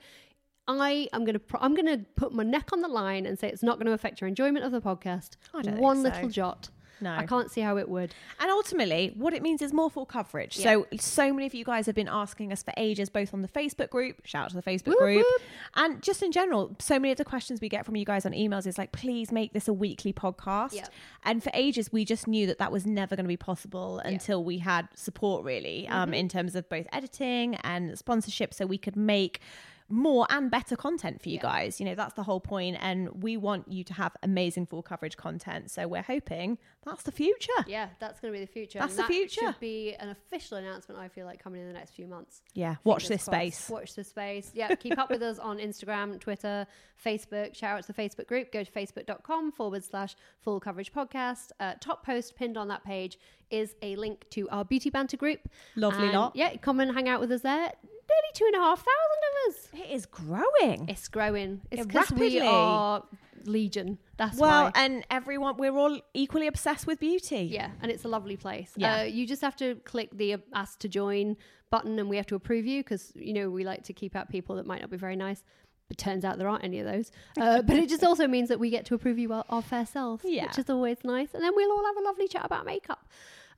I 0.68 1.08
am 1.12 1.24
going 1.24 1.34
to 1.34 1.38
pro- 1.38 1.60
I'm 1.60 1.74
going 1.74 1.86
to 1.86 2.04
put 2.16 2.32
my 2.32 2.42
neck 2.42 2.72
on 2.72 2.80
the 2.80 2.88
line 2.88 3.24
and 3.26 3.38
say 3.38 3.48
it's 3.48 3.62
not 3.62 3.76
going 3.76 3.86
to 3.86 3.92
affect 3.92 4.20
your 4.20 4.28
enjoyment 4.28 4.64
of 4.64 4.72
the 4.72 4.80
podcast. 4.80 5.36
One 5.78 5.98
so. 5.98 6.02
little 6.02 6.28
jot. 6.28 6.70
No. 7.00 7.12
I 7.12 7.26
can't 7.26 7.50
see 7.50 7.60
how 7.60 7.76
it 7.76 7.88
would. 7.88 8.14
And 8.40 8.50
ultimately, 8.50 9.12
what 9.16 9.34
it 9.34 9.42
means 9.42 9.60
is 9.62 9.72
more 9.72 9.90
full 9.90 10.06
coverage. 10.06 10.56
So, 10.56 10.86
so 10.98 11.32
many 11.32 11.46
of 11.46 11.54
you 11.54 11.64
guys 11.64 11.86
have 11.86 11.94
been 11.94 12.08
asking 12.08 12.52
us 12.52 12.62
for 12.62 12.72
ages, 12.76 13.08
both 13.10 13.34
on 13.34 13.42
the 13.42 13.48
Facebook 13.48 13.90
group, 13.90 14.24
shout 14.24 14.44
out 14.44 14.50
to 14.50 14.56
the 14.56 14.62
Facebook 14.62 14.88
Whoop, 14.88 14.98
group, 14.98 15.26
whoop. 15.26 15.42
and 15.74 16.02
just 16.02 16.22
in 16.22 16.32
general. 16.32 16.74
So 16.78 16.98
many 16.98 17.12
of 17.12 17.18
the 17.18 17.24
questions 17.24 17.60
we 17.60 17.68
get 17.68 17.84
from 17.84 17.96
you 17.96 18.04
guys 18.04 18.24
on 18.24 18.32
emails 18.32 18.66
is 18.66 18.78
like, 18.78 18.92
please 18.92 19.30
make 19.30 19.52
this 19.52 19.68
a 19.68 19.72
weekly 19.72 20.12
podcast. 20.12 20.88
And 21.24 21.42
for 21.42 21.50
ages, 21.54 21.92
we 21.92 22.04
just 22.04 22.26
knew 22.26 22.46
that 22.46 22.58
that 22.58 22.72
was 22.72 22.86
never 22.86 23.16
going 23.16 23.24
to 23.24 23.28
be 23.28 23.36
possible 23.36 23.98
until 23.98 24.42
we 24.42 24.58
had 24.58 24.88
support, 24.94 25.44
really, 25.44 25.86
um, 25.88 26.14
in 26.14 26.28
terms 26.28 26.54
of 26.54 26.68
both 26.68 26.86
editing 26.92 27.56
and 27.56 27.98
sponsorship, 27.98 28.54
so 28.54 28.66
we 28.66 28.78
could 28.78 28.96
make 28.96 29.40
more 29.88 30.26
and 30.30 30.50
better 30.50 30.76
content 30.76 31.22
for 31.22 31.28
you 31.28 31.38
guys. 31.38 31.78
You 31.78 31.86
know, 31.86 31.94
that's 31.94 32.14
the 32.14 32.22
whole 32.22 32.40
point, 32.40 32.76
and 32.80 33.22
we 33.22 33.36
want 33.36 33.70
you 33.70 33.84
to 33.84 33.94
have 33.94 34.16
amazing 34.22 34.66
full 34.66 34.82
coverage 34.82 35.16
content. 35.16 35.70
So 35.70 35.86
we're 35.86 36.02
hoping 36.02 36.58
that's 36.84 37.04
the 37.04 37.12
future. 37.12 37.52
Yeah, 37.66 37.88
that's 38.00 38.20
going 38.20 38.32
to 38.32 38.38
be 38.38 38.44
the 38.44 38.50
future. 38.50 38.78
That's 38.78 38.92
and 38.92 38.98
the 38.98 39.02
that 39.02 39.10
future. 39.10 39.40
Should 39.46 39.60
be 39.60 39.94
an 39.94 40.08
official 40.08 40.58
announcement. 40.58 41.00
I 41.00 41.08
feel 41.08 41.26
like 41.26 41.42
coming 41.42 41.60
in 41.60 41.68
the 41.68 41.72
next 41.72 41.92
few 41.92 42.06
months. 42.06 42.42
Yeah, 42.54 42.76
watch 42.84 43.08
this 43.08 43.24
crossed. 43.24 43.38
space. 43.38 43.70
Watch 43.70 43.94
this 43.94 44.08
space. 44.08 44.50
Yeah, 44.54 44.74
keep 44.74 44.98
up 44.98 45.10
with 45.10 45.22
us 45.22 45.38
on 45.38 45.58
Instagram, 45.58 46.18
Twitter, 46.20 46.66
Facebook. 47.04 47.54
Shout 47.54 47.78
out 47.78 47.86
to 47.86 47.92
the 47.92 48.02
Facebook 48.02 48.26
group. 48.26 48.52
Go 48.52 48.64
to 48.64 48.70
facebook.com 48.72 49.52
forward 49.52 49.84
slash 49.84 50.16
full 50.40 50.60
coverage 50.60 50.92
podcast. 50.92 51.50
Uh, 51.60 51.74
top 51.80 52.04
post 52.04 52.36
pinned 52.36 52.56
on 52.56 52.68
that 52.68 52.84
page 52.84 53.18
is 53.50 53.74
a 53.82 53.94
link 53.96 54.28
to 54.30 54.48
our 54.50 54.64
beauty 54.64 54.90
banter 54.90 55.16
group. 55.16 55.48
Lovely 55.76 56.06
And, 56.06 56.14
lot. 56.14 56.34
Yeah, 56.34 56.56
come 56.56 56.80
and 56.80 56.92
hang 56.92 57.08
out 57.08 57.20
with 57.20 57.30
us 57.30 57.42
there. 57.42 57.72
Nearly 58.16 58.32
two 58.34 58.44
and 58.46 58.54
a 58.56 58.58
half 58.58 58.78
thousand 58.78 59.20
of 59.28 59.54
us. 59.54 59.68
It 59.90 59.94
is 59.94 60.06
growing. 60.06 60.88
It's 60.88 61.08
growing. 61.08 61.60
It's 61.70 61.86
because 61.86 62.12
we 62.12 62.40
are 62.40 63.02
legion. 63.44 63.98
That's 64.16 64.38
well, 64.38 64.64
why. 64.64 64.72
and 64.74 65.04
everyone, 65.10 65.56
we're 65.56 65.76
all 65.76 65.98
equally 66.14 66.46
obsessed 66.46 66.86
with 66.86 67.00
beauty. 67.00 67.48
Yeah, 67.52 67.70
and 67.82 67.90
it's 67.90 68.04
a 68.04 68.08
lovely 68.08 68.36
place. 68.36 68.72
Yeah. 68.76 69.00
Uh, 69.00 69.02
you 69.02 69.26
just 69.26 69.42
have 69.42 69.56
to 69.56 69.76
click 69.84 70.10
the 70.12 70.34
uh, 70.34 70.38
ask 70.54 70.78
to 70.80 70.88
join 70.88 71.36
button 71.70 71.98
and 71.98 72.08
we 72.08 72.16
have 72.16 72.26
to 72.26 72.34
approve 72.34 72.64
you 72.66 72.82
because, 72.82 73.12
you 73.16 73.32
know, 73.32 73.50
we 73.50 73.64
like 73.64 73.82
to 73.84 73.92
keep 73.92 74.14
out 74.16 74.28
people 74.28 74.56
that 74.56 74.66
might 74.66 74.80
not 74.80 74.90
be 74.90 74.96
very 74.96 75.16
nice. 75.16 75.42
But 75.88 75.98
turns 75.98 76.24
out 76.24 76.38
there 76.38 76.48
aren't 76.48 76.64
any 76.64 76.80
of 76.80 76.86
those. 76.86 77.12
Uh, 77.40 77.62
but 77.62 77.76
it 77.76 77.88
just 77.88 78.02
also 78.02 78.26
means 78.26 78.48
that 78.48 78.58
we 78.58 78.70
get 78.70 78.86
to 78.86 78.94
approve 78.94 79.18
you 79.18 79.32
our, 79.32 79.44
our 79.50 79.62
fair 79.62 79.86
selves, 79.86 80.24
Yeah. 80.26 80.46
which 80.46 80.58
is 80.58 80.70
always 80.70 80.98
nice. 81.04 81.34
And 81.34 81.42
then 81.42 81.52
we'll 81.54 81.70
all 81.70 81.84
have 81.84 81.96
a 81.96 82.00
lovely 82.00 82.28
chat 82.28 82.44
about 82.44 82.64
makeup. 82.64 83.06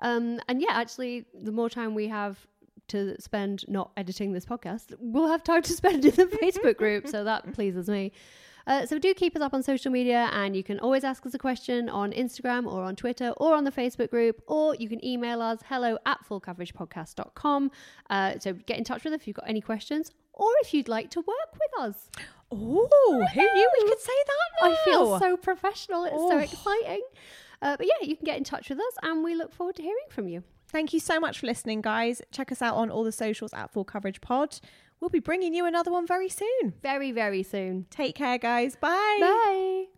Um, 0.01 0.41
and 0.49 0.61
yeah, 0.61 0.73
actually, 0.73 1.25
the 1.35 1.53
more 1.53 1.71
time 1.71 1.95
we 1.95 2.09
have 2.09 2.47
to 2.89 3.21
spend 3.21 3.65
not 3.69 3.91
editing 3.97 4.33
this 4.33 4.45
podcast, 4.45 4.95
we'll 4.99 5.29
have 5.29 5.43
time 5.45 5.63
to 5.63 5.73
spend 5.73 6.05
in 6.05 6.15
the 6.15 6.27
Facebook 6.43 6.77
group. 6.77 7.07
So 7.09 7.25
that 7.25 7.53
pleases 7.53 7.89
me. 7.89 8.13
Uh, 8.67 8.85
so 8.85 8.99
do 8.99 9.15
keep 9.15 9.35
us 9.35 9.41
up 9.41 9.55
on 9.55 9.63
social 9.63 9.91
media 9.91 10.29
and 10.35 10.55
you 10.55 10.63
can 10.63 10.79
always 10.81 11.03
ask 11.03 11.25
us 11.25 11.33
a 11.33 11.39
question 11.39 11.89
on 11.89 12.13
Instagram 12.13 12.71
or 12.71 12.83
on 12.83 12.95
Twitter 12.95 13.31
or 13.39 13.55
on 13.55 13.65
the 13.65 13.73
Facebook 13.73 14.11
group 14.11 14.43
or 14.47 14.75
you 14.75 14.91
can 14.91 15.03
email 15.03 15.41
us 15.41 15.61
hello 15.71 15.97
at 16.05 16.19
fullcoveragepodcast.com. 16.29 17.71
Uh, 18.11 18.39
so 18.39 18.53
get 18.53 18.77
in 18.79 18.85
touch 18.85 19.05
with 19.05 19.15
us 19.15 19.21
if 19.23 19.27
you've 19.27 19.37
got 19.37 19.49
any 19.49 19.61
questions 19.63 20.13
or 20.35 20.49
if 20.63 20.75
you'd 20.75 20.89
like 20.89 21.11
to 21.11 21.21
work 21.21 21.53
with 21.55 21.81
us. 21.81 22.11
Oh, 22.51 23.27
who 23.35 23.41
knew 23.41 23.71
we 23.81 23.89
could 23.89 24.01
say 24.01 24.13
that? 24.27 24.69
I 24.71 24.77
feel 24.85 25.19
so 25.19 25.37
professional. 25.37 26.05
It's 26.05 26.15
so 26.15 26.33
Oh. 26.35 26.39
exciting. 26.39 27.03
Uh, 27.63 27.77
but 27.77 27.87
yeah, 27.87 28.07
you 28.07 28.17
can 28.17 28.25
get 28.25 28.37
in 28.37 28.45
touch 28.45 28.69
with 28.69 28.79
us 28.79 28.93
and 29.03 29.25
we 29.25 29.35
look 29.35 29.53
forward 29.53 29.77
to 29.77 29.83
hearing 29.83 30.07
from 30.11 30.29
you. 30.29 30.45
Thank 30.69 30.93
you 30.93 31.01
so 31.01 31.19
much 31.19 31.41
for 31.41 31.47
listening, 31.47 31.81
guys. 31.81 32.21
Check 32.31 32.53
us 32.53 32.61
out 32.61 32.77
on 32.77 32.91
all 32.91 33.05
the 33.05 33.13
socials 33.13 33.53
at 33.55 33.73
Full 33.73 33.85
Coverage 33.85 34.21
Pod. 34.21 34.61
We'll 35.01 35.11
be 35.11 35.21
bringing 35.21 35.55
you 35.55 35.65
another 35.65 35.91
one 35.91 36.07
very 36.07 36.29
soon. 36.29 36.75
Very, 36.83 37.13
very 37.13 37.43
soon. 37.43 37.87
Take 37.91 38.15
care, 38.15 38.39
guys. 38.39 38.77
Bye. 38.77 39.19
Bye. 39.21 39.98